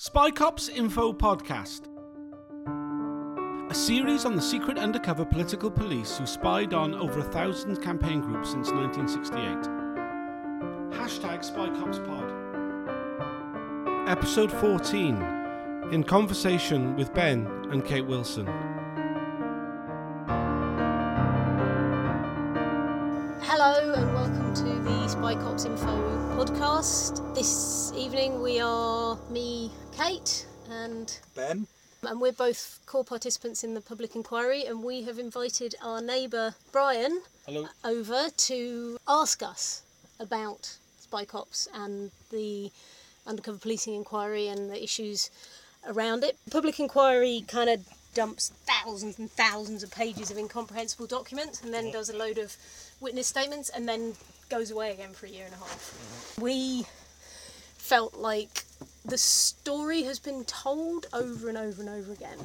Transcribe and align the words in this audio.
Spy 0.00 0.30
Cops 0.30 0.68
Info 0.68 1.12
Podcast. 1.12 1.88
A 3.68 3.74
series 3.74 4.24
on 4.24 4.36
the 4.36 4.40
secret 4.40 4.78
undercover 4.78 5.24
political 5.24 5.72
police 5.72 6.16
who 6.16 6.24
spied 6.24 6.72
on 6.72 6.94
over 6.94 7.18
a 7.18 7.24
thousand 7.24 7.82
campaign 7.82 8.20
groups 8.20 8.52
since 8.52 8.70
1968. 8.70 9.42
Hashtag 10.96 11.42
Spy 11.44 11.68
Cops 11.70 11.98
Pod. 11.98 12.32
Episode 14.08 14.52
14 14.52 15.16
In 15.90 16.04
Conversation 16.04 16.94
with 16.94 17.12
Ben 17.12 17.48
and 17.72 17.84
Kate 17.84 18.06
Wilson. 18.06 18.46
To 25.18 25.34
the 25.34 25.34
Cops 25.42 25.64
Info 25.64 25.86
podcast. 26.36 27.34
This 27.34 27.92
evening 27.96 28.40
we 28.40 28.60
are 28.60 29.18
me, 29.30 29.72
Kate, 29.96 30.46
and 30.70 31.18
Ben. 31.34 31.66
and 32.04 32.20
we're 32.20 32.30
both 32.30 32.78
core 32.86 33.04
participants 33.04 33.64
in 33.64 33.74
the 33.74 33.80
public 33.80 34.14
inquiry, 34.14 34.64
and 34.64 34.84
we 34.84 35.02
have 35.02 35.18
invited 35.18 35.74
our 35.82 36.00
neighbour 36.00 36.54
Brian 36.70 37.22
Hello. 37.46 37.66
over 37.84 38.28
to 38.36 38.96
ask 39.08 39.42
us 39.42 39.82
about 40.20 40.76
Spy 41.00 41.24
Cops 41.24 41.68
and 41.74 42.12
the 42.30 42.70
undercover 43.26 43.58
policing 43.58 43.94
inquiry 43.94 44.46
and 44.46 44.70
the 44.70 44.80
issues 44.80 45.30
around 45.88 46.22
it. 46.22 46.36
Public 46.48 46.78
inquiry 46.78 47.44
kind 47.48 47.68
of 47.68 47.80
dumps 48.14 48.52
thousands 48.66 49.18
and 49.18 49.30
thousands 49.32 49.82
of 49.82 49.90
pages 49.90 50.30
of 50.30 50.38
incomprehensible 50.38 51.06
documents 51.06 51.62
and 51.62 51.74
then 51.74 51.90
does 51.90 52.08
a 52.08 52.16
load 52.16 52.38
of 52.38 52.56
witness 53.00 53.26
statements 53.26 53.68
and 53.68 53.88
then 53.88 54.14
goes 54.48 54.70
away 54.70 54.92
again 54.92 55.12
for 55.12 55.26
a 55.26 55.30
year 55.30 55.44
and 55.44 55.54
a 55.54 55.58
half. 55.58 56.38
We 56.40 56.86
felt 57.76 58.14
like 58.14 58.64
the 59.04 59.18
story 59.18 60.02
has 60.02 60.18
been 60.18 60.44
told 60.44 61.06
over 61.12 61.48
and 61.48 61.56
over 61.56 61.80
and 61.80 61.90
over 61.90 62.12
again. 62.12 62.38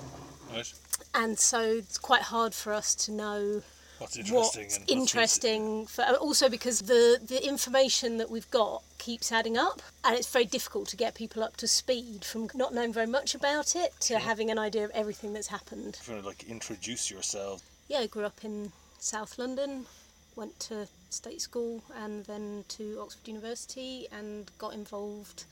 Right. 0.54 0.74
And 1.14 1.38
so 1.38 1.62
it's 1.62 1.98
quite 1.98 2.24
hard 2.24 2.54
for 2.54 2.74
us 2.74 2.96
to 2.96 3.12
know 3.12 3.62
What's 4.00 4.18
interesting 4.18 4.36
what's 4.36 4.56
and 4.58 4.66
what's 4.66 4.92
interesting 4.92 5.86
for 5.86 6.04
also 6.16 6.50
because 6.50 6.82
the 6.82 7.20
the 7.26 7.46
information 7.48 8.18
that 8.18 8.30
we've 8.30 8.50
got 8.52 8.84
keeps 8.98 9.32
adding 9.32 9.56
up 9.56 9.82
and 10.04 10.16
it's 10.16 10.28
very 10.28 10.46
difficult 10.46 10.90
to 10.90 10.98
get 10.98 11.16
people 11.16 11.44
up 11.44 11.56
to 11.58 11.68
speed 11.68 12.26
from 12.26 12.50
not 12.54 12.74
knowing 12.74 12.92
very 12.92 13.08
much 13.08 13.34
about 13.34 13.76
it 13.76 13.94
to 14.02 14.20
having 14.20 14.50
an 14.50 14.58
idea 14.58 14.84
of 14.84 14.92
everything 14.92 15.32
that's 15.32 15.48
happened 15.48 15.98
If 16.02 16.08
you 16.08 16.16
want 16.16 16.24
to 16.24 16.30
like 16.30 16.44
introduce 16.44 17.10
yourself, 17.10 17.62
yeah 17.88 18.00
i 18.00 18.08
grew 18.08 18.26
up 18.26 18.44
in 18.44 18.74
south 19.00 19.38
london 19.38 19.86
went 20.36 20.60
to 20.62 20.88
state 21.14 21.42
school 21.42 21.82
and 22.04 22.26
then 22.26 22.66
to 22.68 23.00
oxford 23.02 23.28
university 23.28 24.08
and 24.12 24.52
got 24.58 24.74
involved 24.74 25.46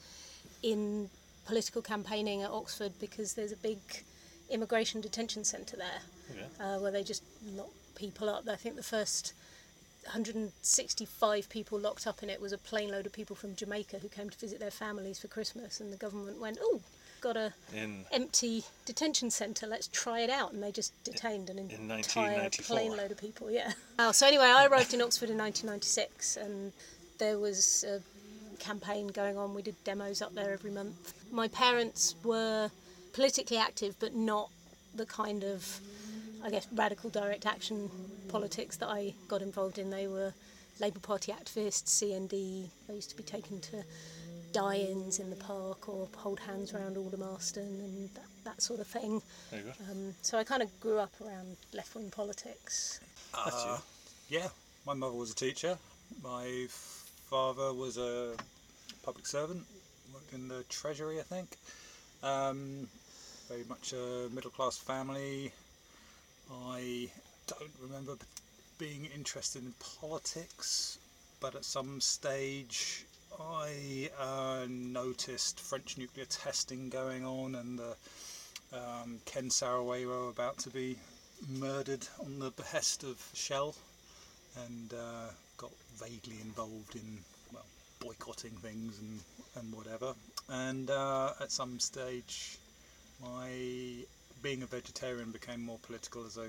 in 0.64 1.10
political 1.46 1.82
campaigning 1.82 2.44
at 2.44 2.52
oxford 2.52 2.92
because 3.00 3.34
there's 3.34 3.52
a 3.52 3.58
big 3.58 3.80
immigration 4.50 5.02
detention 5.02 5.44
centre 5.44 5.78
there 5.78 6.02
okay. 6.32 6.46
uh, 6.60 6.80
where 6.80 6.92
they 6.92 7.04
just 7.04 7.24
lock 7.56 7.70
people 7.96 8.30
up. 8.30 8.48
I 8.48 8.56
think 8.56 8.76
the 8.76 8.84
first 8.84 9.34
165 10.06 11.50
people 11.50 11.80
locked 11.80 12.08
up 12.08 12.24
in 12.24 12.30
it 12.30 12.42
was 12.42 12.52
a 12.52 12.58
plane 12.58 12.92
load 12.92 13.06
of 13.06 13.14
people 13.14 13.36
from 13.36 13.56
Jamaica 13.56 14.00
who 14.00 14.10
came 14.10 14.30
to 14.30 14.38
visit 14.38 14.60
their 14.60 14.72
families 14.72 15.20
for 15.20 15.28
Christmas, 15.28 15.80
and 15.80 15.94
the 15.94 15.98
government 15.98 16.40
went, 16.40 16.58
"Oh, 16.62 16.82
got 17.22 17.38
a 17.38 17.54
in 17.74 18.06
empty 18.12 18.66
detention 18.86 19.32
centre. 19.32 19.68
Let's 19.68 19.88
try 19.88 20.22
it 20.22 20.30
out." 20.30 20.52
And 20.54 20.62
they 20.62 20.72
just 20.72 20.92
detained 21.04 21.50
an 21.50 21.60
In 21.60 21.90
entire 21.90 22.50
plane 22.50 22.98
load 22.98 23.12
of 23.12 23.18
people. 23.18 23.50
Yeah. 23.52 23.74
Oh, 24.00 24.12
so 24.12 24.28
anyway, 24.28 24.46
I 24.46 24.66
arrived 24.66 24.94
in 24.94 25.02
Oxford 25.02 25.30
in 25.30 25.38
1996, 25.38 26.38
and 26.38 26.74
there 27.18 27.38
was 27.38 27.84
a 27.84 28.02
campaign 28.60 29.08
going 29.08 29.38
on. 29.38 29.54
We 29.54 29.62
did 29.62 29.82
demos 29.84 30.22
up 30.22 30.34
there 30.34 30.52
every 30.52 30.72
month. 30.72 31.14
My 31.32 31.48
parents 31.48 32.16
were 32.24 32.72
politically 33.14 33.58
active, 33.58 33.96
but 34.00 34.16
not 34.16 34.50
the 34.94 35.06
kind 35.06 35.44
of, 35.44 35.80
I 36.44 36.50
guess, 36.50 36.68
radical 36.72 37.10
direct 37.10 37.46
action 37.46 37.90
politics 38.30 38.78
that 38.78 38.90
I 38.90 39.14
got 39.28 39.42
involved 39.42 39.78
in. 39.78 39.90
They 39.90 40.08
were 40.08 40.34
Labour 40.80 41.00
Party 41.00 41.32
activists, 41.32 41.90
CND. 41.90 42.70
They 42.88 42.94
used 42.94 43.10
to 43.10 43.16
be 43.16 43.24
taken 43.24 43.60
to 43.62 43.84
die-ins 44.52 45.20
in 45.20 45.30
the 45.30 45.36
park 45.36 45.88
or 45.90 46.08
hold 46.16 46.40
hands 46.40 46.74
around 46.74 46.96
Aldermaston 46.98 47.58
and 47.58 48.10
that, 48.16 48.26
that 48.44 48.62
sort 48.62 48.80
of 48.80 48.88
thing. 48.88 49.22
Very 49.50 49.64
good. 49.64 49.74
Um, 49.90 50.14
so 50.22 50.38
I 50.38 50.44
kind 50.44 50.62
of 50.62 50.80
grew 50.80 51.00
up 51.00 51.12
around 51.26 51.58
left-wing 51.74 52.12
politics. 52.12 53.00
Uh, 53.34 53.78
yeah, 54.30 54.48
my 54.86 54.94
mother 54.94 55.16
was 55.16 55.32
a 55.32 55.36
teacher. 55.36 55.78
My 56.24 56.68
father 56.70 57.74
was 57.74 57.98
a 57.98 58.34
public 59.04 59.26
servant, 59.26 59.64
worked 60.14 60.34
in 60.34 60.48
the 60.48 60.64
treasury, 60.70 61.20
I 61.20 61.24
think. 61.24 61.58
Um, 62.24 62.88
very 63.48 63.64
much 63.68 63.94
a 63.94 64.30
middle 64.34 64.52
class 64.52 64.78
family. 64.78 65.52
I 66.52 67.10
don't 67.48 67.72
remember 67.82 68.14
being 68.78 69.08
interested 69.16 69.64
in 69.64 69.74
politics, 70.00 70.98
but 71.40 71.56
at 71.56 71.66
some 71.66 72.02
stage 72.02 73.06
I 73.40 74.10
uh, 74.20 74.66
noticed 74.70 75.60
French 75.60 75.98
nuclear 75.98 76.26
testing 76.26 76.90
going 76.90 77.26
on 77.26 77.56
and 77.56 77.80
the 77.80 77.96
um, 78.74 79.20
Ken 79.26 79.50
Saro-Wiwa 79.50 80.30
about 80.30 80.58
to 80.60 80.70
be 80.70 80.98
murdered 81.50 82.08
on 82.20 82.40
the 82.40 82.52
behest 82.52 83.04
of 83.04 83.22
Shell, 83.34 83.76
and 84.66 84.94
uh, 84.94 85.32
got 85.58 85.72
vaguely 85.96 86.38
involved 86.42 86.96
in 86.96 87.20
well 87.54 87.66
boycotting 88.00 88.52
things 88.52 89.00
and 89.00 89.20
and 89.56 89.74
whatever. 89.74 90.14
And 90.50 90.90
uh, 90.90 91.34
at 91.42 91.52
some 91.52 91.80
stage, 91.80 92.58
my 93.22 93.50
being 94.42 94.64
a 94.64 94.66
vegetarian 94.66 95.32
became 95.32 95.64
more 95.64 95.80
political 95.82 96.26
as 96.26 96.38
I 96.38 96.48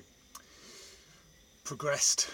progressed 1.65 2.31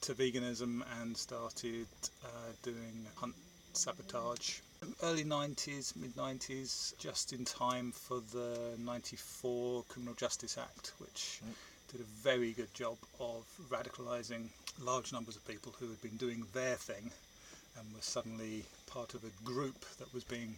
to 0.00 0.14
veganism 0.14 0.82
and 1.00 1.16
started 1.16 1.86
uh, 2.24 2.28
doing 2.62 3.06
hunt 3.16 3.34
sabotage. 3.76 4.60
Early 5.02 5.24
90s, 5.24 5.94
mid 5.96 6.14
90s, 6.16 6.96
just 6.98 7.32
in 7.32 7.44
time 7.44 7.92
for 7.92 8.20
the 8.32 8.74
94 8.78 9.84
Criminal 9.88 10.14
Justice 10.14 10.58
Act, 10.58 10.92
which 10.98 11.40
mm. 11.44 11.92
did 11.92 12.00
a 12.00 12.04
very 12.22 12.52
good 12.52 12.72
job 12.74 12.96
of 13.20 13.44
radicalising 13.70 14.48
large 14.80 15.12
numbers 15.12 15.36
of 15.36 15.46
people 15.46 15.74
who 15.78 15.88
had 15.88 16.00
been 16.02 16.16
doing 16.16 16.44
their 16.52 16.76
thing 16.76 17.10
and 17.78 17.94
were 17.94 18.00
suddenly 18.00 18.64
part 18.86 19.14
of 19.14 19.22
a 19.24 19.44
group 19.44 19.84
that 19.98 20.12
was 20.12 20.24
being 20.24 20.56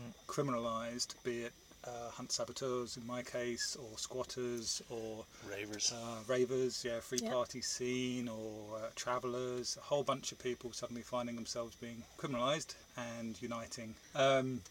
mm. 0.00 0.12
criminalised, 0.28 1.14
be 1.24 1.42
it 1.42 1.52
uh, 1.86 2.10
hunt 2.10 2.32
saboteurs 2.32 2.96
in 2.96 3.06
my 3.06 3.22
case, 3.22 3.76
or 3.76 3.98
squatters, 3.98 4.82
or 4.88 5.24
Ravers. 5.50 5.92
uh, 5.92 6.20
ravers, 6.26 6.84
yeah, 6.84 7.00
free 7.00 7.18
Yeah. 7.22 7.30
party 7.32 7.60
scene, 7.60 8.28
or 8.28 8.78
uh, 8.78 8.88
travellers, 8.96 9.76
a 9.76 9.80
whole 9.82 10.02
bunch 10.02 10.32
of 10.32 10.38
people 10.38 10.72
suddenly 10.72 11.02
finding 11.02 11.34
themselves 11.36 11.76
being 11.76 12.04
criminalised 12.18 12.74
and 12.96 13.40
uniting. 13.42 13.94
Um, 14.14 14.62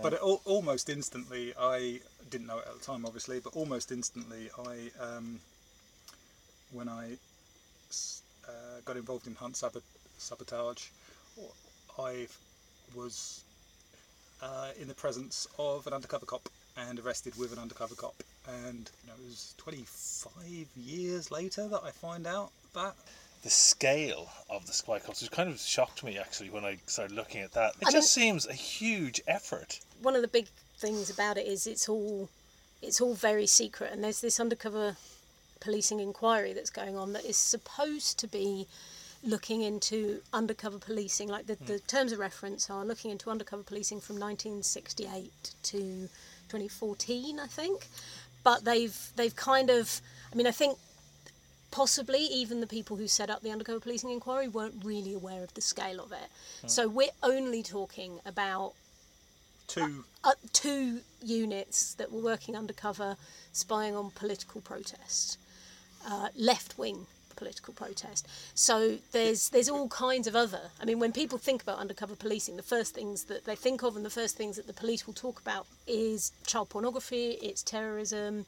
but 0.00 0.12
it, 0.14 0.20
al- 0.22 0.40
almost 0.44 0.88
instantly, 0.88 1.52
I 1.58 2.00
didn't 2.30 2.46
know 2.46 2.58
it 2.58 2.66
at 2.68 2.78
the 2.78 2.84
time, 2.84 3.04
obviously, 3.04 3.40
but 3.40 3.54
almost 3.56 3.90
instantly, 3.92 4.50
I 4.58 4.90
um, 5.02 5.40
when 6.70 6.88
I 6.88 7.18
s- 7.90 8.22
uh, 8.46 8.80
got 8.84 8.96
involved 8.96 9.26
in 9.26 9.34
hunt 9.34 9.56
sabot- 9.56 9.82
sabotage, 10.18 10.84
I 11.98 12.28
was 12.94 13.42
uh, 14.42 14.68
in 14.80 14.88
the 14.88 14.94
presence 14.94 15.46
of 15.58 15.86
an 15.86 15.92
undercover 15.92 16.26
cop 16.26 16.48
and 16.76 16.98
arrested 17.00 17.36
with 17.38 17.52
an 17.52 17.58
undercover 17.58 17.94
cop. 17.94 18.14
And 18.46 18.90
you 19.04 19.08
know, 19.08 19.14
it 19.20 19.24
was 19.26 19.54
25 19.58 20.66
years 20.76 21.30
later 21.30 21.68
that 21.68 21.80
I 21.84 21.90
find 21.90 22.26
out 22.26 22.50
that. 22.74 22.94
the 23.42 23.50
scale 23.50 24.28
of 24.50 24.66
the 24.66 24.72
spy 24.72 24.98
cops 24.98 25.20
was 25.20 25.28
kind 25.28 25.48
of 25.48 25.58
shocked 25.60 26.02
me 26.04 26.18
actually 26.18 26.50
when 26.50 26.64
I 26.64 26.78
started 26.86 27.14
looking 27.14 27.40
at 27.42 27.52
that. 27.52 27.74
It 27.80 27.88
I 27.88 27.90
just 27.92 28.12
seems 28.12 28.46
a 28.46 28.52
huge 28.52 29.20
effort. 29.26 29.80
one 30.02 30.14
of 30.16 30.22
the 30.22 30.28
big 30.28 30.46
things 30.78 31.10
about 31.10 31.36
it 31.36 31.46
is 31.46 31.66
it's 31.66 31.88
all 31.88 32.28
it's 32.80 33.00
all 33.00 33.14
very 33.14 33.46
secret 33.46 33.90
and 33.92 34.02
there's 34.04 34.20
this 34.20 34.38
undercover 34.38 34.96
policing 35.60 35.98
inquiry 35.98 36.52
that's 36.52 36.70
going 36.70 36.96
on 36.96 37.12
that 37.12 37.24
is 37.24 37.36
supposed 37.36 38.16
to 38.20 38.28
be 38.28 38.68
looking 39.22 39.62
into 39.62 40.20
undercover 40.32 40.78
policing 40.78 41.28
like 41.28 41.46
the, 41.46 41.56
the 41.66 41.78
terms 41.80 42.12
of 42.12 42.18
reference 42.18 42.70
are 42.70 42.84
looking 42.84 43.10
into 43.10 43.30
undercover 43.30 43.62
policing 43.62 44.00
from 44.00 44.16
1968 44.16 45.32
to 45.62 45.78
2014 46.48 47.40
i 47.40 47.46
think. 47.46 47.86
But 48.44 48.64
they've 48.64 48.96
they've 49.16 49.34
kind 49.34 49.70
of 49.70 50.00
i 50.32 50.36
mean 50.36 50.46
i 50.46 50.52
think 50.52 50.78
possibly 51.70 52.20
even 52.20 52.60
the 52.60 52.66
people 52.66 52.96
who 52.96 53.06
set 53.06 53.28
up 53.28 53.42
the 53.42 53.50
undercover 53.50 53.80
policing 53.80 54.10
inquiry 54.10 54.48
weren't 54.48 54.84
really 54.84 55.12
aware 55.12 55.42
of 55.42 55.52
the 55.54 55.60
scale 55.60 56.00
of 56.00 56.12
it. 56.12 56.28
So 56.66 56.88
we're 56.88 57.10
only 57.22 57.62
talking 57.62 58.20
about 58.24 58.72
Two, 59.66 60.04
uh, 60.24 60.32
two 60.54 61.00
units 61.22 61.92
that 61.94 62.10
were 62.10 62.22
working 62.22 62.56
undercover, 62.56 63.18
spying 63.52 63.94
on 63.94 64.10
political 64.12 64.62
protest, 64.62 65.36
uh, 66.06 66.28
left 66.34 66.78
wing 66.78 67.06
political 67.38 67.72
protest. 67.82 68.26
So 68.54 68.74
there's 69.12 69.48
there's 69.50 69.68
all 69.74 69.88
kinds 69.88 70.26
of 70.26 70.34
other. 70.44 70.64
I 70.80 70.84
mean, 70.84 70.98
when 71.04 71.12
people 71.12 71.38
think 71.38 71.62
about 71.62 71.78
undercover 71.78 72.14
policing, 72.16 72.56
the 72.56 72.62
first 72.76 72.94
things 72.94 73.24
that 73.30 73.44
they 73.46 73.56
think 73.56 73.82
of 73.82 73.96
and 73.96 74.04
the 74.04 74.10
first 74.20 74.36
things 74.36 74.56
that 74.56 74.66
the 74.66 74.72
police 74.82 75.06
will 75.06 75.14
talk 75.26 75.40
about 75.40 75.66
is 75.86 76.32
child 76.46 76.68
pornography, 76.68 77.26
it's 77.48 77.62
terrorism, 77.62 78.44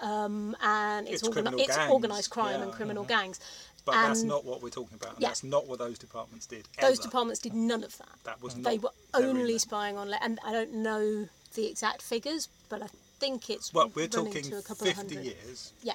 um, 0.00 0.54
and 0.62 1.08
it's, 1.08 1.22
It's 1.22 1.28
criminal 1.34 1.58
it's 1.60 1.76
organised 1.96 2.30
crime 2.30 2.60
and 2.60 2.70
yeah. 2.70 2.76
criminal 2.76 3.04
gangs. 3.04 3.40
But 3.86 3.92
that's 3.92 4.24
not 4.24 4.44
what 4.44 4.62
we're 4.62 4.70
talking 4.80 4.96
about. 5.00 5.12
and 5.14 5.22
Yeah. 5.22 5.28
That's 5.28 5.44
not 5.44 5.66
what 5.68 5.78
those 5.78 5.96
departments 5.98 6.44
did. 6.46 6.64
those 6.80 6.98
departments 6.98 7.40
did 7.40 7.54
none 7.54 7.84
of 7.84 7.96
that. 7.98 8.08
That 8.24 8.42
was 8.42 8.54
they 8.54 8.78
were 8.78 8.90
only 9.14 9.58
spying 9.58 9.96
on, 9.96 10.10
le- 10.10 10.18
and 10.20 10.38
I 10.44 10.50
don't 10.52 10.74
know 10.74 11.28
the 11.54 11.66
exact 11.72 12.02
figures, 12.02 12.48
but 12.68 12.82
I 12.82 12.88
think 13.20 13.48
it's 13.48 13.72
Well, 13.72 13.90
we're 13.94 14.08
talking 14.08 14.42
to 14.42 14.58
a 14.58 14.62
couple 14.62 14.88
of 14.88 14.94
50 14.94 15.14
hundred. 15.14 15.24
years 15.24 15.72
Yeah, 15.82 15.94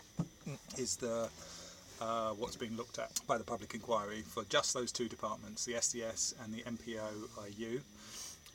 is 0.77 0.95
the 0.95 1.29
uh, 2.01 2.31
what's 2.31 2.55
being 2.55 2.75
looked 2.75 2.97
at 2.99 3.11
by 3.27 3.37
the 3.37 3.43
public 3.43 3.73
inquiry 3.75 4.23
for 4.27 4.43
just 4.45 4.73
those 4.73 4.91
two 4.91 5.07
departments, 5.07 5.65
the 5.65 5.73
SDS 5.73 6.33
and 6.43 6.53
the 6.53 6.63
NPOIU, 6.63 7.81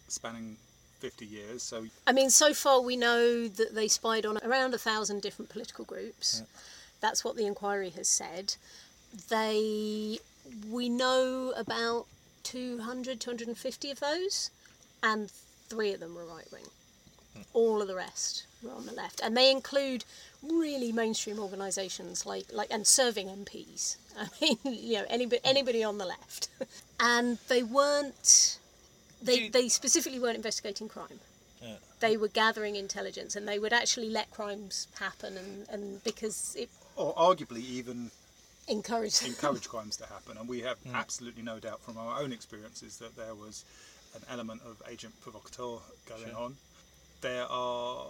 spanning 0.09 0.57
50 0.99 1.25
years. 1.25 1.63
So 1.63 1.87
I 2.07 2.13
mean, 2.13 2.31
so 2.31 2.53
far 2.53 2.81
we 2.83 2.97
know 2.97 3.47
that 3.47 3.75
they 3.75 3.89
spied 3.89 4.27
on 4.27 4.39
around 4.43 4.75
a 4.75 4.79
thousand 4.79 5.23
different 5.23 5.49
political 5.49 5.85
groups. 5.85 6.43
That's 7.01 7.25
what 7.25 7.37
the 7.37 7.47
inquiry 7.47 7.91
has 7.91 8.09
said. 8.09 8.57
They, 9.29 10.19
we 10.71 10.89
know 10.89 11.53
about 11.57 12.07
200, 12.43 13.21
250 13.21 13.91
of 13.91 14.01
those, 14.01 14.51
and 15.03 15.31
three 15.69 15.93
of 15.93 16.01
them 16.01 16.15
were 16.15 16.25
right 16.25 16.51
wing. 16.53 16.65
All 17.53 17.83
of 17.83 17.89
the 17.89 17.95
rest 17.95 18.47
were 18.63 18.73
on 18.73 18.87
the 18.87 18.93
left, 18.93 19.21
and 19.23 19.37
they 19.37 19.51
include 19.51 20.05
really 20.53 20.93
mainstream 20.93 21.39
organisations 21.39 22.25
like 22.27 22.47
like 22.53 22.69
and 22.71 22.87
serving 22.87 23.29
MPs. 23.29 23.97
I 24.19 24.29
mean, 24.41 24.59
you 24.65 24.95
know, 24.99 25.05
anybody 25.09 25.41
anybody 25.45 25.85
on 25.85 25.99
the 25.99 26.07
left, 26.07 26.49
and 27.01 27.39
they 27.49 27.63
weren't. 27.63 28.59
They 29.23 29.41
you- 29.45 29.51
they 29.51 29.69
specifically 29.69 30.19
weren't 30.19 30.37
investigating 30.37 30.89
crime 30.89 31.21
Yeah. 31.63 31.77
they 32.01 32.17
were 32.19 32.29
gathering 32.29 32.77
intelligence 32.77 33.35
and 33.35 33.49
they 33.49 33.59
would 33.59 33.73
actually 33.73 34.11
let 34.11 34.31
crimes 34.31 34.89
happen 35.01 35.37
and, 35.39 35.67
and 35.71 36.05
because 36.05 36.55
it 36.55 36.69
or 36.97 37.15
arguably 37.15 37.61
even 37.61 38.11
encouraged 38.69 39.25
encourage 39.27 39.69
crimes 39.69 39.97
to 39.99 40.07
happen. 40.07 40.37
And 40.37 40.49
we 40.49 40.61
have 40.61 40.79
hmm. 40.79 40.95
absolutely 40.95 41.43
no 41.43 41.59
doubt 41.59 41.81
from 41.81 41.97
our 41.97 42.21
own 42.21 42.33
experiences 42.33 42.99
that 42.99 43.17
there 43.17 43.35
was 43.35 43.65
an 44.15 44.23
element 44.31 44.61
of 44.67 44.83
agent 44.91 45.15
provocateur 45.23 45.79
going 46.09 46.31
Sure. 46.31 46.39
on. 46.39 46.57
There 47.23 47.47
are 47.51 48.07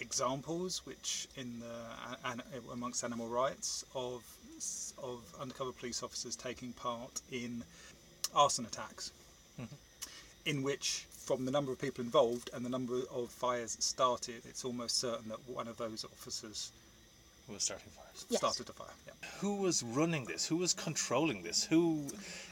examples 0.00 0.82
which 0.84 1.28
in 1.36 1.60
the 1.60 2.28
an, 2.30 2.42
amongst 2.72 3.04
animal 3.04 3.28
rights 3.28 3.84
of 3.94 4.22
of 5.02 5.20
undercover 5.40 5.72
police 5.72 6.02
officers 6.02 6.36
taking 6.36 6.72
part 6.72 7.20
in 7.30 7.62
arson 8.34 8.64
attacks 8.66 9.12
mm-hmm. 9.60 9.74
in 10.46 10.62
which 10.62 11.06
from 11.10 11.44
the 11.44 11.50
number 11.50 11.72
of 11.72 11.80
people 11.80 12.04
involved 12.04 12.50
and 12.54 12.64
the 12.64 12.68
number 12.68 13.00
of 13.14 13.30
fires 13.30 13.76
started 13.80 14.42
it's 14.48 14.64
almost 14.64 14.98
certain 14.98 15.28
that 15.28 15.38
one 15.48 15.68
of 15.68 15.76
those 15.76 16.04
officers 16.04 16.70
Who 17.46 17.54
was 17.54 17.62
starting 17.62 17.90
fires? 17.90 18.26
Yes. 18.28 18.38
started 18.38 18.68
a 18.68 18.72
fire 18.72 18.88
yeah. 19.06 19.12
Who 19.40 19.56
was 19.56 19.82
running 19.82 20.24
this? 20.24 20.46
Who 20.46 20.56
was 20.56 20.72
controlling 20.72 21.42
this? 21.42 21.64
Who? 21.64 22.06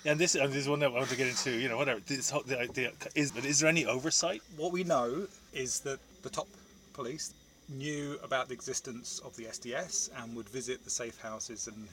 And 0.05 0.19
this, 0.19 0.35
and 0.35 0.51
this 0.53 0.63
is 0.63 0.69
one 0.69 0.81
that 0.81 0.87
I 0.87 0.91
want 0.91 1.09
to 1.09 1.17
get 1.17 1.29
into. 1.29 1.51
You 1.51 1.69
know, 1.69 1.77
whatever. 1.77 2.01
This 2.01 2.31
whole- 2.31 2.43
the 2.43 2.59
idea 2.59 2.93
is, 3.15 3.35
is 3.37 3.61
there 3.61 3.69
any 3.69 3.87
oversight? 3.87 4.43
What 4.57 4.73
we 4.73 4.85
know 4.85 5.27
is 5.55 5.81
that 5.81 5.99
the 6.23 6.31
top 6.31 6.49
police 6.93 7.33
knew 7.69 8.19
about 8.23 8.49
the 8.49 8.55
existence 8.55 9.21
of 9.25 9.37
the 9.37 9.45
SDS 9.45 10.11
and 10.17 10.37
would 10.37 10.49
visit 10.49 10.85
the 10.85 10.91
safe 10.91 11.21
houses 11.21 11.69
and 11.69 11.89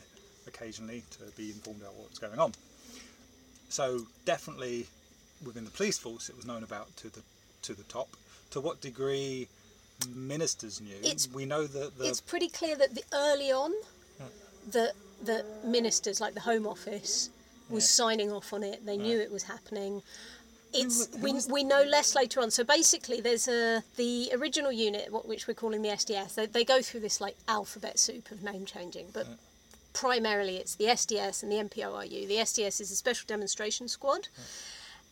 occasionally 0.47 1.03
to 1.11 1.23
be 1.37 1.51
informed 1.51 1.81
about 1.81 1.93
what 1.95 2.09
was 2.09 2.19
going 2.19 2.39
on. 2.39 2.53
So 3.69 4.05
definitely 4.25 4.87
within 5.45 5.63
the 5.63 5.71
police 5.71 5.97
force, 5.97 6.29
it 6.29 6.35
was 6.35 6.45
known 6.45 6.63
about 6.63 6.95
to 6.97 7.09
the 7.09 7.21
to 7.61 7.73
the 7.73 7.83
top. 7.83 8.09
To 8.51 8.61
what 8.61 8.81
degree 8.81 9.47
ministers 10.07 10.79
knew, 10.79 10.95
It's- 10.97 11.27
we 11.27 11.45
know 11.45 11.67
that 11.67 11.97
the 11.97 12.07
it's 12.07 12.21
pretty 12.21 12.49
clear 12.49 12.75
that 12.77 12.95
the 12.95 13.03
early 13.13 13.51
on 13.51 13.73
that 14.67 14.95
the 15.21 15.45
ministers 15.63 16.21
like 16.21 16.33
the 16.33 16.41
home 16.41 16.65
office 16.65 17.29
was 17.69 17.87
signing 17.87 18.31
off 18.31 18.51
on 18.53 18.63
it. 18.63 18.85
They 18.85 18.97
knew 18.97 19.19
it 19.19 19.31
was 19.31 19.43
happening 19.43 20.01
it's 20.73 21.07
mm-hmm. 21.07 21.23
we, 21.23 21.33
we 21.51 21.63
know 21.63 21.83
less 21.83 22.15
later 22.15 22.41
on. 22.41 22.51
So 22.51 22.63
basically 22.63 23.21
there's 23.21 23.47
a 23.47 23.83
the 23.95 24.31
original 24.33 24.71
unit 24.71 25.11
what 25.11 25.27
which 25.27 25.47
we're 25.47 25.53
calling 25.53 25.81
the 25.81 25.89
SDS 25.89 26.35
they, 26.35 26.45
they 26.45 26.63
go 26.63 26.81
through 26.81 27.01
this 27.01 27.19
like 27.19 27.35
alphabet 27.47 27.97
soup 27.97 28.31
of 28.31 28.43
name 28.43 28.65
changing 28.65 29.07
but 29.13 29.27
primarily 29.93 30.57
it's 30.57 30.75
the 30.75 30.85
SDS 30.85 31.43
and 31.43 31.51
the 31.51 31.55
NPOIU 31.55 32.27
the 32.27 32.35
SDS 32.35 32.81
is 32.81 32.91
a 32.91 32.95
special 32.95 33.25
demonstration 33.27 33.87
squad. 33.87 34.27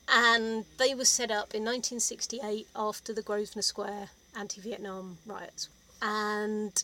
And 0.09 0.63
they 0.77 0.95
were 0.95 1.06
set 1.06 1.31
up 1.31 1.54
in 1.54 1.65
1968 1.65 2.68
after 2.75 3.13
the 3.13 3.21
Grosvenor 3.21 3.62
Square 3.62 4.09
anti-Vietnam 4.38 5.18
riots. 5.25 5.68
And 6.01 6.81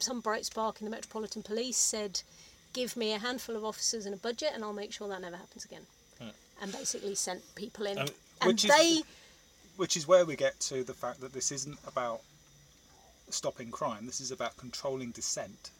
some 0.00 0.20
bright 0.20 0.44
spark 0.44 0.80
in 0.80 0.86
the 0.86 0.90
Metropolitan 0.90 1.42
Police 1.42 1.78
said, 1.78 2.22
"Give 2.72 2.96
me 2.96 3.12
a 3.12 3.18
handful 3.18 3.54
of 3.54 3.64
officers 3.64 4.06
and 4.06 4.14
a 4.14 4.18
budget, 4.18 4.50
and 4.54 4.64
I'll 4.64 4.72
make 4.72 4.92
sure 4.92 5.06
that 5.08 5.20
never 5.20 5.36
happens 5.36 5.64
again." 5.64 5.86
And 6.60 6.72
basically 6.72 7.14
sent 7.14 7.42
people 7.54 7.86
in, 7.86 7.98
Um, 7.98 8.08
and 8.40 8.48
which 8.52 8.64
is- 8.64 8.70
they 8.70 9.02
which 9.76 9.96
is 9.96 10.06
where 10.06 10.24
we 10.24 10.36
get 10.36 10.60
to 10.60 10.84
the 10.84 10.94
fact 10.94 11.20
that 11.20 11.32
this 11.32 11.50
isn't 11.50 11.78
about 11.84 12.22
stopping 13.28 13.72
crime. 13.72 14.06
This 14.06 14.20
is 14.20 14.30
about 14.30 14.56
controlling 14.56 15.10
dissent 15.10 15.70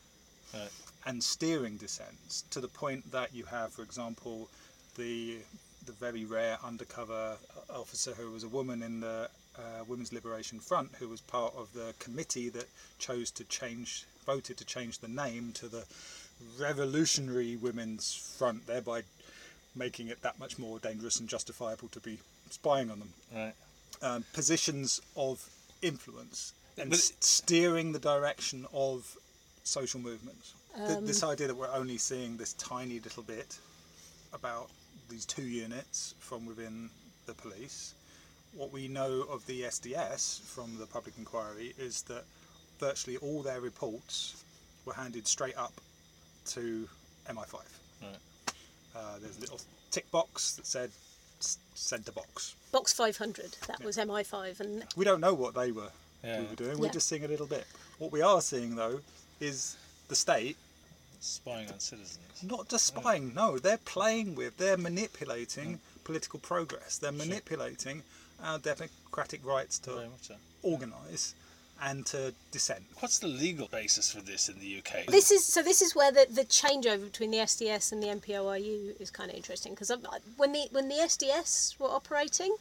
Right. 0.53 0.69
and 1.07 1.23
steering 1.23 1.77
dissents 1.77 2.43
to 2.51 2.61
the 2.61 2.67
point 2.69 3.13
that 3.13 3.33
you 3.33 3.45
have, 3.45 3.73
for 3.73 3.83
example, 3.83 4.51
the 4.97 5.43
the 5.87 5.93
very 5.93 6.25
rare 6.25 6.59
undercover 6.65 7.37
officer 7.69 8.15
who 8.15 8.31
was 8.33 8.43
a 8.43 8.49
woman 8.49 8.83
in 8.83 9.01
the 9.01 9.31
uh, 9.57 9.85
Women's 9.87 10.13
Liberation 10.13 10.59
Front, 10.59 10.95
who 10.97 11.09
was 11.09 11.21
part 11.21 11.55
of 11.55 11.73
the 11.75 11.95
committee 12.01 12.49
that 12.49 12.67
chose 12.99 13.31
to 13.33 13.45
change, 13.45 14.05
voted 14.27 14.57
to 14.57 14.65
change 14.65 14.99
the 15.01 15.09
name 15.09 15.53
to 15.53 15.69
the 15.69 15.85
Revolutionary 16.59 17.55
Women's 17.57 18.15
Front, 18.15 18.67
thereby 18.67 19.05
making 19.75 20.09
it 20.09 20.23
that 20.23 20.39
much 20.39 20.59
more 20.59 20.79
dangerous 20.79 21.19
and 21.21 21.29
justifiable 21.29 21.89
to 21.89 22.01
be 22.01 22.19
spying 22.51 22.91
on 22.91 22.99
them 23.01 23.13
Right. 23.33 23.55
um, 24.03 24.25
positions 24.33 25.01
of 25.17 25.49
influence 25.83 26.53
and 26.77 26.91
But- 26.91 26.99
s- 26.99 27.13
steering 27.21 27.93
the 27.93 27.99
direction 27.99 28.67
of 28.73 29.17
social 29.65 30.01
movements. 30.01 30.53
Th- 30.77 30.99
this 31.05 31.23
Um, 31.23 31.31
idea 31.31 31.47
that 31.49 31.55
we're 31.55 31.73
only 31.73 31.99
seeing 31.99 32.37
this 32.37 32.53
tiny 32.55 33.01
little 33.01 33.23
bit 33.23 33.59
about 34.33 34.71
these 35.09 35.25
two 35.25 35.47
units 35.47 36.15
from 36.19 36.47
within 36.47 36.91
the 37.27 37.35
police. 37.35 37.95
What 38.53 38.71
we 38.73 38.89
know 38.89 39.23
of 39.23 39.47
the 39.47 39.65
SDS 39.65 40.41
from 40.45 40.79
the 40.79 40.87
public 40.87 41.17
inquiry 41.19 41.75
is 41.79 42.03
that 42.03 42.25
virtually 42.79 43.17
all 43.17 43.43
their 43.43 43.61
reports 43.61 44.35
were 44.85 44.95
handed 44.95 45.27
straight 45.27 45.57
up 45.57 45.81
to 46.47 46.89
MI5. 47.27 47.65
Right. 48.03 48.19
Uh, 48.95 49.19
there's 49.21 49.37
a 49.39 49.41
little 49.41 49.61
tick 49.91 50.11
box 50.11 50.53
that 50.57 50.67
said 50.67 50.91
centre 51.75 52.13
box. 52.13 52.55
box 52.73 52.93
500 52.93 53.57
that 53.67 53.83
was 53.85 53.97
MI5, 53.97 54.61
and 54.61 54.85
We 54.97 55.05
don't 55.05 55.21
know 55.21 55.35
what 55.35 55.55
they 55.55 55.73
were 55.73 55.91
Yeah. 56.23 56.41
we 56.41 56.47
were 56.47 56.55
doing. 56.55 56.79
We're 56.79 56.87
Yeah. 56.87 56.93
just 56.93 57.09
seeing 57.09 57.25
a 57.25 57.29
little 57.29 57.47
bit. 57.47 57.67
What 57.99 58.13
we 58.13 58.23
are 58.23 58.41
seeing 58.41 58.77
though 58.77 59.01
is 59.41 59.77
the 60.09 60.15
state 60.17 60.57
Spying 61.21 61.71
on 61.71 61.81
citizens. 61.81 62.19
not 62.43 62.69
just 62.69 62.87
spying. 62.87 63.35
No, 63.35 63.59
they're 63.59 63.79
playing 63.79 64.35
with. 64.35 64.57
They're 64.59 64.77
manipulating 64.77 65.81
political 66.05 66.39
progress. 66.39 66.99
They're 66.99 67.13
manipulating 67.13 68.03
our 68.43 68.59
democratic 68.59 69.45
rights 69.45 69.79
to 69.81 69.91
much 70.09 70.29
so. 70.29 70.37
organise 70.63 71.35
and 71.83 72.07
to 72.07 72.33
dissent. 72.51 72.85
What's 73.01 73.19
the 73.19 73.27
legal 73.27 73.67
basis 73.69 74.13
for 74.13 74.21
this 74.21 74.49
in 74.49 74.59
the 74.61 74.79
UK? 74.79 75.07
this 75.07 75.31
is 75.31 75.45
so. 75.45 75.63
This 75.63 75.83
is 75.83 75.95
where 75.95 76.13
the, 76.13 76.27
the 76.31 76.45
changeover 76.45 77.05
between 77.05 77.31
the 77.31 77.39
SDS 77.39 77.93
and 77.93 78.03
the 78.03 78.09
NPOIU 78.09 79.01
is 79.01 79.11
kind 79.11 79.31
of 79.31 79.37
interesting 79.37 79.73
because 79.75 79.91
when 80.37 80.53
the 80.53 80.69
when 80.71 80.89
the 80.89 80.97
SDS 80.97 81.79
were 81.79 81.89
operating, 81.89 82.57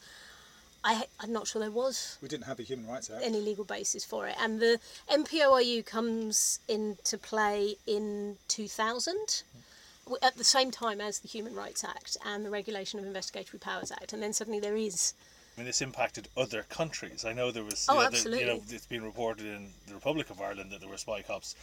I 0.83 1.05
I'm 1.19 1.31
not 1.31 1.47
sure 1.47 1.61
there 1.61 1.71
was 1.71 2.17
We 2.21 2.27
didn't 2.27 2.45
have 2.45 2.59
a 2.59 2.63
Human 2.63 2.87
Rights 2.87 3.09
Act. 3.09 3.23
any 3.23 3.39
legal 3.39 3.63
basis 3.63 4.03
for 4.03 4.27
it. 4.27 4.35
And 4.39 4.59
the 4.59 4.79
NPOIU 5.09 5.85
comes 5.85 6.59
into 6.67 7.17
play 7.17 7.75
in 7.87 8.37
2000 8.47 9.43
at 10.21 10.35
the 10.35 10.43
same 10.43 10.69
time 10.69 10.99
as 10.99 11.19
the 11.19 11.29
Human 11.29 11.55
Rights 11.55 11.83
Act 11.83 12.17
and 12.25 12.45
the 12.45 12.49
Regulation 12.49 12.99
of 12.99 13.05
Investigatory 13.05 13.59
Powers 13.59 13.91
Act. 13.91 14.11
And 14.11 14.21
then 14.21 14.33
suddenly 14.33 14.59
there 14.59 14.75
is. 14.75 15.13
I 15.55 15.61
mean, 15.61 15.67
this 15.67 15.81
impacted 15.81 16.27
other 16.35 16.63
countries. 16.63 17.25
I 17.25 17.33
know 17.33 17.51
there 17.51 17.63
was. 17.63 17.85
Oh, 17.87 18.01
you 18.01 18.09
know, 18.09 18.09
the- 18.09 18.39
you 18.39 18.45
know, 18.45 18.61
it's 18.69 18.87
been 18.87 19.03
reported 19.03 19.45
in 19.45 19.69
the 19.87 19.93
Republic 19.93 20.29
of 20.29 20.41
Ireland 20.41 20.71
that 20.71 20.79
there 20.79 20.89
were 20.89 20.97
spy 20.97 21.21
cops. 21.21 21.55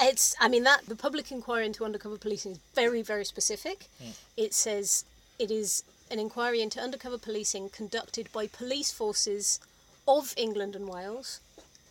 It's, 0.00 0.34
I 0.40 0.48
mean, 0.48 0.62
that 0.64 0.86
the 0.86 0.96
public 0.96 1.30
inquiry 1.30 1.66
into 1.66 1.84
undercover 1.84 2.16
policing 2.16 2.52
is 2.52 2.58
very, 2.74 3.02
very 3.02 3.24
specific. 3.24 3.86
Hmm. 4.02 4.10
It 4.36 4.54
says 4.54 5.04
it 5.38 5.50
is 5.50 5.82
an 6.10 6.18
inquiry 6.18 6.62
into 6.62 6.80
undercover 6.80 7.18
policing 7.18 7.68
conducted 7.70 8.32
by 8.32 8.46
police 8.46 8.92
forces 8.92 9.60
of 10.06 10.32
England 10.36 10.74
and 10.74 10.88
Wales 10.88 11.40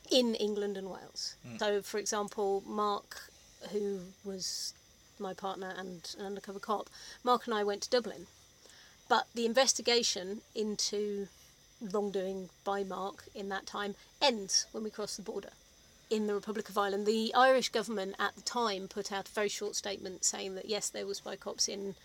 in 0.10 0.34
England 0.36 0.77
and 0.77 0.89
Wales. 0.89 1.36
Hmm. 1.46 1.58
So, 1.58 1.82
for 1.84 2.00
example, 2.00 2.63
Mark, 2.65 3.29
who 3.72 4.00
was 4.24 4.74
my 5.20 5.34
partner 5.34 5.74
and 5.77 6.15
an 6.17 6.25
undercover 6.25 6.60
cop, 6.60 6.89
Mark 7.24 7.46
and 7.46 7.53
I 7.53 7.63
went 7.63 7.84
to 7.84 7.89
Dublin. 7.89 8.25
But 9.10 9.28
the 9.34 9.46
investigation 9.46 10.42
into 10.56 11.28
wrongdoing 11.82 12.50
by 12.64 12.84
Mark 12.84 13.26
in 13.36 13.50
that 13.50 13.66
time 13.66 13.96
ends 14.22 14.66
when 14.72 14.84
we 14.84 14.90
cross 14.90 15.16
the 15.16 15.22
border 15.22 15.50
in 16.10 16.28
the 16.28 16.34
Republic 16.34 16.70
of 16.70 16.78
Ireland. 16.78 17.06
The 17.06 17.34
Irish 17.34 17.70
government 17.70 18.16
at 18.20 18.36
the 18.36 18.42
time 18.42 18.88
put 18.88 19.12
out 19.12 19.28
a 19.30 19.32
very 19.32 19.50
short 19.50 19.76
statement 19.76 20.24
saying 20.26 20.56
that 20.56 20.68
yes, 20.68 20.90
there 20.90 21.06
were 21.06 21.14
spy 21.14 21.36
cops 21.36 21.68
in 21.68 21.96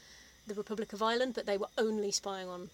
the 0.47 0.55
Republic 0.55 0.93
of 0.93 1.03
Ireland, 1.03 1.35
but 1.35 1.47
they 1.47 1.57
were 1.57 1.69
only 1.79 2.11
spying 2.11 2.49
on 2.49 2.71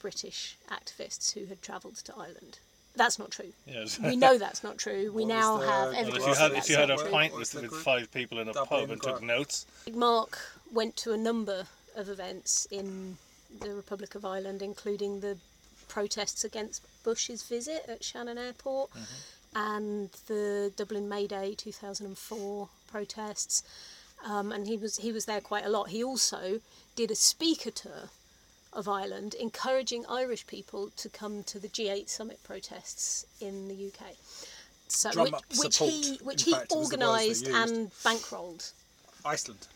British 0.00 0.56
activists 0.70 1.34
who 1.34 1.46
had 1.46 1.60
travelled 1.62 1.96
to 1.96 2.14
Ireland. 2.16 2.60
That's 2.94 3.18
not 3.18 3.30
true. 3.30 3.52
Yes. 3.66 3.98
We 3.98 4.16
know 4.16 4.38
that's 4.38 4.62
not 4.64 4.78
true. 4.78 5.12
We 5.14 5.22
What 5.24 5.28
now 5.28 5.58
the- 5.58 5.66
have 5.66 5.68
Well, 5.68 5.92
Well, 5.92 6.00
evidence. 6.00 6.24
if 6.24 6.28
you 6.28 6.34
had 6.34 6.52
if 6.52 6.68
you 6.70 6.76
had 6.76 6.90
a 6.90 6.96
not 6.96 7.10
pint 7.10 7.34
with, 7.34 7.54
with 7.54 7.72
five 7.72 8.10
people 8.12 8.38
in 8.38 8.48
a 8.48 8.52
Dublin 8.52 8.80
pub 8.82 8.90
and 8.90 9.02
took 9.02 9.22
notes, 9.22 9.66
Mark 9.92 10.38
went 10.72 10.96
to 10.98 11.12
a 11.12 11.16
number 11.16 11.66
of 11.96 12.08
events 12.08 12.66
in 12.70 13.18
the 13.60 13.74
Republic 13.74 14.14
of 14.14 14.24
Ireland, 14.24 14.62
including 14.62 15.20
the 15.20 15.38
protests 15.88 16.44
against 16.44 16.82
Bush's 17.02 17.42
visit 17.42 17.84
at 17.88 18.04
Shannon 18.04 18.38
Airport 18.38 18.90
and 19.54 20.10
the 20.26 20.72
Dublin 20.76 21.08
May 21.08 21.26
Day 21.26 21.54
2004 21.54 22.68
protests. 22.90 23.62
Um, 24.24 24.52
and 24.52 24.66
he 24.66 24.76
was 24.76 24.98
he 24.98 25.12
was 25.12 25.26
there 25.26 25.40
quite 25.40 25.64
a 25.64 25.68
lot. 25.68 25.90
He 25.90 26.02
also 26.02 26.60
did 26.96 27.10
a 27.10 27.14
speaker 27.14 27.70
tour 27.70 28.10
of 28.72 28.88
Ireland, 28.88 29.34
encouraging 29.34 30.04
Irish 30.08 30.46
people 30.46 30.90
to 30.96 31.08
come 31.08 31.42
to 31.44 31.58
the 31.58 31.68
G8 31.68 32.08
summit 32.08 32.42
protests 32.42 33.24
in 33.40 33.68
the 33.68 33.74
UK. 33.88 34.16
So, 34.88 35.10
Drum 35.12 35.24
which, 35.26 35.58
which 35.58 35.72
support, 35.74 35.92
he 35.92 36.18
which 36.22 36.42
he 36.42 36.52
fact, 36.52 36.72
was 36.74 36.90
the 36.90 36.98
words 36.98 37.40
they 37.42 37.52
organised 37.52 37.72
and 37.72 37.90
bankrolled. 38.02 38.72
Iceland 39.24 39.66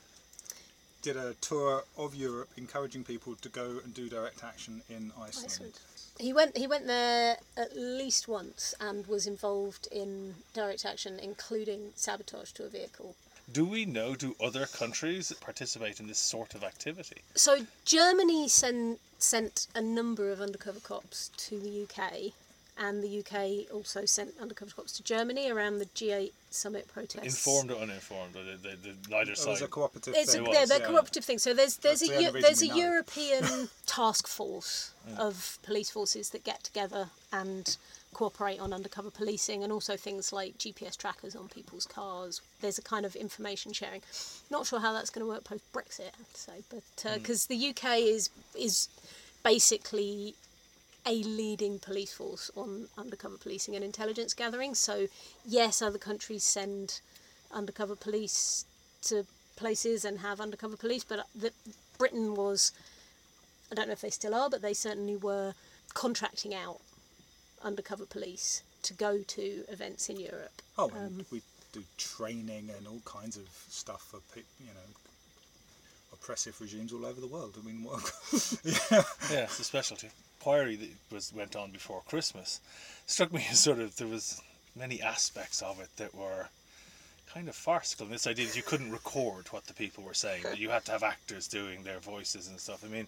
did 1.03 1.17
a 1.17 1.35
tour 1.35 1.85
of 1.99 2.15
Europe 2.15 2.51
encouraging 2.57 3.05
people 3.05 3.35
to 3.37 3.49
go 3.49 3.81
and 3.85 3.93
do 3.93 4.09
direct 4.09 4.43
action 4.45 4.83
in 4.89 5.13
Iceland. 5.21 5.51
Iceland. 5.51 5.81
He 6.19 6.33
went 6.33 6.57
he 6.57 6.67
went 6.67 6.87
there 6.87 7.39
at 7.57 7.77
least 7.77 8.29
once 8.29 8.75
and 8.81 9.07
was 9.07 9.27
involved 9.27 9.89
in 9.91 10.35
direct 10.55 10.85
action, 10.85 11.19
including 11.19 11.93
sabotage 11.97 12.53
to 12.53 12.65
a 12.65 12.69
vehicle. 12.69 13.17
do 13.53 13.65
we 13.65 13.85
know? 13.85 14.15
Do 14.15 14.37
other 14.41 14.67
countries 14.67 15.33
participate 15.41 16.01
in 16.01 16.07
this 16.07 16.19
sort 16.19 16.55
of 16.55 16.63
activity? 16.63 17.23
So 17.35 17.67
Germany 17.85 18.49
sent 18.49 19.01
sent 19.19 19.69
a 19.75 19.81
number 19.81 20.31
of 20.31 20.41
undercover 20.41 20.81
cops 20.81 21.31
to 21.37 21.59
the 21.59 21.83
UK, 21.85 22.33
and 22.79 23.03
the 23.03 23.19
UK 23.21 23.73
also 23.73 24.05
sent 24.05 24.35
undercover 24.41 24.73
cops 24.73 24.93
to 24.93 25.03
Germany 25.03 25.51
around 25.51 25.79
the 25.79 25.87
G8 25.87 26.33
summit 26.51 26.89
protests. 26.89 27.25
Informed 27.25 27.71
or 27.71 27.77
uninformed, 27.83 28.35
or 28.37 28.45
the, 28.45 28.57
the, 28.57 28.77
the, 28.77 29.11
neither 29.11 29.33
It 29.33 29.45
was 29.47 29.63
a 29.63 29.69
cooperative 29.69 30.15
It's 30.17 30.33
thing. 30.33 30.47
It 30.47 30.53
yeah, 30.53 30.61
was, 30.61 30.69
they're 30.71 30.81
yeah. 30.81 30.87
cooperative 30.87 31.25
things. 31.25 31.43
So 31.43 31.55
there's 31.55 31.77
there's 31.77 32.01
That's 32.01 32.11
a 32.11 32.17
the 32.17 32.23
Eu- 32.23 32.43
there's 32.43 32.63
a 32.63 32.69
know. 32.69 32.77
European 32.77 33.69
task 33.87 34.27
force 34.27 34.93
of 35.19 35.59
police 35.63 35.91
forces 35.91 36.31
that 36.31 36.45
get 36.45 36.63
together 36.63 37.09
and 37.33 37.77
cooperate 38.15 38.61
on 38.61 38.73
undercover 38.73 39.11
policing, 39.11 39.63
and 39.63 39.73
also 39.73 39.97
things 39.97 40.33
like 40.33 40.59
GPS 40.59 40.97
trackers 40.97 41.35
on 41.37 41.49
people's 41.49 41.87
cars. 41.87 42.41
There's 42.61 42.79
a 42.79 42.83
kind 42.83 43.05
of 43.05 43.17
information 43.17 43.73
sharing. 43.73 44.03
Not 44.51 44.67
sure 44.67 44.81
how 44.81 44.93
that's 44.93 45.11
going 45.11 45.25
to 45.25 45.31
work 45.31 45.45
post 45.45 45.63
Brexit, 45.73 46.13
I 46.15 46.19
have 46.19 46.33
to 46.33 46.41
say, 46.41 46.63
but 46.71 47.05
uh, 47.05 47.15
hmm. 47.15 47.19
because 47.21 47.47
the 47.47 47.69
UK 47.71 47.99
is 47.99 48.31
is 48.59 48.89
basically 49.43 50.35
a 51.05 51.23
leading 51.23 51.79
police 51.79 52.13
force 52.13 52.51
on 52.57 52.89
undercover 52.97 53.37
policing 53.37 53.75
and 53.75 53.85
intelligence 53.85 54.35
gathering. 54.35 54.75
So, 54.75 55.09
yes, 55.45 55.83
other 55.83 55.99
countries 55.99 56.45
send 56.45 57.01
undercover 57.53 57.97
police 57.97 58.65
to 59.03 59.27
places 59.57 60.05
and 60.05 60.21
have 60.21 60.41
undercover 60.41 60.77
police, 60.77 61.05
but 61.05 61.27
the, 61.35 61.53
Britain 61.99 62.35
was, 62.35 62.73
I 63.71 63.75
don't 63.75 63.89
know 63.89 63.93
if 63.93 64.01
they 64.01 64.11
still 64.11 64.35
are, 64.35 64.49
but 64.49 64.63
they 64.63 64.75
certainly 64.75 65.17
were 65.17 65.55
contracting 65.95 66.55
out 66.55 66.81
undercover 67.63 68.07
police 68.07 68.63
to 68.83 68.95
go 68.95 69.19
to 69.19 69.65
events 69.69 70.09
in 70.09 70.19
Europe. 70.19 70.63
Oh, 70.79 70.89
and 70.89 71.21
Um, 71.21 71.27
we 71.31 71.43
do 71.73 71.85
training 71.97 72.71
and 72.77 72.87
all 72.87 73.01
kinds 73.05 73.37
of 73.37 73.49
stuff 73.69 74.03
for 74.11 74.21
pe- 74.35 74.43
you 74.61 74.67
know 74.75 74.89
oppressive 76.13 76.61
regimes 76.61 76.93
all 76.93 77.05
over 77.07 77.21
the 77.21 77.27
world. 77.27 77.57
I 77.59 77.65
mean, 77.67 77.83
what? 77.85 78.13
yeah. 78.65 79.03
Yeah, 79.31 79.45
it's 79.45 79.61
a 79.61 79.65
specialty. 79.65 80.11
Inquiry 80.43 80.75
that 80.75 80.91
was 81.15 81.33
went 81.33 81.55
on 81.55 81.71
before 81.71 82.03
Christmas 82.09 82.61
struck 83.07 83.33
me 83.33 83.47
as 83.51 83.61
sort 83.61 83.79
of 83.79 83.95
there 83.97 84.09
was 84.09 84.43
many 84.75 85.01
aspects 85.01 85.63
of 85.63 85.81
it 85.81 85.89
that 85.99 86.15
were 86.15 86.49
kind 87.33 87.49
of 87.49 87.55
farcical. 87.55 88.07
And 88.07 88.15
this 88.15 88.27
idea 88.27 88.47
that 88.47 88.57
you 88.57 88.63
couldn't 88.63 88.91
record 88.91 89.47
what 89.53 89.67
the 89.67 89.73
people 89.73 90.03
were 90.03 90.15
saying, 90.15 90.43
that 90.43 90.59
you 90.59 90.71
had 90.71 90.85
to 90.87 90.93
have 90.93 91.05
actors 91.05 91.47
doing 91.47 91.85
their 91.85 92.01
voices 92.01 92.49
and 92.49 92.59
stuff. 92.59 92.85
I 92.85 92.89
mean, 92.89 93.07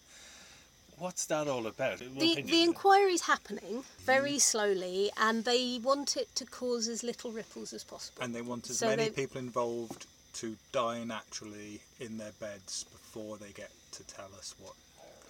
what's 0.99 1.27
that 1.27 1.49
all 1.49 1.67
about? 1.67 2.01
In 2.01 2.15
The, 2.15 2.33
opinion, 2.33 2.47
the 2.47 2.63
inquiry's 2.63 3.23
happening 3.23 3.83
very 4.05 4.31
mm-hmm. 4.31 4.39
slowly, 4.39 5.11
and 5.19 5.45
they 5.45 5.81
want 5.83 6.17
it 6.17 6.33
to 6.37 6.47
cause 6.47 6.87
as 6.87 7.03
little 7.03 7.33
ripples 7.33 7.73
as 7.73 7.83
possible. 7.83 8.23
And 8.23 8.33
they 8.35 8.43
want 8.43 8.71
as 8.71 8.79
So 8.79 8.87
many 8.87 9.09
they- 9.09 9.23
people 9.23 9.39
involved 9.39 10.07
to 10.35 10.57
die 10.73 11.03
naturally 11.03 11.81
in 11.99 12.19
their 12.19 12.33
beds 12.39 12.85
before 12.85 13.39
they 13.39 13.51
get 13.51 13.71
to 13.93 14.05
tell 14.05 14.31
us 14.39 14.55
what 14.59 14.75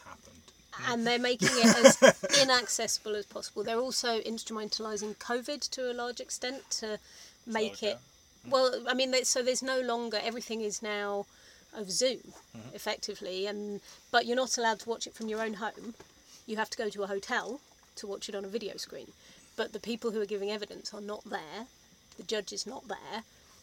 happened. 0.05 0.54
And 0.89 1.07
they're 1.07 1.19
making 1.19 1.51
it 1.53 1.77
as 1.77 2.43
inaccessible 2.43 3.17
as 3.17 3.27
possible. 3.27 3.63
They're 3.63 3.79
also 3.79 4.21
instrumentalising 4.21 5.17
COVID 5.17 5.69
to 5.71 5.91
a 5.91 5.95
large 5.95 6.21
extent 6.21 6.71
to 6.79 6.99
make 7.47 7.83
it 7.83 7.85
it. 7.85 7.99
Mm. 8.47 8.51
Well, 8.51 8.85
I 8.89 8.95
mean, 8.95 9.15
so 9.25 9.43
there's 9.43 9.63
no 9.63 9.81
longer 9.81 10.21
everything 10.23 10.61
is 10.61 10.83
now 10.83 11.27
of 11.77 11.91
Zoom, 11.91 12.19
mm-hmm. 12.57 12.75
effectively, 12.75 13.47
and 13.47 13.81
but 14.11 14.27
you're 14.27 14.37
not 14.37 14.57
allowed 14.59 14.81
to 14.81 14.89
watch 14.89 15.07
it 15.07 15.15
from 15.15 15.29
your 15.29 15.43
own 15.43 15.55
home. 15.55 15.95
You 16.47 16.57
have 16.57 16.71
to 16.71 16.79
go 16.79 16.89
to 16.89 17.03
a 17.03 17.07
hotel 17.07 17.61
to 17.97 18.07
watch 18.07 18.29
it 18.29 18.35
on 18.35 18.45
a 18.45 18.49
video 18.49 18.77
screen. 18.77 19.13
But 19.57 19.73
the 19.73 19.81
people 19.81 20.11
who 20.11 20.21
are 20.21 20.27
giving 20.27 20.51
evidence 20.51 20.93
are 20.93 21.01
not 21.01 21.25
there. 21.25 21.67
The 22.17 22.25
judge 22.25 22.53
is 22.53 22.67
not 22.67 22.89
there, 22.89 23.23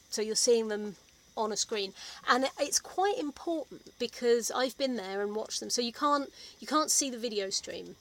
so 0.10 0.22
you're 0.22 0.36
seeing 0.36 0.68
them 0.68 0.96
on 1.38 1.52
a 1.52 1.58
screen, 1.58 1.94
and 2.28 2.50
it's 2.60 2.80
quite 2.80 3.18
important 3.18 3.94
because 4.00 4.52
I've 4.52 4.78
been 4.78 4.96
there 4.96 5.22
and 5.22 5.36
watched 5.36 5.60
them. 5.60 5.70
So 5.70 5.82
you 5.82 5.94
can't 5.94 6.32
you 6.60 6.68
can't 6.68 6.92
see 6.92 7.10
the 7.10 7.18
video 7.18 7.50
stream 7.50 7.96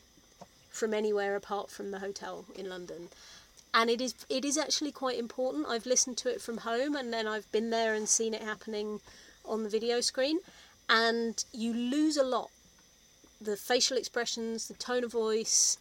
from 0.71 0.95
anywhere 0.95 1.37
apart 1.37 1.71
from 1.71 1.91
the 1.91 1.99
hotel 1.99 2.45
in 2.57 2.69
London. 2.69 3.09
And 3.73 3.89
it 3.91 4.01
is 4.01 4.15
it 4.29 4.45
is 4.45 4.59
actually 4.59 4.93
quite 4.93 5.19
important. 5.19 5.67
I've 5.69 5.87
listened 5.87 6.17
to 6.19 6.31
it 6.31 6.41
from 6.41 6.59
home 6.59 6.97
and 6.97 7.13
then 7.13 7.27
I've 7.27 7.51
been 7.53 7.71
there 7.71 7.95
and 7.95 8.09
seen 8.09 8.35
it 8.35 8.43
happening 8.43 9.01
on 9.45 9.63
the 9.63 9.69
video 9.69 10.01
screen 10.01 10.39
and 10.89 11.45
you 11.53 11.73
lose 11.73 12.17
a 12.17 12.25
lot. 12.25 12.51
The 13.41 13.57
facial 13.57 13.97
expressions, 13.97 14.69
the 14.69 14.75
tone 14.75 15.05
of 15.05 15.13
voice, 15.13 15.79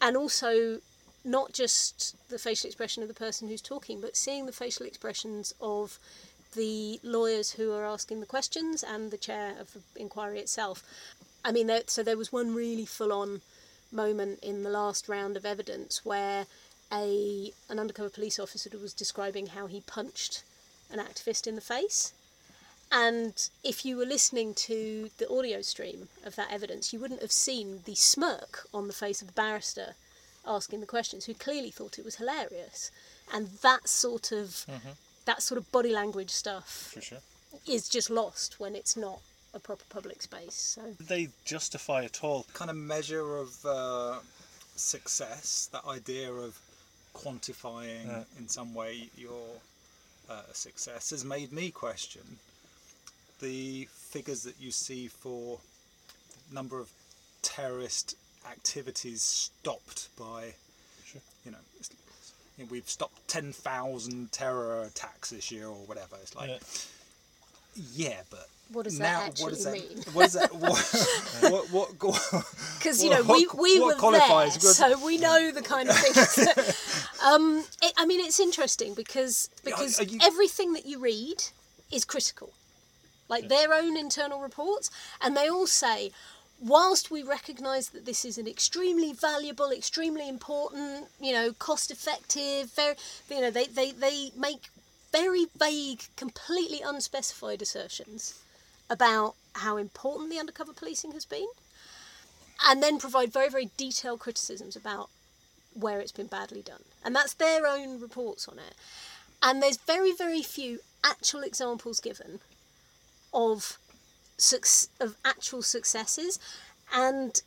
and 0.00 0.16
also 0.16 0.80
not 1.24 1.52
just 1.52 2.16
the 2.28 2.38
facial 2.38 2.68
expression 2.68 3.02
of 3.02 3.08
the 3.08 3.14
person 3.14 3.48
who's 3.48 3.62
talking, 3.62 4.00
but 4.00 4.16
seeing 4.16 4.46
the 4.46 4.52
facial 4.52 4.86
expressions 4.86 5.54
of 5.60 5.98
the 6.54 7.00
lawyers 7.02 7.52
who 7.52 7.72
are 7.72 7.84
asking 7.84 8.20
the 8.20 8.26
questions 8.26 8.82
and 8.82 9.10
the 9.10 9.16
chair 9.16 9.54
of 9.60 9.72
the 9.72 9.80
inquiry 9.96 10.38
itself. 10.38 10.82
I 11.44 11.52
mean, 11.52 11.66
there, 11.66 11.82
so 11.86 12.02
there 12.02 12.16
was 12.16 12.32
one 12.32 12.54
really 12.54 12.86
full-on 12.86 13.42
moment 13.90 14.40
in 14.42 14.62
the 14.62 14.70
last 14.70 15.08
round 15.08 15.36
of 15.36 15.46
evidence 15.46 16.04
where 16.04 16.46
a 16.92 17.52
an 17.68 17.78
undercover 17.78 18.10
police 18.10 18.38
officer 18.38 18.70
was 18.78 18.92
describing 18.92 19.48
how 19.48 19.66
he 19.66 19.80
punched 19.80 20.42
an 20.90 20.98
activist 20.98 21.46
in 21.46 21.54
the 21.54 21.60
face. 21.60 22.12
And 22.90 23.48
if 23.62 23.84
you 23.84 23.98
were 23.98 24.06
listening 24.06 24.54
to 24.54 25.10
the 25.18 25.30
audio 25.30 25.60
stream 25.60 26.08
of 26.24 26.36
that 26.36 26.50
evidence, 26.50 26.92
you 26.92 26.98
wouldn't 26.98 27.20
have 27.20 27.32
seen 27.32 27.80
the 27.84 27.94
smirk 27.94 28.66
on 28.72 28.86
the 28.86 28.94
face 28.94 29.20
of 29.20 29.28
the 29.28 29.34
barrister 29.34 29.94
asking 30.46 30.80
the 30.80 30.86
questions, 30.86 31.26
who 31.26 31.34
clearly 31.34 31.70
thought 31.70 31.98
it 31.98 32.04
was 32.04 32.16
hilarious. 32.16 32.90
And 33.32 33.48
that 33.62 33.88
sort 33.88 34.32
of 34.32 34.64
mm-hmm. 34.66 34.90
That 35.28 35.42
sort 35.42 35.58
of 35.58 35.70
body 35.70 35.92
language 35.92 36.30
stuff 36.30 36.90
for 36.94 37.02
sure. 37.02 37.18
is 37.66 37.86
just 37.88 38.08
lost 38.08 38.58
when 38.58 38.74
it's 38.74 38.96
not 38.96 39.20
a 39.54 39.58
proper 39.58 39.84
public 39.90 40.22
space. 40.22 40.54
So 40.54 40.82
they 41.06 41.28
justify 41.44 42.04
at 42.04 42.24
all? 42.24 42.46
Kind 42.54 42.70
of 42.70 42.76
measure 42.76 43.36
of 43.36 43.50
uh, 43.66 44.18
success, 44.74 45.68
that 45.72 45.84
idea 45.86 46.32
of 46.32 46.58
quantifying 47.14 48.06
Yeah. 48.06 48.24
in 48.38 48.48
some 48.48 48.74
way 48.74 49.10
your 49.16 49.46
uh, 50.30 50.42
success 50.52 51.10
has 51.10 51.24
made 51.24 51.52
me 51.52 51.70
question 51.70 52.22
the 53.40 53.86
figures 53.92 54.42
that 54.44 54.56
you 54.60 54.70
see 54.70 55.08
for 55.08 55.58
the 56.48 56.54
number 56.54 56.78
of 56.80 56.88
terrorist 57.42 58.16
activities 58.50 59.22
stopped 59.22 60.08
by, 60.18 60.54
Sure. 61.04 61.20
you 61.44 61.50
know, 61.52 61.58
it's, 61.78 61.90
you 61.90 61.96
know, 61.96 61.97
we've 62.70 62.88
stopped 62.88 63.28
10,000 63.28 64.32
terror 64.32 64.82
attacks 64.82 65.30
this 65.30 65.50
year 65.50 65.66
or 65.66 65.74
whatever. 65.86 66.16
It's 66.22 66.34
like, 66.34 66.50
Yeah. 66.50 66.58
yeah, 67.94 68.20
but 68.30 68.46
what 68.70 68.84
does 68.84 68.98
now, 68.98 69.20
that 69.20 69.28
actually 69.28 69.44
what 69.44 69.54
does 69.54 69.64
that 69.64 69.72
mean? 69.72 70.02
What 70.12 70.22
does 70.24 70.32
that? 70.34 70.54
What? 70.54 71.70
what, 71.72 71.90
what, 72.00 72.44
Because 72.78 73.02
you 73.02 73.10
know 73.10 73.22
we, 73.22 73.46
what- 73.46 73.58
we 73.58 73.80
what 73.80 73.94
were 73.94 74.00
qualifies? 74.00 74.58
there, 74.58 74.72
so 74.72 75.04
we 75.06 75.16
know 75.18 75.50
the 75.52 75.62
kind 75.62 75.88
of 75.88 75.96
things. 75.96 76.84
Um, 77.24 77.64
it, 77.82 77.92
I 77.96 78.06
mean, 78.06 78.20
it's 78.24 78.38
interesting 78.38 78.94
because 78.94 79.50
because 79.64 79.98
are 79.98 80.04
you- 80.04 80.20
everything 80.22 80.72
that 80.74 80.86
you 80.86 81.00
read 81.00 81.42
is 81.90 82.04
critical. 82.04 82.52
like 83.28 83.48
their 83.48 83.74
own 83.74 83.96
internal 83.96 84.40
reports, 84.40 84.88
and 85.20 85.36
they 85.36 85.48
all 85.48 85.66
say, 85.66 86.12
whilst 86.60 87.10
we 87.10 87.22
recognise 87.22 87.90
that 87.90 88.04
this 88.04 88.24
is 88.24 88.38
an 88.38 88.48
extremely 88.48 89.12
valuable, 89.12 89.70
extremely 89.70 90.28
important, 90.28 91.06
you 91.20 91.32
know, 91.32 91.52
cost 91.52 91.90
effective, 91.90 92.70
very, 92.72 92.94
you 93.30 93.40
know, 93.40 93.50
they, 93.50 93.66
they, 93.66 93.92
they 93.92 94.30
make 94.36 94.68
very 95.12 95.46
vague, 95.58 96.02
completely 96.16 96.80
unspecified 96.84 97.62
assertions 97.62 98.42
about 98.90 99.34
how 99.54 99.76
important 99.76 100.30
the 100.30 100.38
undercover 100.38 100.72
policing 100.72 101.12
has 101.12 101.24
been, 101.24 101.48
and 102.66 102.82
then 102.82 102.98
provide 102.98 103.32
very, 103.32 103.48
very 103.48 103.70
detailed 103.76 104.20
criticisms 104.20 104.74
about 104.74 105.08
where 105.74 106.00
it's 106.00 106.12
been 106.12 106.26
badly 106.26 106.62
done. 106.62 106.82
And 107.04 107.14
that's 107.14 107.34
their 107.34 107.66
own 107.66 108.00
reports 108.00 108.48
on 108.48 108.58
it. 108.58 108.74
And 109.42 109.62
there's 109.62 109.76
very, 109.76 110.12
very 110.12 110.42
few 110.42 110.80
actual 111.04 111.42
examples 111.42 112.00
given 112.00 112.40
of 113.32 113.78
of 115.00 115.16
actual 115.24 115.62
successes, 115.62 116.38
and 116.92 117.42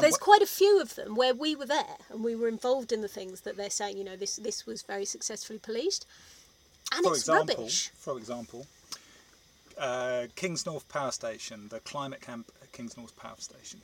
there's 0.00 0.16
quite 0.16 0.42
a 0.42 0.46
few 0.46 0.80
of 0.80 0.94
them 0.94 1.14
where 1.16 1.34
we 1.34 1.54
were 1.54 1.66
there 1.66 1.96
and 2.10 2.22
we 2.22 2.34
were 2.34 2.48
involved 2.48 2.92
in 2.92 3.00
the 3.00 3.08
things 3.08 3.42
that 3.42 3.56
they're 3.56 3.70
saying. 3.70 3.96
You 3.96 4.04
know, 4.04 4.16
this 4.16 4.36
this 4.36 4.66
was 4.66 4.82
very 4.82 5.04
successfully 5.04 5.58
policed, 5.58 6.06
and 6.92 7.04
for 7.04 7.12
it's 7.12 7.22
example, 7.22 7.56
rubbish. 7.56 7.90
for 7.96 8.18
example, 8.18 8.66
uh, 9.78 10.26
Kingsnorth 10.36 10.88
Power 10.88 11.10
Station, 11.10 11.68
the 11.68 11.80
climate 11.80 12.20
camp 12.20 12.50
at 12.62 12.72
Kingsnorth 12.72 13.16
Power 13.16 13.36
Station. 13.38 13.80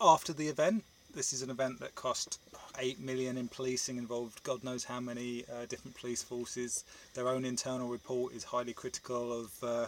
After 0.00 0.32
the 0.32 0.48
event, 0.48 0.84
this 1.14 1.32
is 1.32 1.42
an 1.42 1.50
event 1.50 1.80
that 1.80 1.94
cost 1.94 2.38
eight 2.78 3.00
million 3.00 3.38
in 3.38 3.48
policing, 3.48 3.96
involved 3.96 4.42
God 4.42 4.62
knows 4.62 4.84
how 4.84 5.00
many 5.00 5.44
uh, 5.44 5.64
different 5.66 5.96
police 5.96 6.22
forces. 6.22 6.84
Their 7.14 7.28
own 7.28 7.44
internal 7.44 7.88
report 7.88 8.34
is 8.34 8.44
highly 8.44 8.74
critical 8.74 9.32
of 9.32 9.64
uh, 9.64 9.86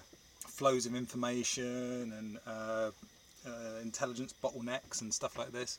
flows 0.48 0.86
of 0.86 0.94
information 0.94 2.12
and 2.16 2.38
uh, 2.46 2.90
uh, 3.46 3.80
intelligence 3.82 4.34
bottlenecks 4.42 5.00
and 5.00 5.14
stuff 5.14 5.38
like 5.38 5.52
this. 5.52 5.78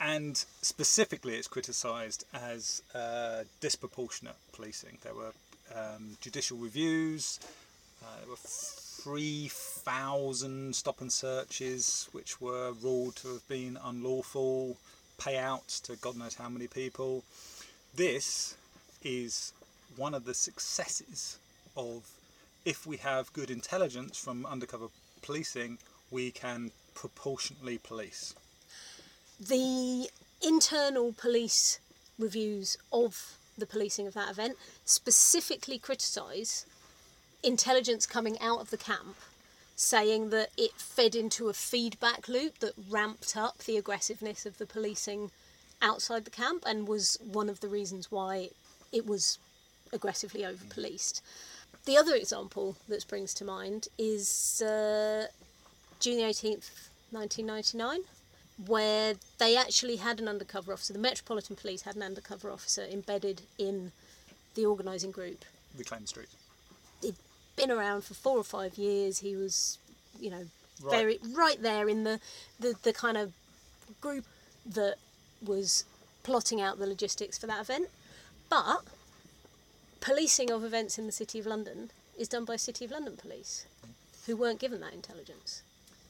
And 0.00 0.36
specifically, 0.62 1.34
it's 1.34 1.48
criticised 1.48 2.24
as 2.32 2.82
uh, 2.94 3.42
disproportionate 3.60 4.36
policing. 4.52 4.98
There 5.02 5.14
were 5.14 5.32
um, 5.74 6.16
judicial 6.20 6.56
reviews, 6.56 7.40
uh, 8.02 8.06
there 8.20 8.30
were 8.30 8.36
3,000 8.36 10.74
stop 10.74 11.00
and 11.00 11.12
searches 11.12 12.08
which 12.12 12.40
were 12.40 12.72
ruled 12.72 13.16
to 13.16 13.28
have 13.28 13.46
been 13.48 13.78
unlawful, 13.84 14.76
payouts 15.18 15.82
to 15.82 15.96
God 15.96 16.16
knows 16.16 16.34
how 16.34 16.48
many 16.48 16.66
people. 16.66 17.22
This 17.94 18.56
is 19.02 19.52
one 19.96 20.14
of 20.14 20.24
the 20.24 20.34
successes 20.34 21.38
of 21.76 22.08
if 22.64 22.86
we 22.86 22.96
have 22.98 23.32
good 23.32 23.50
intelligence 23.50 24.18
from 24.18 24.46
undercover 24.46 24.86
policing, 25.22 25.78
we 26.10 26.30
can 26.30 26.70
proportionately 26.94 27.78
police. 27.78 28.34
the 29.38 30.08
internal 30.42 31.12
police 31.12 31.80
reviews 32.18 32.76
of 32.92 33.36
the 33.56 33.66
policing 33.66 34.06
of 34.06 34.14
that 34.14 34.30
event 34.30 34.56
specifically 34.84 35.78
criticise 35.78 36.66
intelligence 37.42 38.06
coming 38.06 38.38
out 38.40 38.60
of 38.60 38.70
the 38.70 38.76
camp 38.76 39.16
saying 39.76 40.28
that 40.28 40.50
it 40.58 40.72
fed 40.72 41.14
into 41.14 41.48
a 41.48 41.54
feedback 41.54 42.28
loop 42.28 42.58
that 42.58 42.74
ramped 42.90 43.34
up 43.34 43.58
the 43.64 43.78
aggressiveness 43.78 44.44
of 44.44 44.58
the 44.58 44.66
policing 44.66 45.30
outside 45.80 46.24
the 46.26 46.30
camp 46.30 46.64
and 46.66 46.86
was 46.86 47.18
one 47.24 47.48
of 47.48 47.60
the 47.60 47.68
reasons 47.68 48.10
why 48.10 48.50
it 48.92 49.06
was 49.06 49.38
aggressively 49.92 50.44
over 50.44 50.64
policed. 50.68 51.22
The 51.90 51.98
other 51.98 52.14
example 52.14 52.76
that 52.86 53.02
springs 53.02 53.34
to 53.34 53.44
mind 53.44 53.88
is 53.98 54.62
uh, 54.62 55.26
June 55.98 56.18
the 56.18 56.22
18th, 56.22 56.70
1999, 57.10 58.02
where 58.64 59.14
they 59.38 59.56
actually 59.56 59.96
had 59.96 60.20
an 60.20 60.28
undercover 60.28 60.72
officer. 60.72 60.92
The 60.92 61.00
Metropolitan 61.00 61.56
Police 61.56 61.82
had 61.82 61.96
an 61.96 62.04
undercover 62.04 62.48
officer 62.48 62.84
embedded 62.84 63.42
in 63.58 63.90
the 64.54 64.66
organising 64.66 65.10
group. 65.10 65.44
Reclaim 65.76 66.02
the 66.02 66.06
street. 66.06 66.28
He'd 67.02 67.16
been 67.56 67.72
around 67.72 68.04
for 68.04 68.14
four 68.14 68.38
or 68.38 68.44
five 68.44 68.78
years. 68.78 69.18
He 69.18 69.34
was, 69.34 69.78
you 70.20 70.30
know, 70.30 70.46
Right. 70.80 70.96
very 70.96 71.18
right 71.34 71.60
there 71.60 71.88
in 71.88 72.04
the, 72.04 72.20
the, 72.60 72.76
the 72.84 72.92
kind 72.92 73.16
of 73.16 73.32
group 74.00 74.26
that 74.64 74.94
was 75.44 75.86
plotting 76.22 76.60
out 76.60 76.78
the 76.78 76.86
logistics 76.86 77.36
for 77.36 77.48
that 77.48 77.60
event. 77.60 77.88
But 78.48 78.82
policing 80.00 80.50
of 80.50 80.64
events 80.64 80.98
in 80.98 81.06
the 81.06 81.12
City 81.12 81.38
of 81.38 81.46
London 81.46 81.90
is 82.18 82.28
done 82.28 82.44
by 82.44 82.56
City 82.56 82.84
of 82.84 82.90
London 82.90 83.16
police, 83.16 83.66
who 84.26 84.36
weren't 84.36 84.58
given 84.58 84.80
that 84.80 84.92
intelligence. 84.92 85.62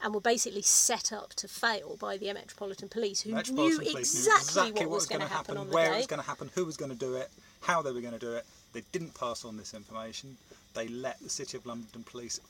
And 0.02 0.14
were 0.14 0.20
basically 0.20 0.62
set 0.62 1.12
up 1.12 1.34
to 1.34 1.46
fail 1.46 1.96
by 2.00 2.16
the 2.16 2.32
Metropolitan 2.32 2.88
Police, 2.88 3.20
who 3.20 3.32
Metropolitan 3.32 3.84
knew 3.84 3.90
Police 3.92 4.26
exactly, 4.26 4.70
knew 4.72 4.88
what, 4.88 4.94
was 4.96 5.06
going 5.06 5.20
to 5.20 5.26
happen, 5.26 5.58
on 5.58 5.68
the 5.68 5.74
where 5.74 5.90
day. 5.90 5.94
it 5.94 5.96
was 5.98 6.06
going 6.06 6.22
to 6.22 6.26
happen, 6.26 6.50
who 6.54 6.64
was 6.64 6.78
going 6.78 6.90
to 6.90 6.96
do 6.96 7.16
it, 7.16 7.28
how 7.60 7.82
they 7.82 7.92
were 7.92 8.00
going 8.00 8.14
to 8.14 8.18
do 8.18 8.32
it. 8.32 8.46
They 8.72 8.82
didn't 8.92 9.14
pass 9.14 9.44
on 9.44 9.58
this 9.58 9.74
information. 9.74 10.38
They 10.72 10.88
let 10.88 11.20
the 11.20 11.28
City 11.28 11.58
of 11.58 11.66
London 11.66 12.02
Police 12.04 12.40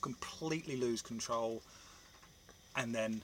completely 0.00 0.76
lose 0.76 1.00
control, 1.00 1.62
and 2.76 2.92
then 2.92 3.22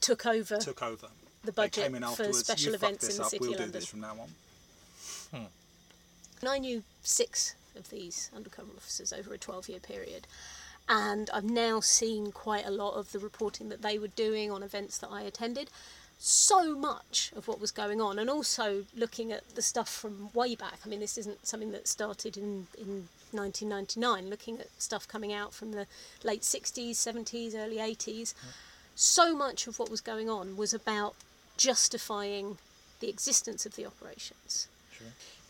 took 0.00 0.24
over 0.24 0.56
took 0.56 0.82
over. 0.82 1.08
the 1.44 1.52
They 1.52 1.62
budget 1.64 1.84
came 1.84 1.94
in 1.96 2.02
for 2.02 2.08
afterwards. 2.08 2.38
special 2.38 2.72
you 2.72 2.78
fucked 2.78 2.84
events 2.84 3.06
this 3.06 3.14
in 3.16 3.18
the 3.18 3.24
up. 3.24 3.30
City 3.30 3.40
We'll 3.42 3.52
of 3.52 3.58
do 3.58 3.70
this 3.72 3.86
from 3.86 4.00
now 4.00 4.12
on. 4.12 4.28
Hmm. 5.38 5.46
And 6.44 6.52
I 6.52 6.58
knew 6.58 6.82
six 7.02 7.54
of 7.74 7.88
these 7.88 8.28
undercover 8.36 8.68
officers 8.76 9.14
over 9.14 9.32
a 9.32 9.38
12 9.38 9.70
year 9.70 9.78
period. 9.80 10.26
And 10.86 11.30
I've 11.32 11.42
now 11.42 11.80
seen 11.80 12.32
quite 12.32 12.66
a 12.66 12.70
lot 12.70 12.96
of 12.96 13.12
the 13.12 13.18
reporting 13.18 13.70
that 13.70 13.80
they 13.80 13.98
were 13.98 14.08
doing 14.08 14.50
on 14.50 14.62
events 14.62 14.98
that 14.98 15.08
I 15.10 15.22
attended. 15.22 15.70
So 16.18 16.76
much 16.76 17.32
of 17.34 17.48
what 17.48 17.62
was 17.62 17.70
going 17.70 18.02
on, 18.02 18.18
and 18.18 18.28
also 18.28 18.84
looking 18.94 19.32
at 19.32 19.54
the 19.54 19.62
stuff 19.62 19.88
from 19.88 20.28
way 20.34 20.54
back. 20.54 20.80
I 20.84 20.88
mean, 20.90 21.00
this 21.00 21.16
isn't 21.16 21.46
something 21.46 21.72
that 21.72 21.88
started 21.88 22.36
in, 22.36 22.66
in 22.76 23.08
1999, 23.32 24.28
looking 24.28 24.60
at 24.60 24.66
stuff 24.76 25.08
coming 25.08 25.32
out 25.32 25.54
from 25.54 25.72
the 25.72 25.86
late 26.22 26.42
60s, 26.42 26.90
70s, 26.90 27.54
early 27.54 27.78
80s. 27.78 28.34
So 28.94 29.34
much 29.34 29.66
of 29.66 29.78
what 29.78 29.90
was 29.90 30.02
going 30.02 30.28
on 30.28 30.58
was 30.58 30.74
about 30.74 31.14
justifying 31.56 32.58
the 33.00 33.08
existence 33.08 33.64
of 33.64 33.76
the 33.76 33.86
operations 33.86 34.68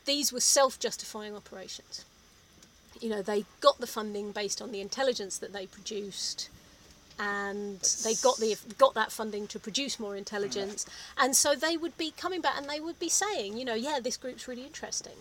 these 0.04 0.32
were 0.32 0.40
self-justifying 0.40 1.34
operations. 1.34 2.04
You 3.00 3.10
know, 3.10 3.22
they 3.22 3.44
got 3.60 3.80
the 3.80 3.86
funding 3.86 4.32
based 4.32 4.62
on 4.62 4.70
the 4.72 4.80
intelligence 4.80 5.38
that 5.38 5.52
they 5.52 5.66
produced, 5.66 6.48
and 7.18 7.80
they 8.02 8.14
got 8.14 8.38
the 8.38 8.56
got 8.78 8.94
that 8.94 9.12
funding 9.12 9.46
to 9.48 9.58
produce 9.58 9.98
more 10.00 10.16
intelligence, 10.16 10.86
and 11.18 11.34
so 11.36 11.54
they 11.54 11.76
would 11.76 11.96
be 11.98 12.12
coming 12.16 12.40
back 12.40 12.56
and 12.56 12.68
they 12.68 12.80
would 12.80 12.98
be 12.98 13.08
saying, 13.08 13.56
you 13.56 13.64
know, 13.64 13.74
yeah, 13.74 13.98
this 14.02 14.16
group's 14.16 14.46
really 14.48 14.64
interesting. 14.64 15.12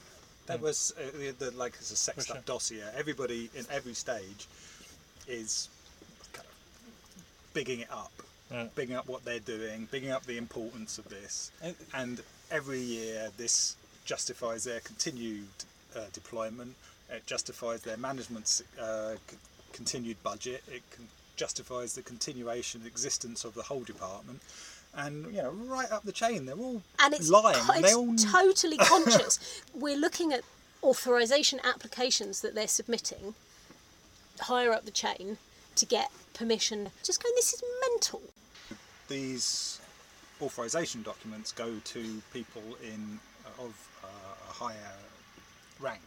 That 0.46 0.60
was 0.60 0.94
uh, 0.98 1.18
the, 1.18 1.32
the, 1.32 1.52
like 1.58 1.74
it's 1.80 1.92
a 1.92 1.96
sexed 1.96 2.28
sure. 2.28 2.38
up 2.38 2.46
dossier. 2.46 2.84
Everybody 2.96 3.50
in 3.56 3.66
every 3.72 3.94
stage 3.94 4.48
is 5.28 5.70
kind 6.34 6.46
of 6.46 7.54
bigging 7.54 7.80
it 7.80 7.92
up, 7.92 8.12
Yeah. 8.52 8.68
bigging 8.76 8.96
up 8.96 9.08
what 9.08 9.24
they're 9.24 9.40
doing, 9.40 9.88
bigging 9.90 10.12
up 10.12 10.26
the 10.26 10.38
importance 10.38 10.98
of 10.98 11.08
this, 11.10 11.52
And- 11.62 11.76
and 11.94 12.22
every 12.52 12.82
year 12.82 13.32
this 13.38 13.76
justifies 14.06 14.64
their 14.64 14.80
continued 14.82 15.48
uh, 15.96 16.02
deployment. 16.14 16.76
It 17.10 17.26
justifies 17.26 17.82
their 17.82 17.98
management's 17.98 18.62
uh, 18.82 19.16
c- 19.30 19.38
continued 19.72 20.22
budget. 20.24 20.64
It 20.68 20.82
con- 20.96 21.08
justifies 21.36 21.94
the 21.96 22.02
continuation, 22.02 22.82
existence 22.86 23.44
of 23.46 23.54
the 23.54 23.64
whole 23.64 23.84
department. 23.84 24.42
And 24.96 25.26
you 25.36 25.42
know, 25.42 25.52
right 25.52 25.92
up 25.92 26.04
the 26.04 26.12
chain, 26.12 26.46
they're 26.46 26.56
all 26.56 26.82
and 27.00 27.14
it's, 27.14 27.30
lying. 27.30 27.56
co- 27.58 27.74
it's 27.76 27.96
all 27.96 28.16
totally 28.16 28.78
conscious. 28.94 29.62
We're 29.74 29.98
looking 29.98 30.32
at 30.34 30.42
authorization 30.84 31.60
applications 31.64 32.42
that 32.42 32.54
they're 32.56 32.68
submitting 32.68 33.34
higher 34.40 34.72
up 34.72 34.86
the 34.86 34.92
chain 34.92 35.38
to 35.76 35.86
get 35.86 36.12
permission. 36.34 36.90
Just 37.04 37.24
going, 37.24 37.34
this 37.36 37.54
is 37.54 37.64
mental. 37.90 38.22
these 39.08 39.80
authorization 40.42 41.02
documents 41.04 41.52
go 41.52 41.76
to 41.86 42.22
people 42.34 42.62
in 42.84 43.20
of 43.60 43.74
uh, 44.04 44.08
a 44.50 44.54
higher 44.54 44.94
rank, 45.80 46.02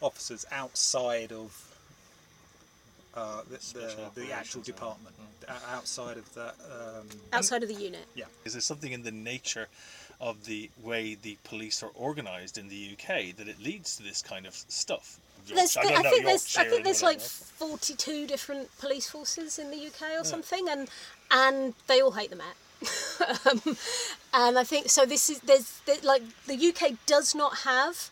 officers 0.00 0.44
outside 0.52 1.32
of 1.32 1.70
uh, 3.14 3.42
the, 3.48 3.58
the, 4.14 4.20
the 4.22 4.32
actual 4.32 4.60
department, 4.62 5.14
o- 5.48 5.52
outside 5.70 6.16
of 6.16 6.32
that. 6.34 6.54
Um, 6.70 7.06
Outside 7.32 7.62
of 7.62 7.68
the 7.68 7.74
unit. 7.74 8.04
yeah, 8.14 8.24
Is 8.44 8.52
there 8.54 8.60
something 8.62 8.92
in 8.92 9.02
the 9.04 9.12
nature 9.12 9.68
of 10.20 10.44
the 10.46 10.70
way 10.82 11.14
the 11.14 11.36
police 11.44 11.82
are 11.82 11.90
organised 11.96 12.58
in 12.58 12.68
the 12.68 12.90
UK 12.92 13.36
that 13.36 13.46
it 13.48 13.60
leads 13.62 13.96
to 13.96 14.02
this 14.02 14.20
kind 14.22 14.46
of 14.46 14.54
stuff? 14.54 15.18
There's, 15.46 15.76
I 15.76 15.82
I, 15.82 15.84
don't 15.84 16.02
know, 16.04 16.10
think 16.10 16.24
there's, 16.24 16.56
I 16.56 16.64
think 16.64 16.76
and 16.78 16.86
there's 16.86 17.02
like 17.02 17.20
42 17.20 18.26
different 18.26 18.76
police 18.78 19.10
forces 19.10 19.58
in 19.58 19.70
the 19.70 19.76
UK 19.76 20.18
or 20.18 20.24
something, 20.24 20.66
and 20.70 20.88
and 21.30 21.74
they 21.86 22.00
all 22.00 22.12
hate 22.12 22.30
the 22.30 22.36
Met. 22.36 22.56
um, 23.50 23.76
and 24.32 24.58
I 24.58 24.64
think 24.64 24.90
so. 24.90 25.06
This 25.06 25.30
is 25.30 25.40
there's 25.40 25.80
there, 25.86 25.96
like 26.02 26.22
the 26.46 26.68
UK 26.68 26.94
does 27.06 27.34
not 27.34 27.58
have 27.58 28.10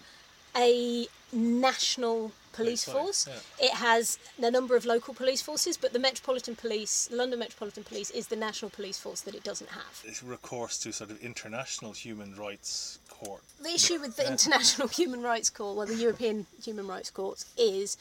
a 0.57 1.07
national 1.33 2.33
police 2.53 2.85
force. 2.85 3.25
force, 3.25 3.45
It 3.59 3.73
has 3.73 4.19
a 4.41 4.51
number 4.51 4.77
of 4.77 4.85
local 4.85 5.15
police 5.15 5.41
forces, 5.41 5.77
but 5.77 5.93
the 5.93 5.99
Metropolitan 5.99 6.55
Police, 6.55 7.09
London 7.11 7.39
Metropolitan 7.39 7.85
Police, 7.85 8.11
is 8.11 8.27
the 8.29 8.37
national 8.37 8.71
police 8.71 8.99
force 8.99 9.23
that 9.23 9.35
it 9.35 9.43
doesn't 9.43 9.71
have. 9.71 10.03
It's 10.05 10.23
recourse 10.23 10.79
to 10.81 10.93
sort 10.93 11.11
of 11.11 11.21
international 11.23 11.93
human 11.93 12.37
rights 12.37 12.99
court. 13.09 13.43
The 13.61 13.75
issue 13.75 14.01
with 14.01 14.17
the 14.17 14.29
International 14.29 14.89
Human 15.01 15.23
Rights 15.23 15.51
Court, 15.51 15.77
well, 15.77 15.87
the 15.87 15.95
European 15.95 16.47
Human 16.63 16.87
Rights 16.87 17.11
Courts, 17.11 17.47
is 17.57 17.97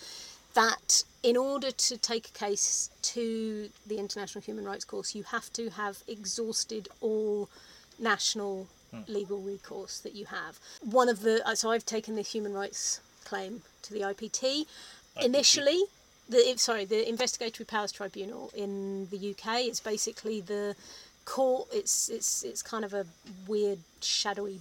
that 0.54 1.04
in 1.24 1.38
order 1.38 1.72
to 1.72 1.98
take 1.98 2.28
a 2.30 2.32
case 2.32 2.90
to 3.02 3.70
the 3.86 3.98
International 3.98 4.42
Human 4.42 4.66
Rights 4.66 4.86
Court, 4.86 5.14
you 5.16 5.24
have 5.24 5.52
to 5.54 5.70
have 5.70 6.04
exhausted 6.08 6.88
all 7.00 7.50
national 8.00 8.68
legal 9.08 9.40
recourse 9.40 10.00
that 10.00 10.16
you 10.16 10.26
have. 10.26 10.60
One 10.82 11.10
of 11.10 11.22
the 11.22 11.48
uh, 11.48 11.56
so 11.56 11.72
I've 11.72 11.86
taken 11.86 12.16
the 12.16 12.22
human 12.22 12.54
rights 12.54 13.00
claim 13.24 13.62
to 13.84 13.94
the 13.94 14.02
IPT. 14.02 14.66
Initially, 15.22 15.84
the 16.30 16.54
sorry, 16.58 16.86
the 16.86 17.08
Investigatory 17.08 17.66
Powers 17.66 17.92
Tribunal 17.92 18.52
in 18.56 19.08
the 19.10 19.32
UK 19.32 19.62
is 19.62 19.80
basically 19.80 20.42
the 20.42 20.76
court. 21.26 21.68
It's 21.72 22.10
it's 22.10 22.44
it's 22.44 22.62
kind 22.62 22.84
of 22.84 22.94
a 22.94 23.06
weird 23.48 23.80
shadowy 24.02 24.60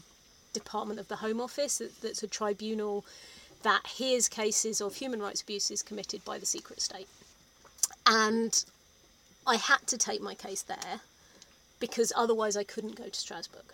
department 0.53 1.01
of 1.01 1.09
the 1.09 1.17
Home 1.17 1.41
Office 1.41 1.79
that, 1.79 2.01
that's 2.01 2.23
a 2.23 2.29
tribunal 2.29 3.05
that 3.63 3.87
hears 3.87 4.29
cases 4.29 4.81
of 4.81 4.95
human 4.95 5.21
rights 5.21 5.43
abuses 5.43 5.83
committed 5.83 6.25
by 6.25 6.39
the 6.39 6.47
secret 6.47 6.81
state. 6.81 7.09
And 8.07 8.65
I 9.47 9.57
had 9.57 9.87
to 9.89 9.99
take 9.99 10.23
my 10.23 10.35
case 10.35 10.63
there 10.63 11.01
because 11.79 12.13
otherwise 12.17 12.57
I 12.57 12.65
couldn't 12.65 12.97
go 12.97 13.09
to 13.09 13.21
Strasbourg 13.21 13.65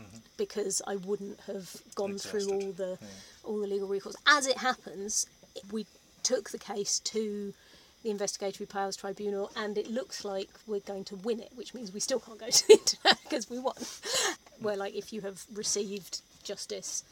mm-hmm. 0.00 0.18
because 0.36 0.82
I 0.86 0.96
wouldn't 0.96 1.40
have 1.46 1.76
gone 1.94 2.18
through 2.18 2.50
all 2.50 2.72
the 2.72 2.98
all 3.44 3.60
the 3.60 3.66
legal 3.66 3.88
recourse. 3.88 4.16
As 4.26 4.46
it 4.46 4.58
happens, 4.58 5.26
we 5.70 5.86
took 6.22 6.50
the 6.50 6.58
case 6.58 6.98
to 7.00 7.52
the 8.02 8.10
Investigatory 8.10 8.66
Powers 8.66 8.96
Tribunal, 8.96 9.50
and 9.56 9.78
it 9.78 9.88
looks 9.88 10.24
like 10.24 10.48
we're 10.66 10.80
going 10.80 11.04
to 11.04 11.16
win 11.16 11.40
it, 11.40 11.52
which 11.54 11.72
means 11.72 11.92
we 11.92 12.00
still 12.00 12.20
can't 12.20 12.38
go 12.38 12.46
to 12.50 12.66
the 12.66 12.74
internet 12.74 13.18
because 13.22 13.48
we 13.48 13.58
won. 13.58 13.74
Where 14.60 14.76
like 14.76 14.94
if 14.94 15.12
you 15.12 15.20
have 15.22 15.44
received 15.54 16.20
justice 16.42 17.04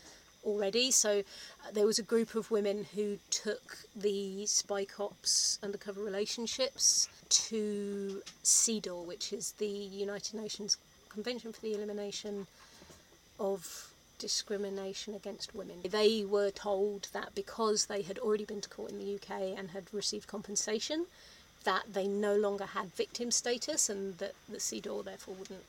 already, 0.45 0.91
so 0.91 1.21
uh, 1.21 1.71
there 1.73 1.87
was 1.87 1.99
a 1.99 2.03
group 2.03 2.35
of 2.35 2.51
women 2.51 2.87
who 2.95 3.19
took 3.31 3.79
the 3.95 4.47
spy 4.47 4.85
cops 4.85 5.59
undercover 5.63 6.03
relationships 6.03 7.09
to 7.29 8.23
CEDAW, 8.43 9.07
which 9.07 9.33
is 9.33 9.53
the 9.53 9.67
United 9.67 10.35
Nations 10.35 10.77
Convention 11.09 11.53
for 11.53 11.61
the 11.61 11.75
Elimination 11.75 12.47
of 13.39 13.91
discrimination 14.19 15.15
against 15.15 15.55
women. 15.55 15.77
They 15.89 16.25
were 16.25 16.51
told 16.51 17.09
that 17.13 17.35
because 17.35 17.87
they 17.87 18.03
had 18.03 18.19
already 18.19 18.45
been 18.45 18.61
to 18.61 18.69
court 18.69 18.93
in 18.93 18.99
the 18.99 19.15
UK 19.15 19.59
and 19.59 19.71
had 19.71 19.93
received 19.93 20.27
compensation, 20.29 21.07
that 21.65 21.93
they 21.93 22.07
no 22.07 22.37
longer 22.37 22.65
had 22.65 22.93
victim 22.95 23.31
status 23.31 23.89
and 23.89 24.17
that 24.19 24.35
the 24.49 24.59
CEDAW 24.59 25.05
therefore 25.05 25.35
wouldn't 25.35 25.65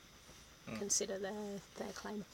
consider 0.77 1.17
their, 1.17 1.59
their 1.77 1.91
claim. 1.93 2.25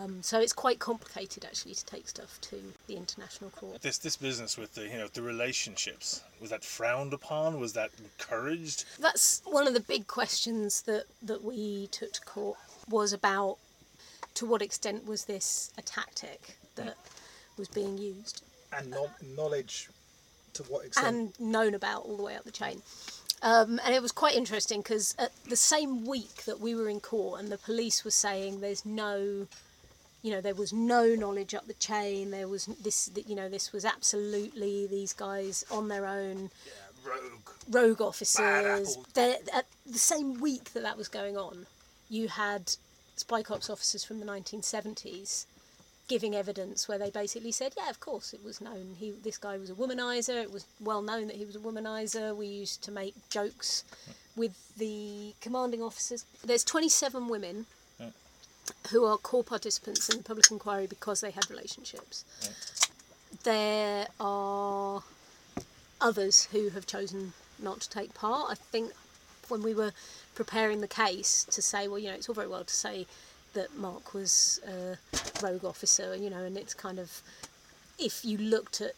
Um, 0.00 0.22
so 0.22 0.40
it's 0.40 0.52
quite 0.52 0.78
complicated 0.78 1.44
actually 1.44 1.74
to 1.74 1.84
take 1.84 2.08
stuff 2.08 2.40
to 2.42 2.56
the 2.86 2.96
international 2.96 3.50
court. 3.50 3.82
This 3.82 3.98
this 3.98 4.16
business 4.16 4.56
with 4.56 4.74
the 4.74 4.82
you 4.84 4.98
know 4.98 5.08
the 5.12 5.22
relationships 5.22 6.22
was 6.40 6.50
that 6.50 6.64
frowned 6.64 7.12
upon? 7.12 7.60
Was 7.60 7.74
that 7.74 7.90
encouraged? 7.98 8.84
That's 8.98 9.42
one 9.44 9.66
of 9.68 9.74
the 9.74 9.80
big 9.80 10.06
questions 10.06 10.82
that, 10.82 11.04
that 11.22 11.44
we 11.44 11.88
took 11.88 12.12
to 12.12 12.20
court 12.22 12.58
was 12.88 13.12
about 13.12 13.58
to 14.34 14.46
what 14.46 14.62
extent 14.62 15.06
was 15.06 15.26
this 15.26 15.70
a 15.78 15.82
tactic 15.82 16.56
that 16.76 16.96
was 17.56 17.68
being 17.68 17.96
used 17.98 18.42
And 18.72 18.90
no- 18.90 19.10
knowledge 19.36 19.88
to 20.54 20.62
what 20.64 20.86
extent? 20.86 21.06
and 21.06 21.40
known 21.40 21.74
about 21.74 22.04
all 22.04 22.16
the 22.16 22.22
way 22.22 22.36
up 22.36 22.44
the 22.44 22.50
chain. 22.50 22.82
Um, 23.42 23.78
and 23.84 23.94
it 23.94 24.00
was 24.02 24.10
quite 24.12 24.34
interesting 24.34 24.80
because 24.80 25.14
at 25.18 25.30
the 25.48 25.56
same 25.56 26.06
week 26.06 26.44
that 26.46 26.60
we 26.60 26.74
were 26.74 26.88
in 26.88 27.00
court 27.00 27.40
and 27.40 27.50
the 27.52 27.58
police 27.58 28.04
were 28.04 28.10
saying 28.10 28.60
there's 28.60 28.84
no, 28.86 29.46
you 30.24 30.30
know, 30.30 30.40
there 30.40 30.54
was 30.54 30.72
no 30.72 31.14
knowledge 31.14 31.54
up 31.54 31.66
the 31.66 31.74
chain. 31.74 32.30
There 32.30 32.48
was 32.48 32.64
this, 32.82 33.10
you 33.26 33.34
know, 33.36 33.50
this 33.50 33.74
was 33.74 33.84
absolutely 33.84 34.86
these 34.86 35.12
guys 35.12 35.66
on 35.70 35.88
their 35.88 36.06
own, 36.06 36.50
rogue. 37.04 37.50
rogue 37.70 38.00
officers. 38.00 38.96
They're, 39.12 39.36
at 39.52 39.66
the 39.84 39.98
same 39.98 40.40
week 40.40 40.72
that 40.72 40.82
that 40.82 40.96
was 40.96 41.08
going 41.08 41.36
on, 41.36 41.66
you 42.08 42.28
had 42.28 42.74
spy 43.16 43.42
cops 43.42 43.68
officers 43.68 44.02
from 44.02 44.18
the 44.18 44.24
1970s 44.24 45.44
giving 46.08 46.34
evidence 46.34 46.88
where 46.88 46.98
they 46.98 47.10
basically 47.10 47.52
said, 47.52 47.74
yeah, 47.76 47.90
of 47.90 48.00
course, 48.00 48.32
it 48.32 48.42
was 48.42 48.62
known. 48.62 48.96
He, 48.98 49.10
this 49.10 49.36
guy 49.36 49.58
was 49.58 49.68
a 49.68 49.74
womanizer. 49.74 50.42
It 50.42 50.52
was 50.52 50.64
well 50.80 51.02
known 51.02 51.26
that 51.26 51.36
he 51.36 51.44
was 51.44 51.56
a 51.56 51.60
womanizer. 51.60 52.34
We 52.34 52.46
used 52.46 52.82
to 52.84 52.90
make 52.90 53.14
jokes 53.28 53.84
with 54.36 54.56
the 54.78 55.34
commanding 55.42 55.82
officers. 55.82 56.24
There's 56.42 56.64
27 56.64 57.28
women 57.28 57.66
who 58.90 59.04
are 59.04 59.16
core 59.16 59.44
participants 59.44 60.08
in 60.08 60.18
the 60.18 60.24
public 60.24 60.50
inquiry 60.50 60.86
because 60.86 61.20
they 61.20 61.30
had 61.30 61.50
relationships. 61.50 62.24
There 63.42 64.06
are 64.20 65.02
others 66.00 66.48
who 66.52 66.70
have 66.70 66.86
chosen 66.86 67.32
not 67.62 67.80
to 67.80 67.90
take 67.90 68.14
part. 68.14 68.50
I 68.50 68.54
think 68.54 68.92
when 69.48 69.62
we 69.62 69.74
were 69.74 69.92
preparing 70.34 70.80
the 70.80 70.88
case 70.88 71.44
to 71.50 71.62
say, 71.62 71.88
well, 71.88 71.98
you 71.98 72.08
know, 72.08 72.14
it's 72.14 72.28
all 72.28 72.34
very 72.34 72.48
well 72.48 72.64
to 72.64 72.74
say 72.74 73.06
that 73.52 73.76
Mark 73.76 74.14
was 74.14 74.60
a 74.66 74.96
rogue 75.42 75.64
officer, 75.64 76.16
you 76.16 76.30
know, 76.30 76.44
and 76.44 76.56
it's 76.56 76.74
kind 76.74 76.98
of, 76.98 77.22
if 77.98 78.24
you 78.24 78.36
looked 78.38 78.80
at 78.80 78.92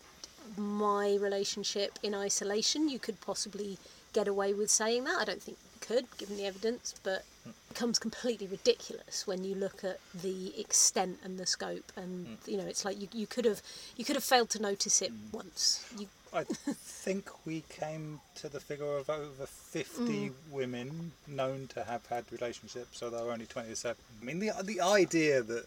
my 0.57 1.17
relationship 1.21 1.99
in 2.03 2.15
isolation, 2.15 2.89
you 2.89 2.99
could 2.99 3.21
possibly 3.21 3.79
get 4.13 4.29
away 4.29 4.55
with 4.55 4.71
saying 4.71 5.05
that. 5.05 5.19
I 5.21 5.25
don't 5.25 5.43
think 5.43 5.59
could, 5.87 6.05
given 6.19 6.37
the 6.37 6.47
evidence, 6.47 6.95
but 7.03 7.25
it 7.47 7.55
becomes 7.69 7.99
completely 7.99 8.47
ridiculous 8.47 9.27
when 9.27 9.45
you 9.45 9.55
look 9.55 9.85
at 9.85 9.99
the 10.15 10.59
extent 10.59 11.19
and 11.25 11.39
the 11.39 11.47
scope, 11.47 11.93
and 11.97 12.39
you 12.47 12.57
know, 12.57 12.65
it's 12.67 12.85
like 12.85 13.01
you, 13.01 13.09
you 13.13 13.27
could 13.27 13.45
have 13.45 13.63
you 13.97 14.05
could 14.05 14.17
have 14.17 14.25
failed 14.25 14.51
to 14.51 14.61
notice 14.63 15.01
it 15.03 15.13
once. 15.33 15.85
You, 15.99 16.07
I 16.35 16.45
think 16.45 17.31
we 17.47 17.63
came 17.71 18.21
to 18.37 18.49
the 18.49 18.61
figure 18.61 18.97
of 18.99 19.09
over 19.09 19.47
50 19.47 20.03
Mm. 20.03 20.33
women 20.51 21.13
known 21.27 21.69
to 21.69 21.85
have 21.85 22.05
had 22.07 22.25
relationships, 22.31 22.99
so 22.99 23.09
there 23.11 23.23
were 23.25 23.33
only 23.33 23.47
27. 23.47 23.97
I 24.21 24.25
mean, 24.25 24.39
the, 24.41 24.51
the 24.63 24.81
idea 24.81 25.43
that 25.43 25.67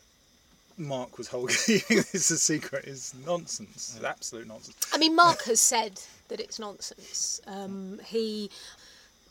Mark 0.77 1.17
was 1.17 1.27
holding 1.29 1.55
this 1.67 2.29
a 2.29 2.37
secret 2.37 2.85
is 2.85 3.13
nonsense. 3.25 3.99
Absolute 4.03 4.47
nonsense. 4.47 4.77
I 4.93 4.97
mean, 4.97 5.15
Mark 5.15 5.43
has 5.43 5.59
said 5.59 6.01
that 6.27 6.39
it's 6.39 6.59
nonsense. 6.59 7.41
Um, 7.47 7.99
he 8.05 8.49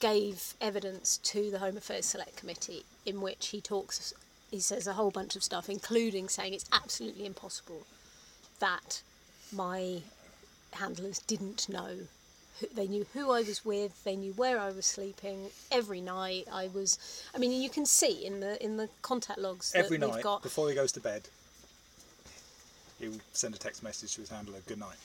gave 0.01 0.55
evidence 0.61 1.19
to 1.19 1.51
the 1.51 1.59
Home 1.59 1.77
Affairs 1.77 2.07
Select 2.07 2.37
Committee 2.37 2.85
in 3.05 3.21
which 3.21 3.49
he 3.49 3.61
talks, 3.61 4.13
he 4.51 4.61
says 4.61 4.87
a 4.87 4.95
whole 4.95 5.11
bunch 5.11 5.37
of 5.37 5.43
stuff, 5.43 5.69
including 5.69 6.29
saying 6.29 6.55
it's 6.55 6.69
absolutely 6.73 7.27
impossible 7.27 7.87
that 8.61 9.03
my 9.53 10.03
handlers 10.73 11.21
didn't 11.21 11.69
know. 11.69 11.97
Who, 12.61 12.67
they 12.75 12.87
knew 12.87 13.07
who 13.15 13.31
I 13.31 13.43
was 13.43 13.65
with. 13.65 14.03
They 14.05 14.17
knew 14.17 14.33
where 14.33 14.59
I 14.59 14.71
was 14.71 14.87
sleeping 14.87 15.51
every 15.71 16.01
night. 16.01 16.47
I 16.53 16.69
was. 16.69 16.99
I 17.35 17.39
mean, 17.39 17.63
you 17.63 17.71
can 17.71 17.87
see 17.87 18.25
in 18.25 18.41
the 18.41 18.63
in 18.63 18.77
the 18.77 18.89
contact 19.03 19.39
logs 19.39 19.73
that 19.73 19.85
Every 19.85 19.99
night, 19.99 20.23
got. 20.23 20.43
before 20.43 20.69
he 20.69 20.75
goes 20.75 20.91
to 20.93 21.01
bed, 21.01 21.29
he 22.99 23.09
will 23.09 23.21
send 23.33 23.55
a 23.55 23.59
text 23.59 23.83
message 23.83 24.15
to 24.15 24.23
his 24.23 24.31
handler, 24.31 24.59
good 24.67 24.81
night. 24.81 24.97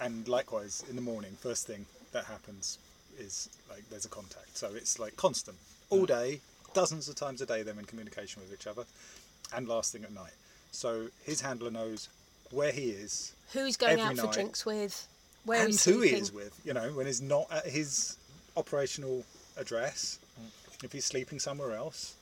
And 0.00 0.26
likewise, 0.26 0.84
in 0.90 0.96
the 0.96 1.02
morning, 1.02 1.36
first 1.40 1.66
thing 1.66 1.86
that 2.12 2.24
happens 2.24 2.78
is 3.18 3.48
like 3.70 3.88
there's 3.90 4.04
a 4.04 4.08
contact. 4.08 4.56
So 4.56 4.70
it's 4.74 4.98
like 4.98 5.16
constant. 5.16 5.56
All 5.88 6.04
day, 6.04 6.40
dozens 6.74 7.08
of 7.08 7.14
times 7.14 7.40
a 7.40 7.46
day, 7.46 7.62
they're 7.62 7.78
in 7.78 7.84
communication 7.84 8.42
with 8.42 8.52
each 8.52 8.66
other. 8.66 8.84
And 9.54 9.68
last 9.68 9.92
thing 9.92 10.02
at 10.02 10.12
night. 10.12 10.32
So 10.72 11.06
his 11.24 11.40
handler 11.40 11.70
knows 11.70 12.08
where 12.50 12.72
he 12.72 12.90
is 12.90 13.32
who 13.52 13.64
he's 13.64 13.76
going 13.76 14.00
out 14.00 14.16
for 14.16 14.24
night. 14.24 14.32
drinks 14.32 14.66
with, 14.66 15.06
where 15.44 15.60
and 15.60 15.68
he's 15.68 15.84
who 15.84 15.92
sleeping. 15.92 16.14
he 16.16 16.20
is 16.20 16.32
with. 16.32 16.60
You 16.64 16.74
know, 16.74 16.90
when 16.92 17.06
he's 17.06 17.22
not 17.22 17.50
at 17.50 17.66
his 17.66 18.16
operational 18.56 19.24
address, 19.56 20.18
mm. 20.40 20.84
if 20.84 20.92
he's 20.92 21.04
sleeping 21.04 21.38
somewhere 21.38 21.74
else, 21.74 22.14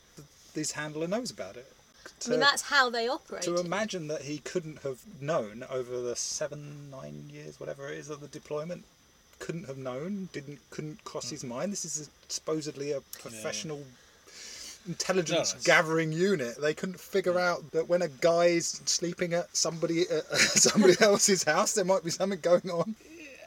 his 0.54 0.72
handler 0.72 1.08
knows 1.08 1.30
about 1.30 1.56
it. 1.56 1.70
I 2.26 2.30
mean, 2.30 2.40
that's 2.40 2.62
how 2.62 2.90
they 2.90 3.08
operate. 3.08 3.42
to 3.42 3.56
imagine 3.56 4.08
that 4.08 4.22
he 4.22 4.38
couldn't 4.38 4.82
have 4.82 5.00
known 5.20 5.64
over 5.70 6.00
the 6.00 6.14
seven, 6.14 6.90
nine 6.90 7.30
years, 7.32 7.58
whatever 7.58 7.88
it 7.88 7.98
is, 7.98 8.10
of 8.10 8.20
the 8.20 8.28
deployment, 8.28 8.84
couldn't 9.44 9.66
have 9.66 9.76
known, 9.76 10.30
didn't, 10.32 10.58
couldn't 10.70 11.04
cross 11.04 11.28
his 11.28 11.42
hmm. 11.42 11.48
mind. 11.48 11.72
This 11.72 11.84
is 11.84 12.08
a, 12.08 12.32
supposedly 12.32 12.92
a 12.92 13.00
professional 13.20 13.82
intelligence 14.88 15.54
No, 15.54 15.60
gathering 15.64 16.12
unit. 16.12 16.58
They 16.60 16.72
couldn't 16.72 16.98
figure 16.98 17.32
hmm. 17.32 17.38
out 17.38 17.70
that 17.72 17.86
when 17.86 18.00
a 18.00 18.08
guy's 18.08 18.80
sleeping 18.86 19.34
at 19.34 19.54
somebody 19.54 20.08
uh, 20.08 20.16
at 20.32 20.38
somebody 20.68 20.94
else's 21.00 21.44
house, 21.44 21.74
there 21.74 21.84
might 21.84 22.04
be 22.04 22.10
something 22.10 22.40
going 22.40 22.70
on. 22.70 22.94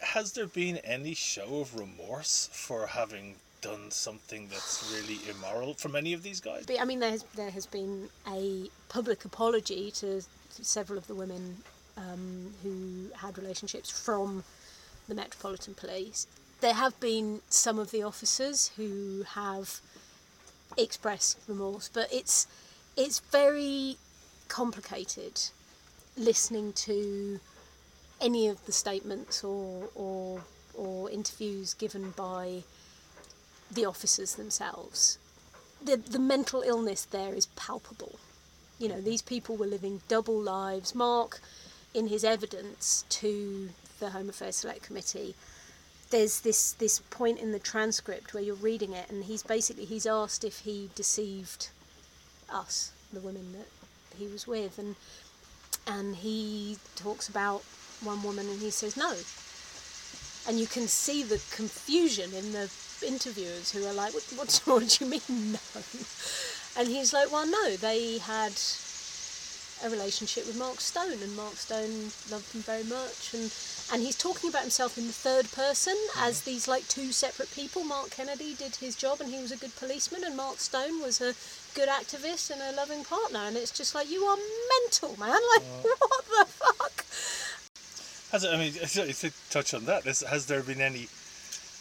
Has 0.02 0.34
there 0.34 0.46
been 0.46 0.78
any 0.78 1.16
show 1.16 1.62
of 1.62 1.76
remorse 1.76 2.50
for 2.54 2.86
having 2.86 3.36
done 3.62 3.90
something 3.90 4.48
that's 4.50 4.94
really 4.96 5.20
immoral 5.28 5.74
from 5.74 5.96
any 5.96 6.14
of 6.14 6.22
these 6.22 6.40
guys? 6.40 6.66
But, 6.68 6.80
I 6.80 6.86
mean, 6.86 7.00
there 7.00 7.10
has, 7.10 7.24
there 7.36 7.50
has 7.50 7.66
been 7.66 8.08
a 8.28 8.70
public 8.90 9.26
apology 9.26 9.90
to 9.92 10.22
several 10.52 11.00
of 11.00 11.08
the 11.08 11.16
women 11.16 11.58
um, 11.98 12.54
who 12.62 13.10
had 13.16 13.36
relationships 13.40 13.90
from 13.90 14.44
the 15.08 15.15
Metropolitan 15.15 15.74
Police. 15.74 16.28
There 16.62 16.74
have 16.74 17.00
been 17.00 17.41
some 17.50 17.80
of 17.80 17.91
the 17.91 18.04
officers 18.04 18.72
who 18.78 19.24
have 19.36 19.80
expressed 20.78 21.38
remorse, 21.48 21.89
but 21.93 22.12
it's 22.12 22.48
it's 22.96 23.20
very 23.20 23.98
complicated 24.48 25.41
listening 26.15 26.74
to 26.74 27.39
any 28.20 28.48
of 28.48 28.65
the 28.65 28.72
statements 28.72 29.43
or 29.43 29.89
or 29.96 30.41
or 30.74 31.10
interviews 31.10 31.74
given 31.74 32.12
by 32.12 32.63
the 33.72 33.86
officers 33.86 34.36
themselves. 34.36 35.17
The 35.84 35.98
the 35.98 36.20
mental 36.20 36.62
illness 36.62 37.06
there 37.06 37.34
is 37.34 37.46
palpable. 37.56 38.20
You 38.80 38.89
know, 38.89 39.02
these 39.02 39.22
people 39.22 39.58
were 39.58 39.65
living 39.65 40.02
double 40.08 40.39
lives. 40.39 40.93
Mark, 40.93 41.41
in 41.93 42.08
his 42.08 42.24
evidence 42.24 43.06
to 43.10 43.70
the 44.00 44.12
Home 44.12 44.30
Affairs 44.30 44.58
Select 44.58 44.84
Committee, 44.84 45.36
there's 46.10 46.42
this 46.42 46.74
this 46.74 47.00
point 47.10 47.40
in 47.40 47.52
the 47.52 47.60
transcript 47.60 48.34
where 48.34 48.44
you're 48.44 48.56
reading 48.56 48.94
it, 48.94 49.10
and 49.10 49.26
he's 49.26 49.44
basically 49.44 49.86
he's 49.86 50.06
asked 50.06 50.44
if 50.44 50.60
he 50.60 50.90
deceived 50.96 51.70
us, 52.50 52.92
the 53.12 53.20
women 53.20 53.54
that 53.54 53.68
he 54.18 54.28
was 54.28 54.48
with, 54.48 54.80
and 54.80 54.96
and 55.86 56.18
he 56.18 56.78
talks 56.96 57.28
about 57.28 57.64
one 58.02 58.24
woman, 58.24 58.48
and 58.48 58.60
he 58.62 58.70
says 58.70 58.96
no, 58.96 59.16
and 60.48 60.60
you 60.60 60.68
can 60.68 60.88
see 60.88 61.24
the 61.24 61.42
confusion 61.52 62.34
in 62.34 62.54
the 62.54 62.72
interviewers 63.06 63.72
who 63.72 63.86
are 63.86 63.94
like, 63.94 64.14
what, 64.14 64.24
what, 64.36 64.62
what 64.66 64.88
do 64.88 65.06
you 65.06 65.12
mean 65.12 65.52
no? 65.52 65.60
And 66.78 66.88
he's 66.88 67.12
like, 67.12 67.32
well, 67.32 67.48
no, 67.48 67.76
they 67.76 68.20
had 68.20 68.54
a 69.84 69.90
relationship 69.90 70.46
with 70.48 70.58
Mark 70.58 70.80
Stone, 70.80 71.22
and 71.22 71.36
Mark 71.36 71.56
Stone 71.56 72.12
loved 72.32 72.54
him 72.54 72.62
very 72.62 72.84
much, 72.84 73.34
and 73.34 73.54
and 73.92 74.02
he's 74.02 74.18
talking 74.18 74.50
about 74.50 74.63
himself 74.63 74.98
in 74.98 75.08
the 75.08 75.13
third 75.13 75.52
person 75.52 75.96
mm-hmm. 75.96 76.28
as 76.28 76.42
these 76.42 76.68
like 76.68 76.88
two 76.88 77.12
separate 77.12 77.52
people. 77.52 77.84
Mark 77.84 78.12
Kennedy 78.12 78.56
did 78.56 78.76
his 78.76 78.96
job, 78.96 79.22
and 79.22 79.32
he 79.32 79.42
was 79.42 79.52
a 79.52 79.58
good 79.58 79.76
policeman, 79.76 80.24
and 80.24 80.36
Mark 80.36 80.60
Stone 80.60 81.02
was 81.02 81.22
a 81.22 81.34
good 81.76 81.90
activist 81.90 82.50
and 82.52 82.62
a 82.62 82.76
loving 82.76 83.04
partner, 83.04 83.40
and 83.40 83.56
it's 83.56 83.72
just 83.72 83.94
like 83.94 84.10
you 84.10 84.24
are 84.24 84.38
mental, 84.82 85.18
man. 85.20 85.40
Like 85.58 85.63
what 86.00 86.26
the 86.26 86.46
fuck? 86.46 87.06
Has 88.32 88.44
it, 88.44 88.54
I 88.54 88.58
mean, 88.58 88.74
to 89.13 89.32
touch 89.50 89.74
on 89.74 89.86
that, 89.86 90.04
has 90.04 90.46
there 90.48 90.62
been 90.62 90.82
any 90.82 91.08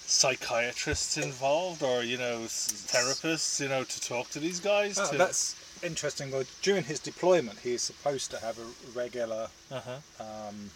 psychiatrists 0.07 1.17
involved 1.17 1.83
or, 1.83 2.03
you 2.03 2.17
know, 2.17 2.43
therapists, 2.45 3.61
you 3.61 3.69
know, 3.69 3.83
to 3.83 4.01
talk 4.01 4.31
to 4.31 4.39
these 4.39 4.61
guys? 4.61 4.99
Oh, 4.99 5.11
to, 5.11 5.19
that's 5.19 5.57
interesting. 5.83 6.31
Well, 6.31 6.45
during 6.63 6.85
his 6.85 7.01
deployment, 7.01 7.59
he 7.61 7.75
is 7.75 7.83
supposed 7.83 8.31
to 8.33 8.39
have 8.39 8.59
a 8.59 8.99
regular. 8.99 9.49
uh-huh. 9.71 9.97
Um, 10.21 10.71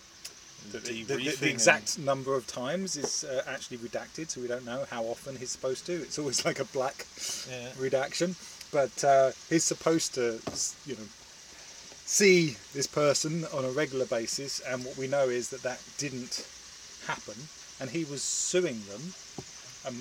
the, 0.73 0.79
the, 0.79 1.03
the, 1.05 1.37
the 1.41 1.49
exact 1.51 1.99
number 1.99 2.35
of 2.37 2.47
times 2.47 2.97
is 2.97 3.25
uh, 3.25 3.43
actually 3.47 3.79
redacted, 3.79 4.29
so 4.29 4.43
we 4.43 4.47
don't 4.47 4.67
know 4.67 4.85
how 4.91 5.05
often 5.05 5.37
he's 5.37 5.51
supposed 5.51 5.87
to. 5.87 5.93
It's 5.93 6.19
always 6.19 6.45
like 6.49 6.59
a 6.61 6.67
black 6.67 7.07
Yeah. 7.51 7.71
redaction, 7.79 8.37
but 8.71 9.03
uh, 9.03 9.31
he's 9.49 9.65
supposed 9.65 10.15
to, 10.17 10.39
you 10.87 10.97
know, 10.97 11.09
see 12.05 12.57
this 12.75 12.87
person 12.87 13.47
on 13.55 13.65
a 13.65 13.71
regular 13.71 14.05
basis, 14.05 14.61
and 14.61 14.85
what 14.85 14.97
we 14.99 15.07
know 15.09 15.29
is 15.31 15.49
that 15.49 15.63
that 15.63 15.81
didn't 15.97 16.47
happen, 17.07 17.35
and 17.81 17.89
he 17.91 18.05
was 18.05 18.23
suing 18.23 18.83
them, 18.91 19.15
um, 19.89 19.97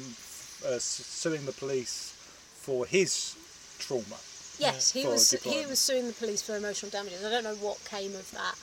uh, 0.68 0.78
suing 0.80 1.46
the 1.46 1.54
police 1.54 2.14
for 2.60 2.86
his 2.86 3.36
trauma. 3.80 4.18
Yes, 4.60 4.92
he 4.92 5.08
was 5.08 5.32
he 5.32 5.66
was 5.66 5.80
suing 5.80 6.08
the 6.08 6.14
police 6.14 6.42
for 6.42 6.56
emotional 6.56 6.92
damages. 6.92 7.24
I 7.24 7.30
don't 7.30 7.44
know 7.44 7.56
what 7.56 7.84
came 7.86 8.14
of 8.16 8.30
that. 8.32 8.56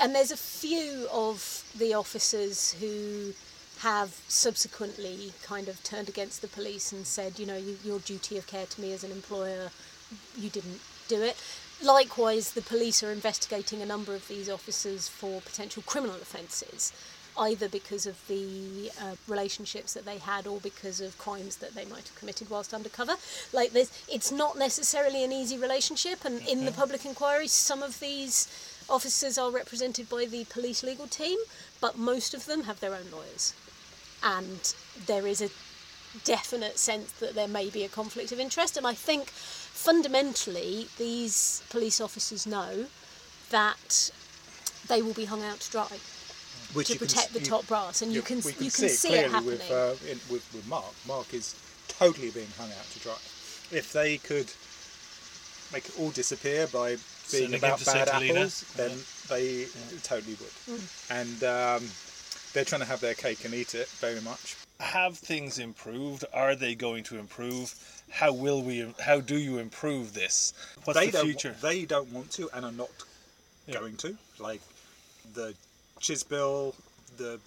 And 0.00 0.14
there's 0.14 0.30
a 0.30 0.36
few 0.36 1.08
of 1.12 1.64
the 1.76 1.94
officers 1.94 2.72
who 2.80 3.32
have 3.80 4.20
subsequently 4.28 5.32
kind 5.42 5.68
of 5.68 5.82
turned 5.84 6.08
against 6.08 6.42
the 6.42 6.48
police 6.48 6.92
and 6.92 7.06
said, 7.06 7.38
you 7.38 7.46
know, 7.46 7.56
you, 7.56 7.78
your 7.84 7.98
duty 8.00 8.36
of 8.36 8.46
care 8.46 8.66
to 8.66 8.80
me 8.80 8.92
as 8.92 9.04
an 9.04 9.12
employer, 9.12 9.70
you 10.36 10.50
didn't 10.50 10.80
do 11.06 11.22
it. 11.22 11.36
Likewise, 11.82 12.52
the 12.52 12.62
police 12.62 13.02
are 13.04 13.12
investigating 13.12 13.80
a 13.80 13.86
number 13.86 14.14
of 14.14 14.26
these 14.26 14.50
officers 14.50 15.06
for 15.06 15.40
potential 15.40 15.82
criminal 15.86 16.16
offences, 16.16 16.92
either 17.38 17.68
because 17.68 18.06
of 18.06 18.16
the 18.28 18.90
uh, 19.00 19.14
relationships 19.26 19.94
that 19.94 20.04
they 20.04 20.18
had 20.18 20.46
or 20.46 20.58
because 20.60 21.00
of 21.00 21.16
crimes 21.18 21.56
that 21.56 21.74
they 21.74 21.84
might 21.84 22.08
have 22.08 22.14
committed 22.16 22.50
whilst 22.50 22.74
undercover. 22.74 23.14
Like, 23.52 23.70
this, 23.72 23.90
it's 24.08 24.32
not 24.32 24.58
necessarily 24.58 25.24
an 25.24 25.32
easy 25.32 25.56
relationship, 25.56 26.24
and 26.24 26.46
in 26.46 26.64
the 26.64 26.72
public 26.72 27.04
inquiry, 27.04 27.46
some 27.48 27.82
of 27.82 28.00
these 28.00 28.48
officers 28.88 29.38
are 29.38 29.50
represented 29.50 30.08
by 30.08 30.24
the 30.24 30.44
police 30.46 30.82
legal 30.82 31.06
team, 31.06 31.38
but 31.80 31.98
most 31.98 32.34
of 32.34 32.46
them 32.46 32.64
have 32.64 32.80
their 32.80 32.94
own 32.94 33.10
lawyers. 33.12 33.54
And 34.22 34.74
there 35.06 35.26
is 35.26 35.40
a 35.40 35.50
definite 36.24 36.78
sense 36.78 37.12
that 37.12 37.34
there 37.34 37.48
may 37.48 37.70
be 37.70 37.84
a 37.84 37.88
conflict 37.88 38.32
of 38.32 38.40
interest. 38.40 38.76
And 38.76 38.86
I 38.86 38.94
think 38.94 39.28
fundamentally, 39.28 40.88
these 40.98 41.62
police 41.70 42.00
officers 42.00 42.46
know 42.46 42.86
that 43.50 44.10
they 44.88 45.02
will 45.02 45.14
be 45.14 45.26
hung 45.26 45.42
out 45.42 45.60
to 45.60 45.70
dry 45.70 45.86
Which 46.74 46.88
to 46.88 46.92
you 46.94 46.98
can 46.98 47.08
protect 47.08 47.26
s- 47.28 47.32
the 47.32 47.40
you- 47.40 47.46
top 47.46 47.66
brass, 47.66 48.02
and 48.02 48.12
you, 48.12 48.22
can 48.22 48.40
we 48.42 48.50
you 48.52 48.70
can 48.70 48.88
see, 48.88 49.08
it, 49.08 49.30
clearly 49.30 49.30
happening. 49.32 49.44
with, 49.58 49.70
uh, 49.70 49.94
in, 50.10 50.18
with 50.30 50.44
with 50.54 50.66
Mark. 50.68 50.92
Mark 51.06 51.32
is 51.32 51.54
totally 51.88 52.30
being 52.30 52.48
hung 52.58 52.70
out 52.70 52.90
to 52.92 52.98
dry. 53.00 53.16
If 53.70 53.92
they 53.92 54.18
could 54.18 54.50
make 55.72 55.86
it 55.86 55.98
all 55.98 56.10
disappear 56.10 56.66
by 56.68 56.88
being 56.90 56.98
Sending 56.98 57.50
him 57.52 57.58
about 57.58 57.78
bad 57.84 57.86
St. 57.86 58.08
Helena. 58.08 58.40
apples, 58.40 58.64
then 58.76 58.92
they 59.28 59.66
totally 60.02 60.36
would. 60.40 60.80
And 61.10 61.42
um, 61.44 61.88
they're 62.54 62.64
trying 62.64 62.80
to 62.80 62.86
have 62.86 63.00
their 63.00 63.14
cake 63.14 63.44
and 63.44 63.52
eat 63.52 63.74
it 63.74 63.88
very 63.88 64.20
much. 64.22 64.56
Have 64.80 65.18
things 65.18 65.58
improved? 65.58 66.24
Are 66.32 66.54
they 66.54 66.74
going 66.74 67.02
to 67.04 67.18
improve? 67.18 67.74
How 68.10 68.32
will 68.32 68.62
we? 68.62 68.94
How 69.00 69.20
do 69.20 69.36
you 69.36 69.58
improve 69.58 70.14
this? 70.14 70.54
What's 70.84 70.98
they 70.98 71.06
the 71.06 71.12
don't. 71.12 71.24
future? 71.26 71.54
They 71.60 71.84
don't 71.84 72.10
want 72.12 72.30
to, 72.32 72.48
and 72.54 72.64
are 72.64 72.72
not 72.72 72.90
Yeah. 73.66 73.80
going 73.80 73.96
to. 73.98 74.16
Like 74.38 74.62
the 75.34 75.54
CHIS 76.00 76.22
Bill, 76.22 76.74
the 77.16 77.40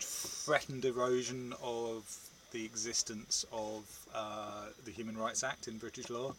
threatened 0.00 0.84
erosion 0.84 1.54
of 1.62 2.04
the 2.50 2.64
existence 2.64 3.46
of 3.52 3.84
uh, 4.12 4.66
the 4.84 4.90
Human 4.90 5.16
Rights 5.16 5.44
Act 5.44 5.68
in 5.68 5.78
British 5.78 6.10
law. 6.10 6.34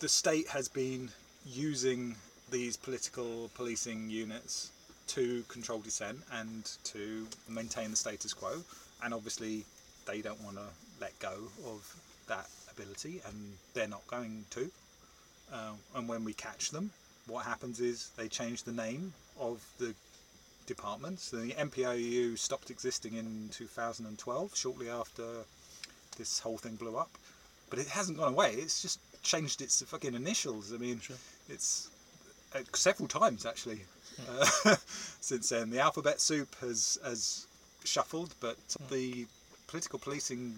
The 0.00 0.08
state 0.08 0.48
has 0.48 0.68
been 0.68 1.10
using 1.46 2.16
these 2.50 2.78
political 2.78 3.50
policing 3.54 4.08
units 4.08 4.70
to 5.08 5.42
control 5.48 5.80
dissent 5.80 6.18
and 6.32 6.70
to 6.84 7.26
maintain 7.48 7.90
the 7.90 7.96
status 7.96 8.32
quo, 8.32 8.62
and 9.02 9.12
obviously 9.12 9.64
they 10.06 10.22
don't 10.22 10.42
want 10.42 10.56
to 10.56 10.66
let 10.98 11.18
go 11.18 11.34
of 11.66 11.94
that 12.26 12.48
ability, 12.72 13.20
and 13.26 13.52
they're 13.74 13.86
not 13.86 14.06
going 14.06 14.46
to. 14.50 14.70
Uh, 15.52 15.72
and 15.94 16.08
when 16.08 16.24
we 16.24 16.32
catch 16.32 16.70
them, 16.70 16.90
what 17.26 17.44
happens 17.44 17.80
is 17.80 18.10
they 18.16 18.28
change 18.28 18.62
the 18.62 18.72
name 18.72 19.12
of 19.38 19.62
the 19.78 19.94
departments. 20.66 21.30
The 21.30 21.52
MPOU 21.52 22.38
stopped 22.38 22.70
existing 22.70 23.14
in 23.14 23.48
2012, 23.52 24.56
shortly 24.56 24.88
after 24.88 25.24
this 26.16 26.38
whole 26.38 26.58
thing 26.58 26.76
blew 26.76 26.96
up. 26.96 27.10
But 27.70 27.78
it 27.78 27.88
hasn't 27.88 28.18
gone 28.18 28.32
away. 28.32 28.52
It's 28.52 28.82
just 28.82 29.00
changed 29.22 29.62
its 29.62 29.82
fucking 29.82 30.14
initials. 30.14 30.72
I 30.72 30.76
mean, 30.76 31.00
it's 31.48 31.90
uh, 32.54 32.60
several 32.74 33.08
times 33.08 33.46
actually 33.46 33.80
uh, 34.28 34.76
since 35.20 35.48
then. 35.48 35.70
The 35.70 35.80
alphabet 35.80 36.20
soup 36.20 36.54
has 36.60 36.98
has 37.04 37.46
shuffled, 37.84 38.34
but 38.40 38.56
the 38.90 39.26
political 39.66 39.98
policing 39.98 40.54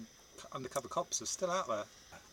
undercover 0.52 0.88
cops 0.88 1.22
are 1.22 1.26
still 1.26 1.50
out 1.50 1.68
there. 1.68 1.84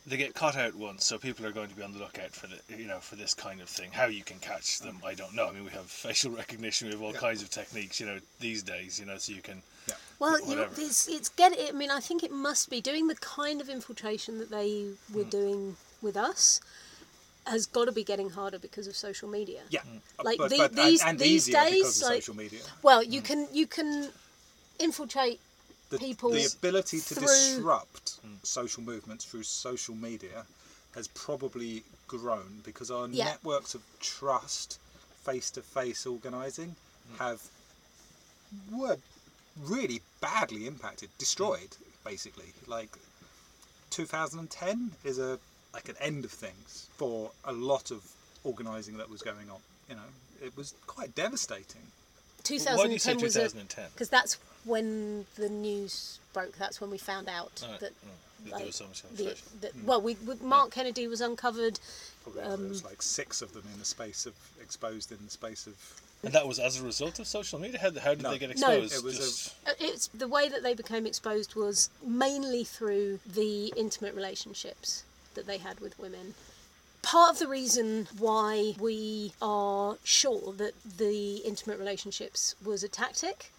They 0.05 0.17
get 0.17 0.33
caught 0.33 0.55
out 0.57 0.75
once, 0.75 1.05
so 1.05 1.17
people 1.17 1.45
are 1.45 1.51
going 1.51 1.69
to 1.69 1.75
be 1.75 1.81
on 1.83 1.93
the 1.93 1.99
lookout 1.99 2.31
for 2.31 2.47
the, 2.47 2.59
you 2.77 2.85
know, 2.87 2.99
for 2.99 3.15
this 3.15 3.33
kind 3.33 3.61
of 3.61 3.69
thing. 3.69 3.89
How 3.91 4.05
you 4.07 4.23
can 4.23 4.37
catch 4.39 4.79
them, 4.79 4.99
I 5.05 5.13
don't 5.13 5.33
know. 5.33 5.47
I 5.47 5.51
mean, 5.51 5.63
we 5.63 5.71
have 5.71 5.85
facial 5.87 6.31
recognition, 6.31 6.87
we 6.87 6.93
have 6.93 7.01
all 7.01 7.13
Yeah. 7.13 7.19
kinds 7.19 7.41
of 7.41 7.49
techniques, 7.49 7.99
you 7.99 8.05
know, 8.05 8.19
these 8.39 8.63
days, 8.63 8.99
you 8.99 9.05
know, 9.05 9.17
so 9.17 9.31
you 9.33 9.41
can. 9.41 9.61
Yeah. 9.87 9.95
Well, 10.19 10.39
you 10.49 10.55
know, 10.55 10.67
it's 10.77 11.07
it's 11.07 11.29
get 11.29 11.53
I 11.57 11.71
mean, 11.71 11.89
I 11.91 11.99
think 11.99 12.23
it 12.23 12.31
must 12.31 12.69
be 12.69 12.81
doing 12.81 13.07
the 13.07 13.15
kind 13.15 13.61
of 13.61 13.69
infiltration 13.69 14.39
that 14.39 14.49
they 14.49 14.83
Hmm. 15.09 15.17
were 15.17 15.23
doing 15.25 15.77
with 16.01 16.17
us 16.17 16.59
has 17.45 17.65
got 17.65 17.85
to 17.85 17.91
be 17.91 18.05
getting 18.05 18.29
harder 18.29 18.57
because 18.57 18.87
of 18.87 18.95
social 18.95 19.27
media. 19.27 19.61
Yeah, 19.69 19.81
Like 20.23 20.37
but, 20.37 20.49
the- 20.49 20.57
but, 20.57 20.75
these- 20.75 21.03
and, 21.03 21.19
these 21.19 21.45
days, 21.45 21.71
because 21.71 22.01
of 22.01 22.07
like- 22.09 22.21
social 22.23 22.35
media. 22.37 22.59
Well, 22.81 23.03
you 23.03 23.21
can 23.21 23.47
you 23.53 23.67
can 23.67 24.11
infiltrate 24.79 25.39
the, 25.93 25.99
people 25.99 26.31
the 26.31 26.45
ability 26.45 26.99
to 26.99 27.15
through- 27.15 27.23
disrupt 27.23 28.19
hmm. 28.21 28.33
social 28.43 28.83
movements 28.83 29.25
through 29.25 29.43
social 29.43 29.95
media 29.95 30.45
has 30.95 31.07
probably 31.09 31.83
grown 32.07 32.61
because 32.63 32.91
our 32.91 33.07
Yeah. 33.07 33.25
networks 33.25 33.73
of 33.73 33.81
trust 33.99 34.79
face-to-face 35.23 36.05
organizing 36.05 36.75
hmm. 37.07 37.15
have 37.17 37.41
were 38.71 38.97
really 39.59 40.01
badly 40.21 40.67
impacted 40.67 41.09
destroyed 41.17 41.75
hmm. 41.77 42.09
basically 42.09 42.53
like 42.67 42.97
2010 43.89 44.91
is 45.03 45.19
a 45.19 45.39
like 45.73 45.89
an 45.89 45.95
end 45.99 46.23
of 46.23 46.31
things 46.31 46.87
for 46.97 47.31
a 47.45 47.51
lot 47.51 47.89
of 47.89 48.03
organizing 48.43 48.97
that 48.97 49.09
was 49.09 49.21
going 49.21 49.49
on 49.49 49.59
you 49.89 49.95
know, 49.95 50.47
it 50.47 50.55
was 50.57 50.73
quite 50.87 51.15
devastating. 51.15 51.81
Why 52.47 52.87
do 52.87 52.93
you 52.93 52.99
say 52.99 53.13
2010 53.13 53.21
was 53.21 53.33
2010? 53.33 53.85
because 53.93 54.09
that's 54.09 54.37
when 54.65 55.25
the 55.35 55.49
news 55.49 56.19
broke. 56.33 56.57
That's 56.57 56.79
when 56.81 56.89
we 56.89 56.97
found 56.97 57.29
out 57.29 57.61
Alright, 57.63 57.79
that. 57.81 57.91
mm, 57.91 58.45
that 58.45 58.51
like, 58.51 58.57
there 58.59 58.67
was 58.67 58.75
so 58.75 58.85
much 58.87 59.01
the, 59.03 59.09
inflation. 59.29 59.47
the, 59.61 59.71
well, 59.85 60.01
we, 60.01 60.15
we, 60.25 60.35
Mark 60.41 60.71
Kennedy 60.71 61.07
was 61.07 61.21
uncovered. 61.21 61.79
Probably 62.23 62.41
there 62.41 62.69
was 62.69 62.83
like 62.83 63.01
six 63.01 63.41
of 63.41 63.53
them 63.53 63.63
in 63.73 63.79
the 63.79 63.85
space 63.85 64.25
of 64.25 64.33
exposed 64.61 65.11
in 65.11 65.17
the 65.23 65.31
space 65.31 65.67
of. 65.67 65.73
And 66.23 66.31
that 66.33 66.47
was 66.47 66.57
as 66.57 66.79
a 66.79 66.83
result 66.85 67.19
of 67.19 67.27
social 67.27 67.59
media. 67.59 67.79
How, 67.79 67.91
how 67.99 68.13
did 68.13 68.23
No. 68.23 68.31
they 68.31 68.39
get 68.39 68.51
exposed? 68.51 68.71
No. 68.79 68.83
exposed? 68.83 69.03
It 69.03 69.05
was 69.05 69.17
Just- 69.17 69.53
Uh, 69.67 69.71
It's 69.79 70.07
the 70.07 70.27
way 70.27 70.47
that 70.47 70.63
they 70.63 70.73
became 70.73 71.05
exposed 71.05 71.55
was 71.55 71.89
mainly 72.01 72.63
through 72.63 73.19
the 73.25 73.73
intimate 73.75 74.15
relationships 74.15 75.03
that 75.35 75.47
they 75.47 75.57
had 75.57 75.79
with 75.81 75.99
women. 75.99 76.35
Part 77.01 77.31
of 77.33 77.39
the 77.39 77.47
reason 77.49 78.07
why 78.17 78.75
we 78.79 79.33
are 79.41 79.97
sure 80.05 80.53
that 80.53 80.73
the 80.97 81.37
intimate 81.37 81.77
relationships 81.77 82.55
was 82.63 82.83
a 82.83 82.87
tactic 82.87 83.51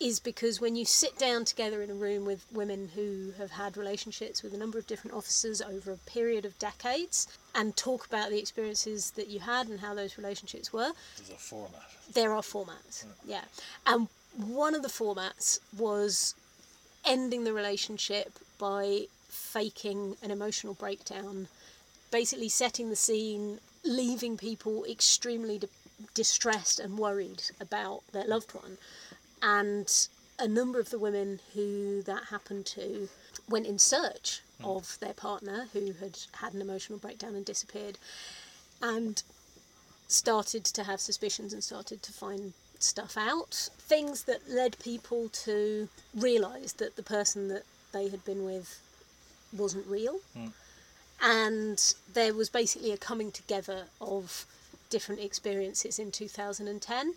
is 0.00 0.18
because 0.18 0.60
when 0.60 0.76
you 0.76 0.84
sit 0.84 1.18
down 1.18 1.44
together 1.44 1.82
in 1.82 1.90
a 1.90 1.94
room 1.94 2.24
with 2.24 2.44
women 2.52 2.90
who 2.94 3.32
have 3.38 3.50
had 3.50 3.76
relationships 3.76 4.42
with 4.42 4.54
a 4.54 4.56
number 4.56 4.78
of 4.78 4.86
different 4.86 5.14
officers 5.16 5.60
over 5.60 5.92
a 5.92 5.96
period 6.10 6.44
of 6.46 6.58
decades 6.58 7.28
and 7.54 7.76
talk 7.76 8.06
about 8.06 8.30
the 8.30 8.38
experiences 8.38 9.10
that 9.12 9.28
you 9.28 9.40
had 9.40 9.68
and 9.68 9.80
how 9.80 9.94
those 9.94 10.16
relationships 10.16 10.72
were, 10.72 10.92
There's 11.18 11.30
a 11.30 11.34
format. 11.34 11.82
there 12.14 12.32
are 12.32 12.40
formats, 12.42 13.04
hmm. 13.04 13.30
yeah. 13.30 13.44
And 13.86 14.08
one 14.36 14.74
of 14.74 14.82
the 14.82 14.88
formats 14.88 15.60
was 15.76 16.34
ending 17.04 17.44
the 17.44 17.52
relationship 17.52 18.38
by 18.58 19.06
faking 19.28 20.16
an 20.22 20.30
emotional 20.30 20.74
breakdown, 20.74 21.48
basically 22.10 22.48
setting 22.48 22.88
the 22.88 22.96
scene, 22.96 23.58
leaving 23.84 24.36
people 24.36 24.84
extremely 24.88 25.58
di- 25.58 25.68
distressed 26.14 26.80
and 26.80 26.96
worried 26.98 27.42
about 27.60 28.02
their 28.12 28.24
loved 28.24 28.54
one. 28.54 28.78
And 29.42 30.08
a 30.38 30.48
number 30.48 30.80
of 30.80 30.90
the 30.90 30.98
women 30.98 31.40
who 31.54 32.02
that 32.02 32.24
happened 32.24 32.66
to 32.66 33.08
went 33.48 33.66
in 33.66 33.78
search 33.78 34.42
hmm. 34.58 34.66
of 34.66 34.98
their 35.00 35.12
partner 35.12 35.68
who 35.72 35.92
had 35.92 36.18
had 36.32 36.54
an 36.54 36.62
emotional 36.62 36.98
breakdown 36.98 37.34
and 37.34 37.44
disappeared. 37.44 37.98
And 38.82 39.22
started 40.08 40.64
to 40.64 40.84
have 40.84 41.00
suspicions 41.00 41.52
and 41.52 41.62
started 41.62 42.02
to 42.02 42.12
find 42.12 42.52
stuff 42.78 43.16
out. 43.16 43.68
Things 43.78 44.24
that 44.24 44.50
led 44.50 44.78
people 44.78 45.28
to 45.44 45.88
realise 46.14 46.72
that 46.72 46.96
the 46.96 47.02
person 47.02 47.48
that 47.48 47.62
they 47.92 48.08
had 48.08 48.24
been 48.24 48.44
with 48.44 48.80
wasn't 49.56 49.86
real. 49.86 50.20
Hmm. 50.34 50.48
And 51.22 51.94
there 52.12 52.34
was 52.34 52.48
basically 52.48 52.92
a 52.92 52.96
coming 52.96 53.30
together 53.30 53.84
of 54.00 54.46
different 54.88 55.20
experiences 55.20 55.98
in 55.98 56.10
2010. 56.10 57.14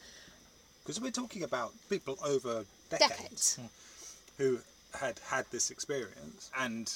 Because 0.83 0.99
we're 0.99 1.11
talking 1.11 1.43
about 1.43 1.71
people 1.89 2.17
over 2.25 2.65
decades, 2.89 3.17
Decades. 3.17 3.59
who 4.37 4.59
had 4.99 5.19
had 5.29 5.45
this 5.51 5.71
experience 5.71 6.51
and 6.57 6.91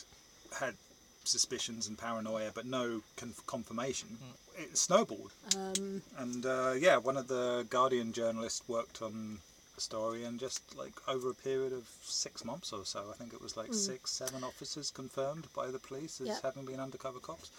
had 0.60 0.76
suspicions 1.23 1.88
and 1.88 1.97
paranoia, 1.97 2.52
but 2.54 2.65
no 2.65 3.02
conf- 3.15 3.45
confirmation. 3.47 4.17
It 4.58 4.78
snowballed. 4.78 5.32
Um, 5.56 6.02
And 6.17 6.45
uh, 6.45 6.73
yeah, 6.78 6.97
one 6.97 7.17
of 7.17 7.28
the 7.28 7.65
Guardian 7.69 8.12
journalists 8.13 8.62
worked 8.67 9.02
on 9.02 9.39
the 9.76 9.82
story, 9.82 10.23
and 10.23 10.39
just 10.39 10.62
like 10.78 10.93
over 11.08 11.30
a 11.30 11.34
period 11.34 11.71
of 11.73 11.88
six 12.04 12.43
months 12.43 12.73
or 12.73 12.86
so, 12.86 13.06
I 13.12 13.15
think 13.17 13.34
it 13.34 13.41
was 13.41 13.56
like 13.58 13.73
six, 13.73 14.12
seven 14.12 14.43
officers 14.43 14.89
confirmed 14.91 15.47
by 15.56 15.67
the 15.71 15.80
police 15.80 16.19
as 16.21 16.28
Yeah. 16.28 16.39
having 16.43 16.65
been 16.65 16.80
undercover 16.80 17.19
cops, 17.19 17.52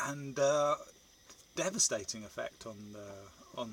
and 0.00 0.38
uh, 0.38 0.76
devastating 1.56 2.24
effect 2.24 2.66
on 2.66 2.76
the, 2.92 3.60
on 3.60 3.68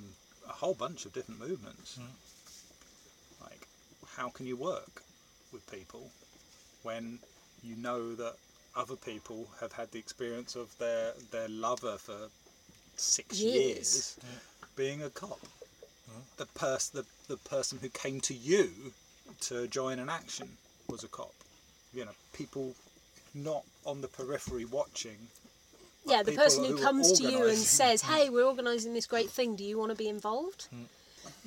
a 0.51 0.53
whole 0.53 0.73
bunch 0.73 1.05
of 1.05 1.13
different 1.13 1.39
movements. 1.39 1.95
Hmm. 1.95 3.43
Like, 3.45 3.67
how 4.15 4.29
can 4.29 4.45
you 4.45 4.57
work 4.57 5.01
with 5.53 5.69
people 5.71 6.11
when 6.83 7.19
you 7.63 7.75
know 7.75 8.15
that 8.15 8.35
other 8.75 8.95
people 8.95 9.47
have 9.59 9.71
had 9.73 9.91
the 9.91 9.99
experience 9.99 10.55
of 10.55 10.77
their 10.77 11.13
their 11.31 11.49
lover 11.49 11.97
for 11.97 12.29
six 12.97 13.39
Years. 13.39 13.55
years, 13.55 14.17
hmm. 14.21 14.65
being 14.75 15.01
a 15.03 15.09
cop. 15.09 15.39
Hmm. 16.09 16.21
The 16.37 16.45
person 16.47 16.91
the, 16.99 17.33
the 17.33 17.39
person 17.49 17.79
who 17.81 17.89
came 17.89 18.19
to 18.21 18.33
you 18.33 18.69
to 19.41 19.67
join 19.67 19.99
an 19.99 20.09
action 20.09 20.49
was 20.89 21.03
a 21.03 21.07
cop. 21.07 21.33
You 21.93 22.05
know, 22.05 22.15
people 22.33 22.75
not 23.33 23.63
on 23.85 24.01
the 24.01 24.07
periphery 24.07 24.65
watching. 24.65 25.27
Yeah, 26.05 26.23
the 26.23 26.33
person 26.33 26.63
who 26.65 26.75
are 26.77 26.81
comes 26.81 27.11
to 27.13 27.23
you 27.23 27.47
and 27.47 27.57
says, 27.57 28.01
"Hey, 28.03 28.29
we're 28.29 28.45
organising 28.45 28.93
this 28.93 29.05
great 29.05 29.29
thing. 29.29 29.55
Do 29.55 29.63
you 29.63 29.77
want 29.77 29.91
to 29.91 29.95
be 29.97 30.07
involved?" 30.07 30.67
Hmm. 30.71 30.83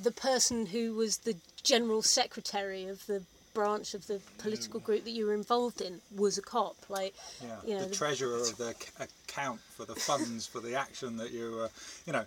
The 0.01 0.11
person 0.12 0.67
who 0.67 0.95
was 0.95 1.19
the 1.19 1.37
general 1.62 2.03
secretary 2.03 2.87
of 2.87 3.07
the 3.07 3.23
branch 3.55 3.95
of 3.95 4.07
the 4.09 4.21
political 4.38 4.81
group 4.81 5.05
that 5.05 5.12
you 5.12 5.27
were 5.27 5.35
involved 5.35 5.81
in 5.81 6.01
was 6.17 6.37
a 6.38 6.43
cop. 6.43 6.77
Like, 6.88 7.14
Yeah, 7.40 7.57
you 7.64 7.75
know, 7.75 7.83
the 7.83 7.88
the- 7.88 7.95
treasurer 7.95 8.37
of 8.38 8.57
the 8.57 8.71
ac- 8.71 8.90
account 9.29 9.61
for 9.77 9.85
the 9.85 9.95
funds 9.95 10.47
for 10.47 10.61
the 10.61 10.75
action 10.85 11.17
that 11.19 11.31
you, 11.31 11.61
uh, 11.62 11.69
you 12.07 12.12
know, 12.12 12.25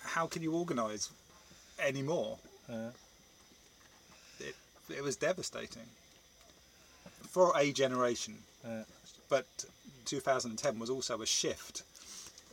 how 0.00 0.26
can 0.28 0.42
you 0.42 0.54
organise 0.54 1.10
any 1.80 2.02
more? 2.02 2.38
Yeah. 2.68 2.90
It, 4.40 4.54
it 4.88 5.02
was 5.02 5.16
devastating 5.16 5.82
for 7.28 7.52
a 7.56 7.72
generation. 7.72 8.38
Yeah. 8.64 8.84
But 9.28 9.46
2010 10.04 10.78
was 10.78 10.90
also 10.90 11.20
a 11.22 11.26
shift. 11.26 11.82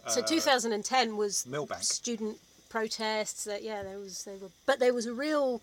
So 0.08 0.22
2010 0.22 1.18
was 1.18 1.46
Millbank. 1.48 1.84
student 1.84 2.38
protests. 2.70 3.44
That 3.44 3.64
yeah, 3.64 3.84
there 3.84 4.00
was 4.00 4.24
there 4.24 4.38
were, 4.38 4.50
but 4.66 4.80
there 4.80 4.94
was 4.94 5.06
a 5.06 5.14
real 5.14 5.62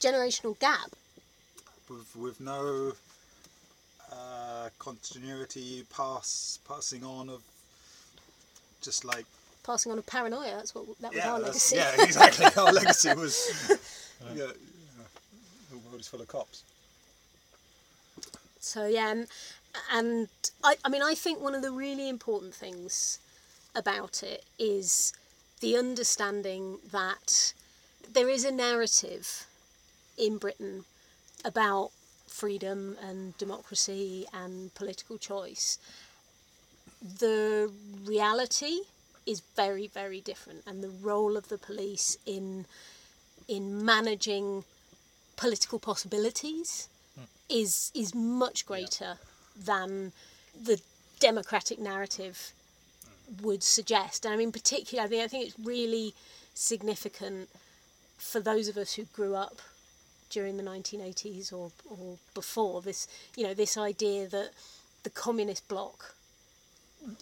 generational 0.00 0.58
gap. 0.58 0.90
with, 1.90 2.16
with 2.16 2.40
no 2.40 2.92
uh, 4.12 4.68
continuity 4.78 5.84
pass 5.94 6.58
passing 6.66 7.04
on 7.04 7.28
of 7.28 7.42
just 8.80 9.04
like 9.04 9.26
Passing 9.64 9.92
on 9.92 9.98
of 9.98 10.06
paranoia. 10.06 10.54
That's 10.56 10.74
what 10.74 10.86
that 11.00 11.12
was 11.12 11.16
yeah, 11.18 11.32
our 11.32 11.40
legacy. 11.40 11.76
yeah 11.76 11.92
exactly 11.98 12.46
our 12.56 12.72
legacy 12.72 13.12
was 13.14 13.50
yeah, 14.34 14.34
yeah, 14.34 14.52
the 15.70 15.76
world 15.76 16.00
is 16.00 16.08
full 16.08 16.22
of 16.22 16.28
cops 16.28 16.62
So 18.68 18.84
yeah, 18.86 19.10
and, 19.10 19.26
and 19.90 20.28
I, 20.62 20.76
I 20.84 20.90
mean, 20.90 21.02
I 21.02 21.14
think 21.14 21.40
one 21.40 21.54
of 21.54 21.62
the 21.62 21.72
really 21.72 22.08
important 22.08 22.54
things 22.54 23.18
about 23.74 24.22
it 24.22 24.44
is 24.58 25.14
the 25.60 25.74
understanding 25.76 26.78
that 26.92 27.54
there 28.12 28.28
is 28.28 28.44
a 28.44 28.52
narrative 28.52 29.46
in 30.18 30.36
Britain 30.36 30.84
about 31.46 31.92
freedom 32.26 32.96
and 33.02 33.36
democracy 33.38 34.26
and 34.34 34.74
political 34.74 35.16
choice. 35.16 35.78
The 37.00 37.72
reality 38.04 38.80
is 39.24 39.40
very, 39.56 39.86
very 39.86 40.20
different, 40.20 40.62
and 40.66 40.82
the 40.82 40.90
role 40.90 41.38
of 41.38 41.48
the 41.48 41.58
police 41.58 42.18
in 42.26 42.66
in 43.46 43.82
managing 43.82 44.64
political 45.36 45.78
possibilities 45.78 46.88
is 47.48 47.90
is 47.94 48.14
much 48.14 48.66
greater 48.66 49.18
than 49.56 50.12
the 50.60 50.80
democratic 51.20 51.78
narrative 51.78 52.52
would 53.42 53.62
suggest. 53.62 54.24
And 54.24 54.34
I 54.34 54.36
mean, 54.36 54.52
particularly, 54.52 55.06
I 55.06 55.08
think 55.08 55.24
I 55.24 55.28
think 55.28 55.46
it's 55.48 55.58
really 55.58 56.14
significant 56.54 57.48
for 58.16 58.40
those 58.40 58.68
of 58.68 58.76
us 58.76 58.94
who 58.94 59.04
grew 59.04 59.34
up 59.34 59.60
during 60.30 60.56
the 60.56 60.62
1980s 60.62 61.52
or, 61.52 61.70
or 61.88 62.18
before 62.34 62.82
this 62.82 63.08
you 63.36 63.44
know 63.44 63.54
this 63.54 63.78
idea 63.78 64.28
that 64.28 64.50
the 65.04 65.10
communist 65.10 65.66
bloc 65.68 66.14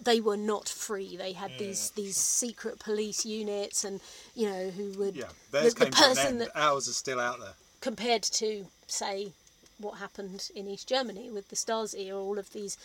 they 0.03 0.21
were 0.21 0.37
not 0.37 0.69
free. 0.69 1.17
They 1.17 1.33
had 1.33 1.53
these 1.59 1.91
these 1.91 2.17
secret 2.17 2.79
police 2.79 3.27
units 3.27 3.85
and 3.85 4.01
you 4.35 4.49
know 4.49 4.71
who 4.71 4.99
would 4.99 5.17
yeah 5.17 5.25
theirs 5.51 5.75
the, 5.75 5.85
the 5.85 5.91
came 5.91 5.93
to 5.93 6.05
an 6.05 6.15
person 6.15 6.39
that 6.39 6.51
ours 6.55 6.89
are 6.89 6.93
still 6.93 7.21
out 7.21 7.41
there. 7.41 7.53
compared 7.81 8.23
to 8.23 8.67
say 8.87 9.33
what 9.79 9.99
happened 9.99 10.51
in 10.55 10.69
East 10.69 10.89
Germany 10.89 11.31
with 11.31 11.49
the 11.49 11.57
Stasi 11.57 12.11
or 12.11 12.15
all 12.17 12.39
of 12.39 12.53
these 12.53 12.77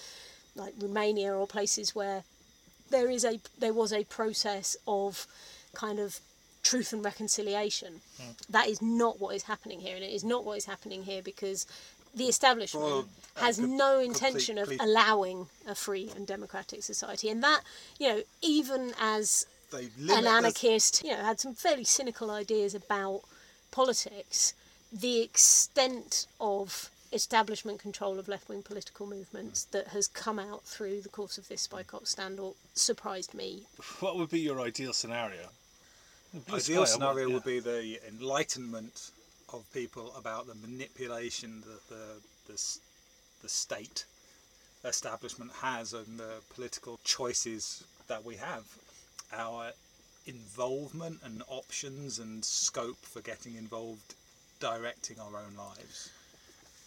like 0.55 0.73
Romania 0.79 1.33
or 1.33 1.47
places 1.47 1.95
where 1.95 2.23
there 2.89 3.09
is 3.09 3.23
a 3.23 3.39
there 3.57 3.73
was 3.73 3.93
a 3.93 4.03
process 4.05 4.75
of 4.87 5.25
kind 5.73 5.99
of 5.99 6.19
truth 6.63 6.93
and 6.93 7.03
reconciliation. 7.03 8.01
That 8.49 8.67
is 8.67 8.81
not 8.81 9.19
what 9.19 9.35
is 9.35 9.43
happening 9.43 9.79
here, 9.79 9.95
and 9.95 10.03
it 10.03 10.13
is 10.13 10.23
not 10.23 10.45
what 10.45 10.57
is 10.57 10.65
happening 10.65 11.03
here 11.03 11.21
because 11.21 11.65
the 12.13 12.25
establishment 12.25 12.85
Well, 12.85 13.05
uh, 13.37 13.41
has 13.41 13.57
no 13.57 13.99
intention 13.99 14.57
of 14.57 14.71
allowing 14.79 15.47
a 15.67 15.75
free 15.75 16.11
and 16.15 16.27
democratic 16.27 16.83
society, 16.83 17.29
and 17.29 17.41
that 17.43 17.61
you 17.99 18.07
know 18.09 18.21
even 18.41 18.93
as 18.99 19.45
an 19.71 20.27
anarchist, 20.27 21.03
you 21.03 21.11
know, 21.11 21.23
had 21.23 21.39
some 21.39 21.53
fairly 21.53 21.85
cynical 21.85 22.29
ideas 22.29 22.75
about 22.75 23.21
politics. 23.71 24.53
The 24.91 25.21
extent 25.21 26.27
of 26.39 26.89
establishment 27.13 27.79
control 27.79 28.19
of 28.19 28.27
left 28.27 28.49
wing 28.49 28.61
political 28.61 29.05
movements 29.05 29.65
that 29.65 29.89
has 29.89 30.07
come 30.07 30.39
out 30.39 30.63
through 30.63 31.01
the 31.01 31.09
course 31.09 31.37
of 31.37 31.47
this 31.47 31.67
spycops 31.67 32.07
scandal 32.07 32.55
surprised 32.73 33.33
me. 33.33 33.63
What 33.99 34.17
would 34.17 34.29
be 34.29 34.39
your 34.39 34.61
ideal 34.61 34.93
scenario? 34.93 35.49
Blue 36.33 36.57
Ideal 36.57 36.85
sky, 36.85 36.91
I 36.91 36.93
scenario 36.93 37.27
yeah. 37.27 37.33
would 37.33 37.43
be 37.43 37.59
the 37.59 37.99
enlightenment 38.07 39.11
of 39.53 39.65
people 39.73 40.13
about 40.15 40.47
the 40.47 40.55
manipulation 40.55 41.61
that 41.61 41.89
the 41.89 42.21
the, 42.47 42.77
the 43.41 43.49
state 43.49 44.05
establishment 44.85 45.51
has 45.61 45.93
and 45.93 46.17
the 46.17 46.41
political 46.53 46.99
choices 47.03 47.83
that 48.07 48.23
we 48.23 48.37
have. 48.37 48.63
Our 49.33 49.71
involvement 50.25 51.19
and 51.23 51.43
options 51.47 52.19
and 52.19 52.43
scope 52.43 52.97
for 53.01 53.21
getting 53.21 53.55
involved 53.55 54.15
directing 54.61 55.19
our 55.19 55.35
own 55.35 55.57
lives, 55.57 56.09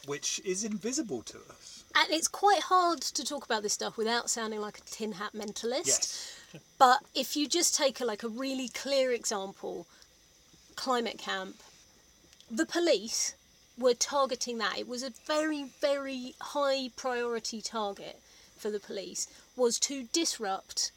which 0.06 0.40
is 0.44 0.64
invisible 0.64 1.22
to 1.24 1.36
us. 1.50 1.84
And 1.94 2.10
it's 2.10 2.28
quite 2.28 2.62
hard 2.62 3.02
to 3.02 3.24
talk 3.24 3.44
about 3.44 3.62
this 3.62 3.74
stuff 3.74 3.98
without 3.98 4.30
sounding 4.30 4.60
like 4.60 4.78
a 4.78 4.82
tin 4.82 5.12
hat 5.12 5.32
mentalist. 5.34 5.86
Yes. 5.86 6.40
But 6.78 7.00
if 7.16 7.36
you 7.36 7.48
just 7.48 7.74
take 7.74 8.00
a, 8.00 8.04
like 8.04 8.22
a 8.22 8.28
really 8.28 8.68
clear 8.68 9.10
example, 9.10 9.86
climate 10.76 11.18
camp, 11.18 11.56
the 12.48 12.64
police 12.64 13.34
were 13.76 13.94
targeting 13.94 14.58
that. 14.58 14.78
It 14.78 14.86
was 14.86 15.02
a 15.02 15.10
very, 15.26 15.64
very 15.80 16.34
high 16.40 16.90
priority 16.94 17.60
target 17.60 18.20
for 18.56 18.70
the 18.70 18.78
police 18.78 19.26
was 19.56 19.80
to 19.80 20.04
disrupt 20.12 20.92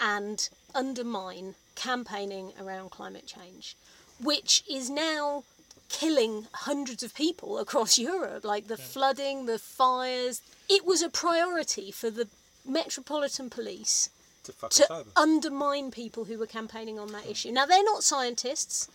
and 0.00 0.48
undermine 0.74 1.54
campaigning 1.74 2.52
around 2.60 2.90
climate 2.90 3.26
change, 3.26 3.76
which 4.20 4.64
is 4.68 4.90
now 4.90 5.44
killing 5.92 6.46
hundreds 6.52 7.02
of 7.02 7.14
people 7.14 7.58
across 7.58 7.98
Europe, 7.98 8.44
like 8.44 8.66
the 8.66 8.76
flooding, 8.76 9.46
the 9.46 9.58
fires. 9.58 10.40
It 10.68 10.84
was 10.84 11.02
a 11.02 11.08
priority 11.10 11.92
for 11.92 12.10
the 12.10 12.28
Metropolitan 12.66 13.50
Police 13.50 14.08
To 14.44 14.52
fuck 14.52 14.70
to 14.72 15.04
undermine 15.16 15.90
people 15.90 16.24
who 16.24 16.38
were 16.38 16.46
campaigning 16.46 16.98
on 16.98 17.12
that 17.12 17.26
issue. 17.26 17.52
Now 17.52 17.66
they're 17.66 17.84
not 17.84 18.02
scientists 18.04 18.88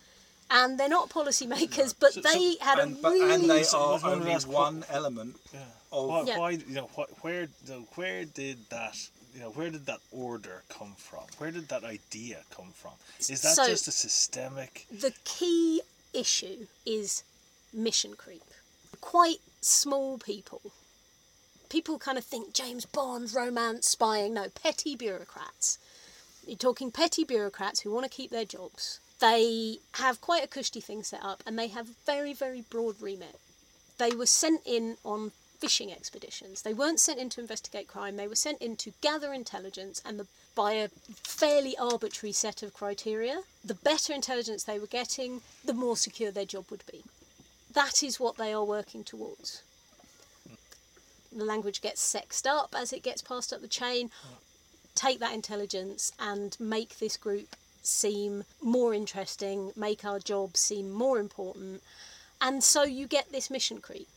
and 0.50 0.78
they're 0.78 0.88
not 0.88 1.08
policymakers, 1.10 1.94
but 1.98 2.14
So- 2.14 2.20
they 2.22 2.54
so- 2.54 2.64
had 2.64 2.78
and, 2.78 2.96
a 2.98 3.00
but, 3.00 3.12
really 3.12 3.34
and 3.34 3.50
they 3.50 3.64
are 3.64 4.00
only 4.04 4.32
that's 4.32 4.46
one 4.46 4.84
element 4.88 5.36
Yeah. 5.52 5.60
of 5.92 6.08
Why, 6.08 6.22
Yeah. 6.22 6.38
why 6.38 6.50
you 6.50 6.66
know 6.78 6.88
wh- 6.96 7.24
where 7.24 7.48
the 7.66 7.76
where 7.94 8.24
did 8.24 8.58
that 8.70 8.96
you 9.34 9.40
know 9.40 9.50
where 9.50 9.70
did 9.70 9.84
that 9.86 10.00
order 10.10 10.64
come 10.68 10.94
from? 10.96 11.24
Where 11.38 11.50
did 11.52 11.68
that 11.68 11.84
idea 11.84 12.38
come 12.50 12.72
from? 12.72 12.92
Is 13.20 13.42
that 13.42 13.54
So- 13.56 13.66
just 13.68 13.86
a 13.88 13.92
systemic? 13.92 14.86
the 14.90 15.12
key 15.24 15.82
issue 16.12 16.66
is 16.86 17.22
mission 17.72 18.14
creep. 18.14 18.44
Quite 19.00 19.40
small 19.60 20.18
people. 20.18 20.60
People 21.68 21.98
kind 21.98 22.16
of 22.16 22.24
think 22.24 22.54
James 22.54 22.86
Bond, 22.86 23.32
romance, 23.34 23.86
spying. 23.88 24.34
No, 24.34 24.48
petty 24.48 24.96
bureaucrats. 24.96 25.78
You're 26.46 26.56
talking 26.56 26.90
petty 26.90 27.24
bureaucrats 27.24 27.80
who 27.80 27.90
want 27.90 28.04
to 28.04 28.10
keep 28.10 28.30
their 28.30 28.44
jobs. 28.44 29.00
They 29.20 29.80
have 29.92 30.20
quite 30.20 30.44
a 30.44 30.48
cushy 30.48 30.80
thing 30.80 31.02
set 31.02 31.22
up 31.22 31.42
and 31.46 31.58
they 31.58 31.68
have 31.68 31.88
very, 32.06 32.32
very 32.32 32.62
broad 32.62 33.00
remit. 33.02 33.38
They 33.98 34.12
were 34.12 34.26
sent 34.26 34.62
in 34.64 34.96
on 35.04 35.32
fishing 35.58 35.92
expeditions. 35.92 36.62
They 36.62 36.72
weren't 36.72 37.00
sent 37.00 37.18
in 37.18 37.28
to 37.30 37.40
investigate 37.40 37.88
crime, 37.88 38.16
they 38.16 38.28
were 38.28 38.36
sent 38.36 38.62
in 38.62 38.76
to 38.76 38.92
gather 39.00 39.32
intelligence 39.32 40.00
and 40.04 40.20
the, 40.20 40.26
by 40.58 40.72
a 40.72 40.88
fairly 41.22 41.78
arbitrary 41.78 42.32
set 42.32 42.64
of 42.64 42.74
criteria. 42.74 43.42
The 43.64 43.74
better 43.74 44.12
intelligence 44.12 44.64
they 44.64 44.80
were 44.80 44.88
getting, 44.88 45.40
the 45.64 45.72
more 45.72 45.96
secure 45.96 46.32
their 46.32 46.44
job 46.44 46.64
would 46.72 46.82
be. 46.90 47.04
That 47.72 48.02
is 48.02 48.18
what 48.18 48.38
they 48.38 48.52
are 48.52 48.64
working 48.64 49.04
towards. 49.04 49.62
The 51.30 51.44
language 51.44 51.80
gets 51.80 52.00
sexed 52.00 52.44
up 52.44 52.74
as 52.76 52.92
it 52.92 53.04
gets 53.04 53.22
passed 53.22 53.52
up 53.52 53.60
the 53.60 53.68
chain. 53.68 54.10
Take 54.96 55.20
that 55.20 55.32
intelligence 55.32 56.10
and 56.18 56.56
make 56.58 56.98
this 56.98 57.16
group 57.16 57.54
seem 57.82 58.42
more 58.60 58.92
interesting, 58.92 59.70
make 59.76 60.04
our 60.04 60.18
job 60.18 60.56
seem 60.56 60.90
more 60.90 61.20
important, 61.20 61.84
and 62.40 62.64
so 62.64 62.82
you 62.82 63.06
get 63.06 63.30
this 63.30 63.48
mission 63.48 63.78
creep. 63.78 64.08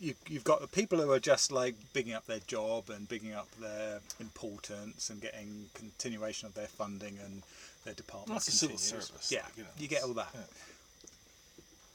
You, 0.00 0.14
you've 0.28 0.44
got 0.44 0.60
the 0.60 0.66
people 0.66 0.98
who 0.98 1.10
are 1.12 1.20
just 1.20 1.52
like 1.52 1.74
bigging 1.92 2.14
up 2.14 2.26
their 2.26 2.40
job 2.46 2.88
and 2.90 3.08
bigging 3.08 3.34
up 3.34 3.48
their 3.60 4.00
importance 4.18 5.10
and 5.10 5.20
getting 5.20 5.66
continuation 5.74 6.46
of 6.46 6.54
their 6.54 6.66
funding 6.66 7.18
and 7.24 7.42
their 7.84 7.94
department. 7.94 8.36
That's 8.36 8.48
a 8.48 8.52
civil 8.52 8.78
service, 8.78 9.30
Yeah, 9.30 9.42
like, 9.44 9.56
you 9.58 9.62
know, 9.64 9.68
you 9.78 9.88
get 9.88 10.02
all 10.02 10.14
that. 10.14 10.30
yeah. 10.34 10.40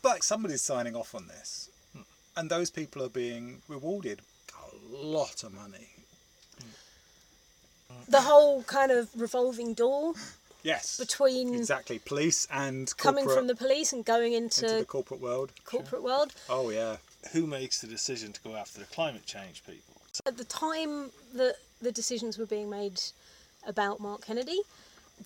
But 0.04 0.24
somebody's 0.24 0.62
signing 0.62 0.96
off 0.96 1.16
on 1.16 1.28
this, 1.28 1.70
hmm. 1.94 2.04
and 2.38 2.50
those 2.50 2.70
people 2.70 3.04
are 3.04 3.10
being 3.10 3.62
rewarded 3.68 4.22
a 4.54 4.96
lot 4.96 5.44
of 5.44 5.54
money. 5.54 5.90
The 8.08 8.22
whole 8.22 8.62
kind 8.64 8.92
of 8.92 9.10
revolving 9.20 9.74
door 9.74 10.14
Yes, 10.66 10.98
between 10.98 11.54
exactly. 11.54 12.00
Police 12.00 12.48
and 12.52 12.92
coming 12.98 13.30
from 13.30 13.46
the 13.46 13.54
police 13.54 13.94
and 13.94 14.04
going 14.04 14.34
into, 14.34 14.66
into 14.66 14.80
the 14.80 14.86
corporate 14.86 15.22
world. 15.22 15.52
corporate 15.64 16.02
world. 16.02 16.34
Oh 16.50 16.72
yeah, 16.72 16.98
Who 17.32 17.48
makes 17.48 17.82
the 17.82 17.88
decision 17.88 18.32
to 18.34 18.42
go 18.42 18.56
after 18.56 18.80
the 18.80 18.86
climate 18.86 19.26
change 19.26 19.64
people? 19.66 19.96
At 20.26 20.38
the 20.38 20.46
time 20.46 21.12
that 21.34 21.56
the 21.82 21.92
decisions 21.92 22.38
were 22.38 22.46
being 22.46 22.70
made 22.70 23.02
about 23.68 24.00
Mark 24.00 24.26
Kennedy, 24.26 24.60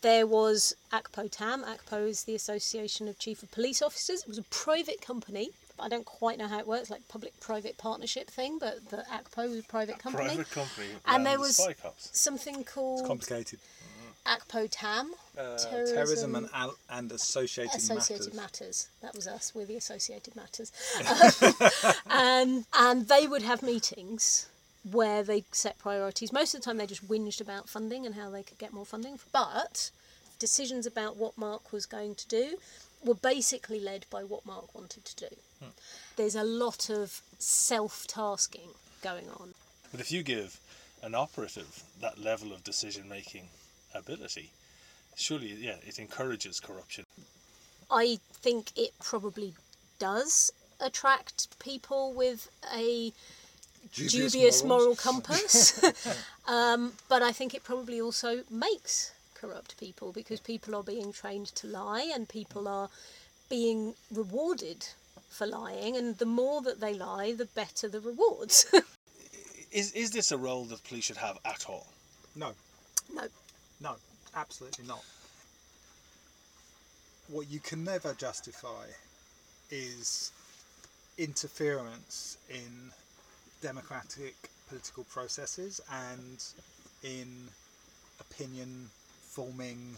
there 0.02 0.26
was 0.26 0.74
ACPO 0.92 1.30
TAM. 1.30 1.64
ACPO 1.64 2.08
is 2.08 2.24
the 2.24 2.36
Association 2.36 3.08
of 3.08 3.20
Chief 3.20 3.44
of 3.44 3.52
Police 3.52 3.82
Officers. 3.82 4.22
It 4.22 4.28
was 4.28 4.38
a 4.38 4.44
private 4.44 5.02
company. 5.02 5.50
I 5.80 5.88
don't 5.88 6.06
quite 6.06 6.38
know 6.38 6.48
how 6.48 6.60
it 6.60 6.68
works, 6.68 6.90
like 6.90 7.08
public-private 7.08 7.78
partnership 7.78 8.28
thing, 8.30 8.58
but 8.60 8.90
the 8.90 9.06
ACPO 9.12 9.50
was 9.50 9.60
a 9.60 9.64
private 9.64 9.98
company. 10.00 10.26
Private 10.28 10.52
company 10.52 10.88
And 11.06 11.26
there 11.26 11.36
the 11.36 11.42
was 11.42 11.58
spy 11.58 11.74
cops. 11.74 12.10
something 12.18 12.64
called 12.64 13.08
complicated. 13.08 13.60
ACPO 14.26 14.68
TAM. 14.72 15.14
Uh, 15.38 15.58
Terrorism- 15.58 15.96
terrorism, 15.96 16.36
and, 16.36 16.50
al- 16.54 16.76
and 16.90 17.12
associated, 17.12 17.76
Associated 17.76 18.34
matters. 18.34 18.36
Matters. 18.36 18.88
That 19.02 19.16
was 19.16 19.28
us. 19.28 19.54
We're 19.56 19.66
the 19.66 19.78
Associated 19.78 20.36
Matters. 20.36 20.72
and 22.10 22.66
and 22.74 23.08
they 23.08 23.28
would 23.28 23.42
have 23.44 23.64
meetings 23.64 24.48
where 24.90 25.24
they 25.24 25.44
set 25.52 25.78
priorities. 25.78 26.32
Most 26.32 26.54
of 26.54 26.62
the 26.62 26.66
time, 26.66 26.78
they 26.78 26.88
just 26.88 27.08
whinged 27.08 27.42
about 27.42 27.70
funding 27.70 28.06
and 28.06 28.16
how 28.16 28.30
they 28.30 28.44
could 28.44 28.58
get 28.58 28.74
more 28.74 28.86
funding. 28.86 29.20
But 29.32 29.92
decisions 30.40 30.86
about 30.86 31.18
what 31.18 31.38
Mark 31.38 31.72
was 31.72 31.86
going 31.86 32.16
to 32.16 32.28
do 32.28 32.58
were 33.04 33.16
basically 33.16 33.80
led 33.80 34.06
by 34.10 34.24
what 34.24 34.46
Mark 34.46 34.74
wanted 34.76 35.06
to 35.06 35.16
do. 35.30 35.36
There's 36.16 36.36
a 36.36 36.44
lot 36.44 36.90
of 36.90 37.22
self-tasking 37.38 38.70
going 39.02 39.30
on. 39.30 39.54
But 39.92 40.00
if 40.02 40.12
you 40.12 40.24
give 40.24 40.60
an 41.02 41.16
operative 41.16 41.84
that 42.02 42.20
level 42.20 42.52
of 42.52 42.64
decision 42.64 43.08
making 43.08 43.48
ability, 43.94 44.52
surely, 45.16 45.54
yeah, 45.54 45.76
it 45.86 46.00
encourages 46.00 46.60
corruption. 46.60 47.06
I 47.92 48.20
think 48.34 48.72
it 48.76 48.92
probably 49.04 49.54
does 49.98 50.52
attract 50.80 51.60
people 51.60 52.14
with 52.14 52.50
a 52.74 53.12
dubious, 53.94 54.64
moral 54.64 54.96
compass. 54.96 55.82
um, 56.48 56.94
but 57.08 57.22
I 57.22 57.32
think 57.32 57.54
it 57.54 57.64
probably 57.64 58.00
also 58.00 58.44
makes 58.50 59.12
corrupt 59.34 59.80
people 59.80 60.12
because 60.12 60.40
people 60.40 60.76
are 60.76 60.84
being 60.84 61.12
trained 61.12 61.48
to 61.48 61.68
lie 61.68 62.12
and 62.14 62.28
people 62.28 62.68
are 62.68 62.90
being 63.50 63.96
rewarded 64.12 64.88
for 65.30 65.48
lying. 65.48 65.96
And 65.96 66.18
the 66.18 66.26
more 66.26 66.62
that 66.62 66.80
they 66.80 66.94
lie, 66.94 67.34
the 67.34 67.46
better 67.46 67.88
the 67.88 68.02
rewards. 68.02 68.66
Is, 69.72 69.92
is 69.92 70.10
this 70.10 70.32
a 70.32 70.38
role 70.38 70.66
that 70.66 70.84
police 70.84 71.04
should 71.04 71.18
have 71.18 71.38
at 71.46 71.70
all? 71.70 71.86
No, 72.36 72.54
no. 73.14 73.28
No, 73.82 73.96
absolutely 74.36 74.86
not. 74.86 75.04
What 77.28 77.50
you 77.50 77.60
can 77.60 77.84
never 77.84 78.14
justify 78.14 78.86
is 79.70 80.32
interference 81.18 82.38
in 82.50 82.92
democratic 83.62 84.36
political 84.68 85.04
processes 85.06 85.82
and 85.92 86.44
in 87.04 87.28
opinion 88.20 88.90
forming 89.22 89.96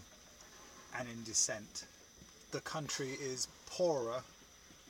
and 0.98 1.08
in 1.08 1.24
dissent. 1.24 1.86
The 2.52 2.62
country 2.62 3.12
is 3.22 3.48
poorer 3.66 4.22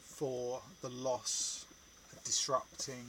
for 0.03 0.61
the 0.81 0.89
loss 0.89 1.65
of 2.11 2.23
disrupting 2.23 3.05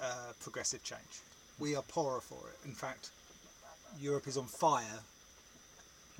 uh, 0.00 0.32
progressive 0.40 0.82
change. 0.82 1.22
We 1.58 1.74
are 1.74 1.82
poorer 1.82 2.20
for 2.20 2.48
it. 2.48 2.66
In 2.66 2.72
fact, 2.72 3.10
Europe 4.00 4.26
is 4.26 4.36
on 4.36 4.46
fire 4.46 5.00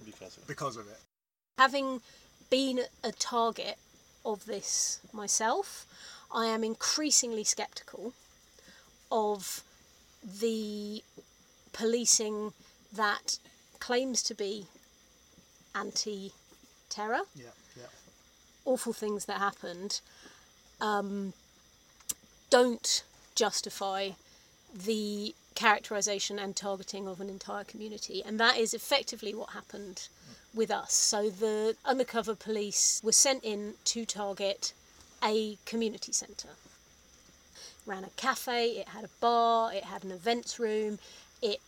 Because 0.05 0.37
of 0.37 0.43
it. 0.43 0.47
because 0.47 0.77
of 0.77 0.89
it. 0.89 1.01
Having 1.59 2.01
been 2.51 2.81
a 3.03 3.13
target 3.13 3.77
of 4.25 4.45
this 4.47 5.01
myself, 5.13 5.87
I 6.33 6.47
am 6.47 6.63
increasingly 6.65 7.45
sceptical 7.45 8.13
of 9.11 9.63
the 10.23 11.03
policing 11.73 12.53
that 12.93 13.39
claims 13.81 14.23
to 14.25 14.35
be 14.35 14.67
anti 15.75 16.33
terror, 16.89 17.21
Yeah, 17.35 17.47
yeah. 17.77 17.85
awful 18.65 18.93
things 18.93 19.27
that 19.27 19.39
happened, 19.39 20.01
um, 20.81 21.33
don't 22.51 23.05
justify 23.35 24.11
the 24.75 25.35
characterization 25.59 26.39
and 26.39 26.55
targeting 26.55 27.09
of 27.09 27.21
an 27.21 27.29
entire 27.29 27.65
community. 27.65 28.23
And 28.25 28.39
that 28.39 28.59
is 28.59 28.73
effectively 28.73 29.35
what 29.35 29.51
happened 29.51 30.07
with 30.55 30.71
us. 30.71 30.93
So 30.93 31.31
the 31.31 31.75
undercover 31.85 32.37
police 32.37 33.01
were 33.03 33.11
sent 33.11 33.43
in 33.43 33.75
to 33.87 34.05
target 34.05 34.73
a 35.23 35.59
community 35.67 36.13
centre. 36.13 36.55
Ran 37.87 38.05
a 38.05 38.11
cafe, 38.11 38.69
it 38.69 38.91
had 38.91 39.05
a 39.05 39.11
bar, 39.21 39.75
it 39.75 39.83
had 39.83 40.05
an 40.05 40.13
events 40.13 40.61
room, 40.61 41.01
it 41.43 41.59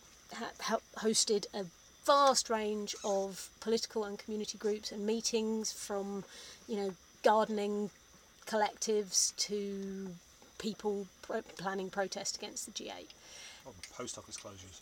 hosted 0.95 1.45
a 1.53 1.65
vast 2.05 2.49
range 2.49 2.95
of 3.03 3.49
political 3.59 4.05
and 4.05 4.17
community 4.17 4.57
groups 4.57 4.93
and 4.93 5.05
meetings 5.05 5.73
from, 5.73 6.23
you 6.65 6.77
know, 6.77 6.93
gardening 7.23 7.89
collectives 8.47 9.35
to 9.35 10.11
people 10.59 11.07
pro- 11.21 11.41
planning 11.57 11.89
protest 11.89 12.37
against 12.37 12.65
the 12.67 12.71
G8. 12.71 13.07
Post 13.95 14.17
office 14.17 14.37
closures. 14.37 14.81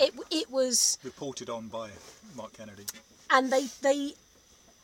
It, 0.00 0.14
it 0.30 0.50
was 0.50 0.98
reported 1.02 1.50
on 1.50 1.68
by 1.68 1.90
Mark 2.36 2.52
Kennedy. 2.52 2.84
And 3.30 3.52
they, 3.52 3.66
they 3.82 4.12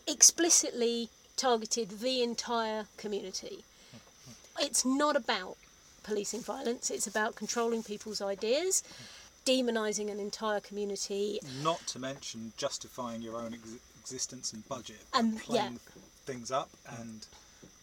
explicitly 0.06 1.08
targeted 1.36 2.00
the 2.00 2.22
entire 2.22 2.86
community. 2.96 3.64
It's 4.58 4.84
not 4.84 5.16
about 5.16 5.56
policing 6.02 6.42
violence, 6.42 6.90
it's 6.90 7.06
about 7.06 7.34
controlling 7.34 7.82
people's 7.82 8.20
ideas, 8.20 8.82
demonising 9.46 10.10
an 10.10 10.20
entire 10.20 10.60
community. 10.60 11.40
Not 11.62 11.84
to 11.88 11.98
mention 11.98 12.52
justifying 12.56 13.22
your 13.22 13.36
own 13.36 13.54
ex- 13.54 13.78
existence 14.00 14.52
and 14.52 14.66
budget. 14.68 15.00
And, 15.14 15.40
playing 15.40 15.72
yeah. 15.72 16.02
things 16.26 16.50
up 16.50 16.70
and 16.98 17.26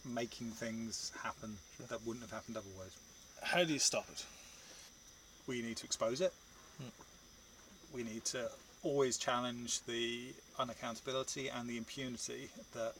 making 0.04 0.48
things 0.48 1.12
happen 1.22 1.56
that 1.88 2.04
wouldn't 2.06 2.24
have 2.24 2.32
happened 2.32 2.56
otherwise. 2.56 2.96
How 3.42 3.64
do 3.64 3.72
you 3.72 3.78
stop 3.78 4.06
it? 4.10 4.24
We 5.46 5.62
need 5.62 5.76
to 5.78 5.84
expose 5.84 6.20
it. 6.20 6.32
Hmm. 6.78 7.96
We 7.96 8.02
need 8.04 8.24
to 8.26 8.48
always 8.82 9.16
challenge 9.16 9.80
the 9.82 10.28
unaccountability 10.58 11.50
and 11.54 11.68
the 11.68 11.76
impunity 11.76 12.48
that 12.74 12.94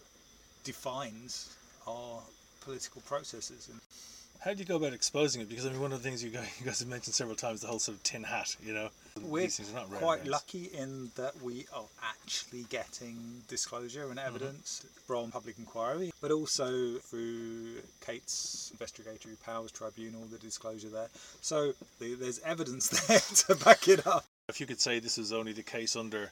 defines 0.65 1.57
our 1.87 2.21
political 2.61 3.01
processes. 3.03 3.69
How 4.41 4.55
do 4.55 4.59
you 4.59 4.65
go 4.65 4.77
about 4.77 4.93
exposing 4.93 5.41
it? 5.43 5.49
Because 5.49 5.67
I 5.67 5.71
mean, 5.71 5.81
one 5.81 5.93
of 5.93 6.03
the 6.03 6.09
things 6.09 6.23
you 6.23 6.31
guys, 6.31 6.49
you 6.61 6.67
guys 6.67 6.81
have 6.81 6.89
mentioned 6.89 7.15
several 7.15 7.37
times, 7.37 7.61
the 7.61 7.69
whole 7.69 7.79
sort 7.79 7.97
of 7.97 8.03
tin 8.03 8.25
hat, 8.25 8.57
you 8.65 8.75
know. 8.75 8.91
We're 9.21 9.49
quite 9.99 10.27
lucky 10.27 10.71
in 10.73 11.11
that 11.17 11.41
we 11.43 11.67
are 11.75 11.85
actually 12.03 12.65
getting 12.71 13.43
disclosure 13.49 14.11
and 14.11 14.19
evidence 14.19 14.85
mm-hmm. 14.85 15.01
from 15.07 15.31
public 15.31 15.59
inquiry, 15.59 16.13
but 16.21 16.31
also 16.31 16.97
through 16.99 17.83
Kate's 18.01 18.71
investigatory 18.73 19.37
powers 19.45 19.71
tribunal, 19.71 20.23
the 20.27 20.39
disclosure 20.39 20.89
there. 20.89 21.09
So 21.41 21.75
the, 21.99 22.15
there's 22.15 22.41
evidence 22.41 22.89
there 23.07 23.21
to 23.47 23.65
back 23.65 23.89
it 23.89 24.07
up. 24.07 24.25
If 24.49 24.61
you 24.61 24.67
could 24.67 24.81
say 24.81 24.99
this 24.99 25.19
is 25.19 25.33
only 25.33 25.53
the 25.53 25.63
case 25.63 25.95
under 25.97 26.31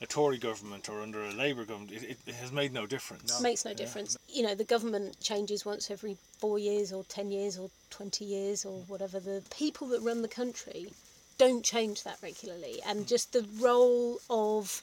a 0.00 0.06
Tory 0.06 0.38
government 0.38 0.88
or 0.88 1.00
under 1.00 1.22
a 1.22 1.32
Labour 1.32 1.64
government, 1.64 1.92
it, 1.92 2.18
it 2.26 2.34
has 2.34 2.50
made 2.50 2.72
no 2.72 2.86
difference. 2.86 3.38
No. 3.38 3.40
Makes 3.40 3.64
no 3.64 3.72
difference. 3.72 4.16
You 4.28 4.42
know, 4.42 4.54
the 4.54 4.64
government 4.64 5.20
changes 5.20 5.64
once 5.64 5.90
every 5.90 6.16
four 6.38 6.58
years 6.58 6.92
or 6.92 7.04
10 7.04 7.30
years 7.30 7.58
or 7.58 7.70
20 7.90 8.24
years 8.24 8.64
or 8.64 8.80
whatever. 8.88 9.20
The 9.20 9.42
people 9.56 9.88
that 9.88 10.00
run 10.00 10.22
the 10.22 10.28
country 10.28 10.92
don't 11.38 11.64
change 11.64 12.04
that 12.04 12.18
regularly. 12.22 12.80
And 12.86 13.00
mm. 13.00 13.08
just 13.08 13.32
the 13.32 13.46
role 13.60 14.18
of 14.30 14.82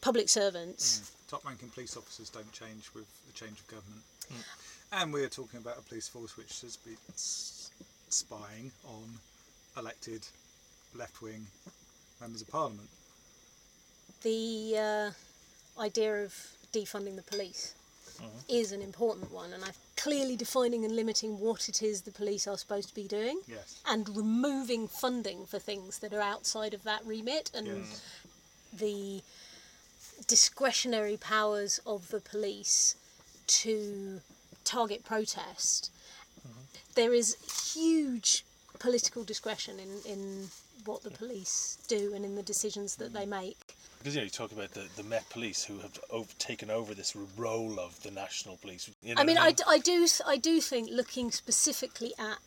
public 0.00 0.28
servants. 0.28 1.00
Mm. 1.00 1.30
Top 1.30 1.44
ranking 1.44 1.68
police 1.68 1.96
officers 1.96 2.30
don't 2.30 2.52
change 2.52 2.90
with 2.94 3.06
the 3.26 3.32
change 3.32 3.58
of 3.60 3.68
government. 3.68 4.02
Mm. 4.32 5.02
And 5.02 5.12
we're 5.12 5.28
talking 5.28 5.60
about 5.60 5.78
a 5.78 5.82
police 5.82 6.08
force 6.08 6.36
which 6.36 6.60
has 6.62 6.76
been 6.76 6.96
spying 7.14 8.72
on 8.86 9.04
elected 9.76 10.26
left 10.96 11.20
wing 11.20 11.46
members 12.20 12.40
of 12.40 12.48
parliament 12.48 12.88
the 14.22 14.74
uh, 14.76 15.80
idea 15.80 16.24
of 16.24 16.34
defunding 16.72 17.16
the 17.16 17.22
police 17.22 17.74
mm-hmm. 18.16 18.26
is 18.48 18.72
an 18.72 18.82
important 18.82 19.30
one, 19.32 19.52
and 19.52 19.64
I 19.64 19.70
clearly 19.98 20.36
defining 20.36 20.84
and 20.84 20.94
limiting 20.94 21.38
what 21.40 21.68
it 21.68 21.82
is 21.82 22.02
the 22.02 22.12
police 22.12 22.46
are 22.46 22.56
supposed 22.56 22.88
to 22.88 22.94
be 22.94 23.08
doing, 23.08 23.40
yes. 23.46 23.82
and 23.86 24.08
removing 24.16 24.86
funding 24.86 25.44
for 25.44 25.58
things 25.58 25.98
that 25.98 26.14
are 26.14 26.20
outside 26.20 26.72
of 26.72 26.84
that 26.84 27.04
remit, 27.04 27.50
and 27.52 27.66
yes. 27.66 28.02
the 28.72 29.20
discretionary 30.26 31.16
powers 31.16 31.80
of 31.84 32.08
the 32.10 32.20
police 32.20 32.94
to 33.46 34.20
target 34.64 35.04
protest. 35.04 35.90
Mm-hmm. 36.40 36.60
There 36.94 37.12
is 37.12 37.36
huge 37.74 38.44
political 38.78 39.24
discretion 39.24 39.76
in, 39.80 40.12
in 40.12 40.48
what 40.84 41.02
the 41.02 41.10
police 41.10 41.78
do 41.88 42.12
and 42.14 42.24
in 42.24 42.36
the 42.36 42.42
decisions 42.42 42.96
that 42.96 43.12
they 43.12 43.26
make. 43.26 43.74
Because 43.98 44.14
you 44.14 44.20
know, 44.20 44.24
you 44.24 44.30
talk 44.30 44.52
about 44.52 44.72
the, 44.72 44.86
the 44.96 45.02
Met 45.02 45.28
Police 45.30 45.64
who 45.64 45.78
have 45.78 45.98
over, 46.10 46.32
taken 46.38 46.70
over 46.70 46.94
this 46.94 47.16
role 47.36 47.78
of 47.80 48.00
the 48.02 48.10
National 48.10 48.56
Police. 48.56 48.90
You 49.02 49.14
know 49.14 49.20
I 49.20 49.24
mean, 49.24 49.38
I, 49.38 49.54
I 49.66 49.78
do 49.78 50.06
I 50.26 50.36
do 50.36 50.60
think 50.60 50.90
looking 50.90 51.30
specifically 51.30 52.12
at 52.18 52.38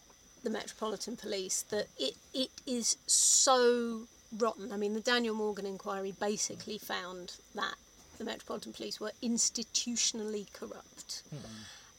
the 0.43 0.49
Metropolitan 0.49 1.17
Police 1.17 1.63
that 1.63 1.87
it 1.99 2.15
it 2.33 2.49
is 2.65 2.97
so 3.05 4.07
rotten. 4.37 4.71
I 4.71 4.77
mean, 4.77 4.93
the 4.93 5.01
Daniel 5.01 5.35
Morgan 5.35 5.65
inquiry 5.65 6.13
basically 6.19 6.77
found 6.77 7.33
that 7.55 7.75
the 8.17 8.23
Metropolitan 8.23 8.73
Police 8.73 8.99
were 8.99 9.11
institutionally 9.21 10.51
corrupt. 10.53 11.23
Mm. 11.33 11.39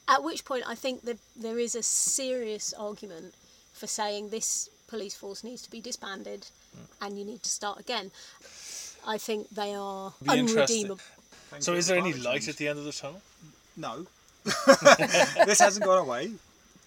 At 0.07 0.23
which 0.23 0.45
point, 0.45 0.63
I 0.67 0.75
think 0.75 1.03
that 1.03 1.19
there 1.35 1.59
is 1.59 1.75
a 1.75 1.83
serious 1.83 2.73
argument 2.73 3.35
for 3.73 3.87
saying 3.87 4.29
this 4.29 4.69
police 4.87 5.15
force 5.15 5.43
needs 5.43 5.61
to 5.63 5.71
be 5.71 5.81
disbanded 5.81 6.47
mm. 6.75 6.85
and 7.01 7.17
you 7.17 7.25
need 7.25 7.41
to 7.43 7.49
start 7.49 7.79
again. 7.79 8.11
I 9.05 9.17
think 9.17 9.49
they 9.49 9.73
are 9.75 10.13
unredeemable. 10.27 10.99
So, 11.59 11.73
is 11.73 11.87
there 11.87 11.97
any 11.97 12.13
light 12.13 12.47
at 12.47 12.57
the 12.57 12.67
end 12.67 12.79
of 12.79 12.85
the 12.85 12.91
tunnel? 12.91 13.21
No. 13.77 14.05
this 15.45 15.59
hasn't 15.59 15.85
gone 15.85 15.99
away. 15.99 16.31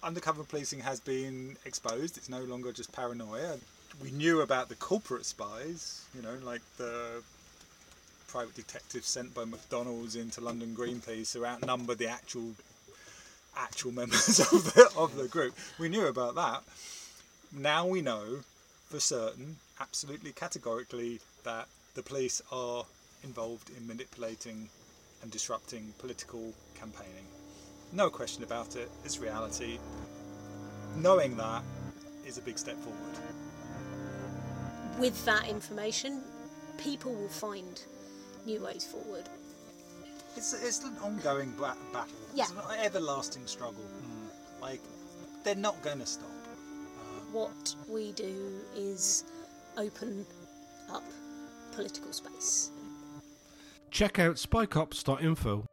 Undercover 0.03 0.43
policing 0.43 0.79
has 0.81 0.99
been 0.99 1.57
exposed. 1.65 2.17
It's 2.17 2.29
no 2.29 2.41
longer 2.41 2.71
just 2.71 2.91
paranoia. 2.91 3.57
We 4.01 4.11
knew 4.11 4.41
about 4.41 4.69
the 4.69 4.75
corporate 4.75 5.25
spies, 5.25 6.05
you 6.13 6.21
know, 6.21 6.35
like 6.43 6.61
the 6.77 7.23
private 8.27 8.55
detectives 8.55 9.07
sent 9.07 9.33
by 9.33 9.45
McDonald's 9.45 10.15
into 10.15 10.41
London 10.41 10.75
Greenpeace 10.77 11.33
who 11.33 11.45
outnumbered 11.45 11.97
the 11.97 12.07
actual 12.07 12.51
actual 13.55 13.91
members 14.01 14.39
of 14.39 14.73
the 14.73 14.89
of 14.95 15.15
the 15.15 15.27
group. 15.27 15.55
We 15.79 15.89
knew 15.89 16.05
about 16.05 16.35
that. 16.35 16.63
Now 17.51 17.87
we 17.87 18.01
know 18.01 18.41
for 18.89 18.99
certain, 18.99 19.57
absolutely 19.79 20.31
categorically, 20.31 21.19
that 21.43 21.67
the 21.97 22.03
police 22.03 22.43
are 22.51 22.85
involved 23.23 23.71
in 23.75 23.87
manipulating 23.87 24.69
and 25.23 25.31
disrupting 25.31 25.91
political 25.97 26.53
campaigning. 26.79 27.25
No 27.91 28.07
question 28.07 28.43
about 28.43 28.75
it, 28.75 28.91
it's 29.03 29.17
reality. 29.17 29.79
Knowing 30.95 31.35
that 31.37 31.63
is 32.23 32.37
a 32.37 32.41
big 32.41 32.59
step 32.59 32.77
forward. 32.83 33.17
With 34.99 35.25
that 35.25 35.49
information, 35.49 36.21
people 36.77 37.15
will 37.15 37.29
find 37.29 37.81
new 38.45 38.63
ways 38.63 38.85
forward. 38.85 39.27
It's, 40.35 40.53
it's 40.53 40.83
an 40.83 40.97
ongoing 41.01 41.51
battle. 41.57 42.11
Yeah. 42.35 42.43
It's 42.43 42.51
an 42.51 42.79
everlasting 42.79 43.47
struggle. 43.47 43.83
Mm. 44.03 44.61
Like, 44.61 44.81
they're 45.43 45.55
not 45.55 45.81
going 45.81 45.97
to 45.97 46.05
stop. 46.05 46.29
Um, 46.29 47.33
what 47.33 47.75
we 47.89 48.11
do 48.11 48.61
is 48.75 49.23
open 49.77 50.27
up 50.91 51.03
political 51.77 52.11
space. 52.11 52.71
Check 53.91 54.17
out 54.17 54.37
spycops.info 54.37 55.63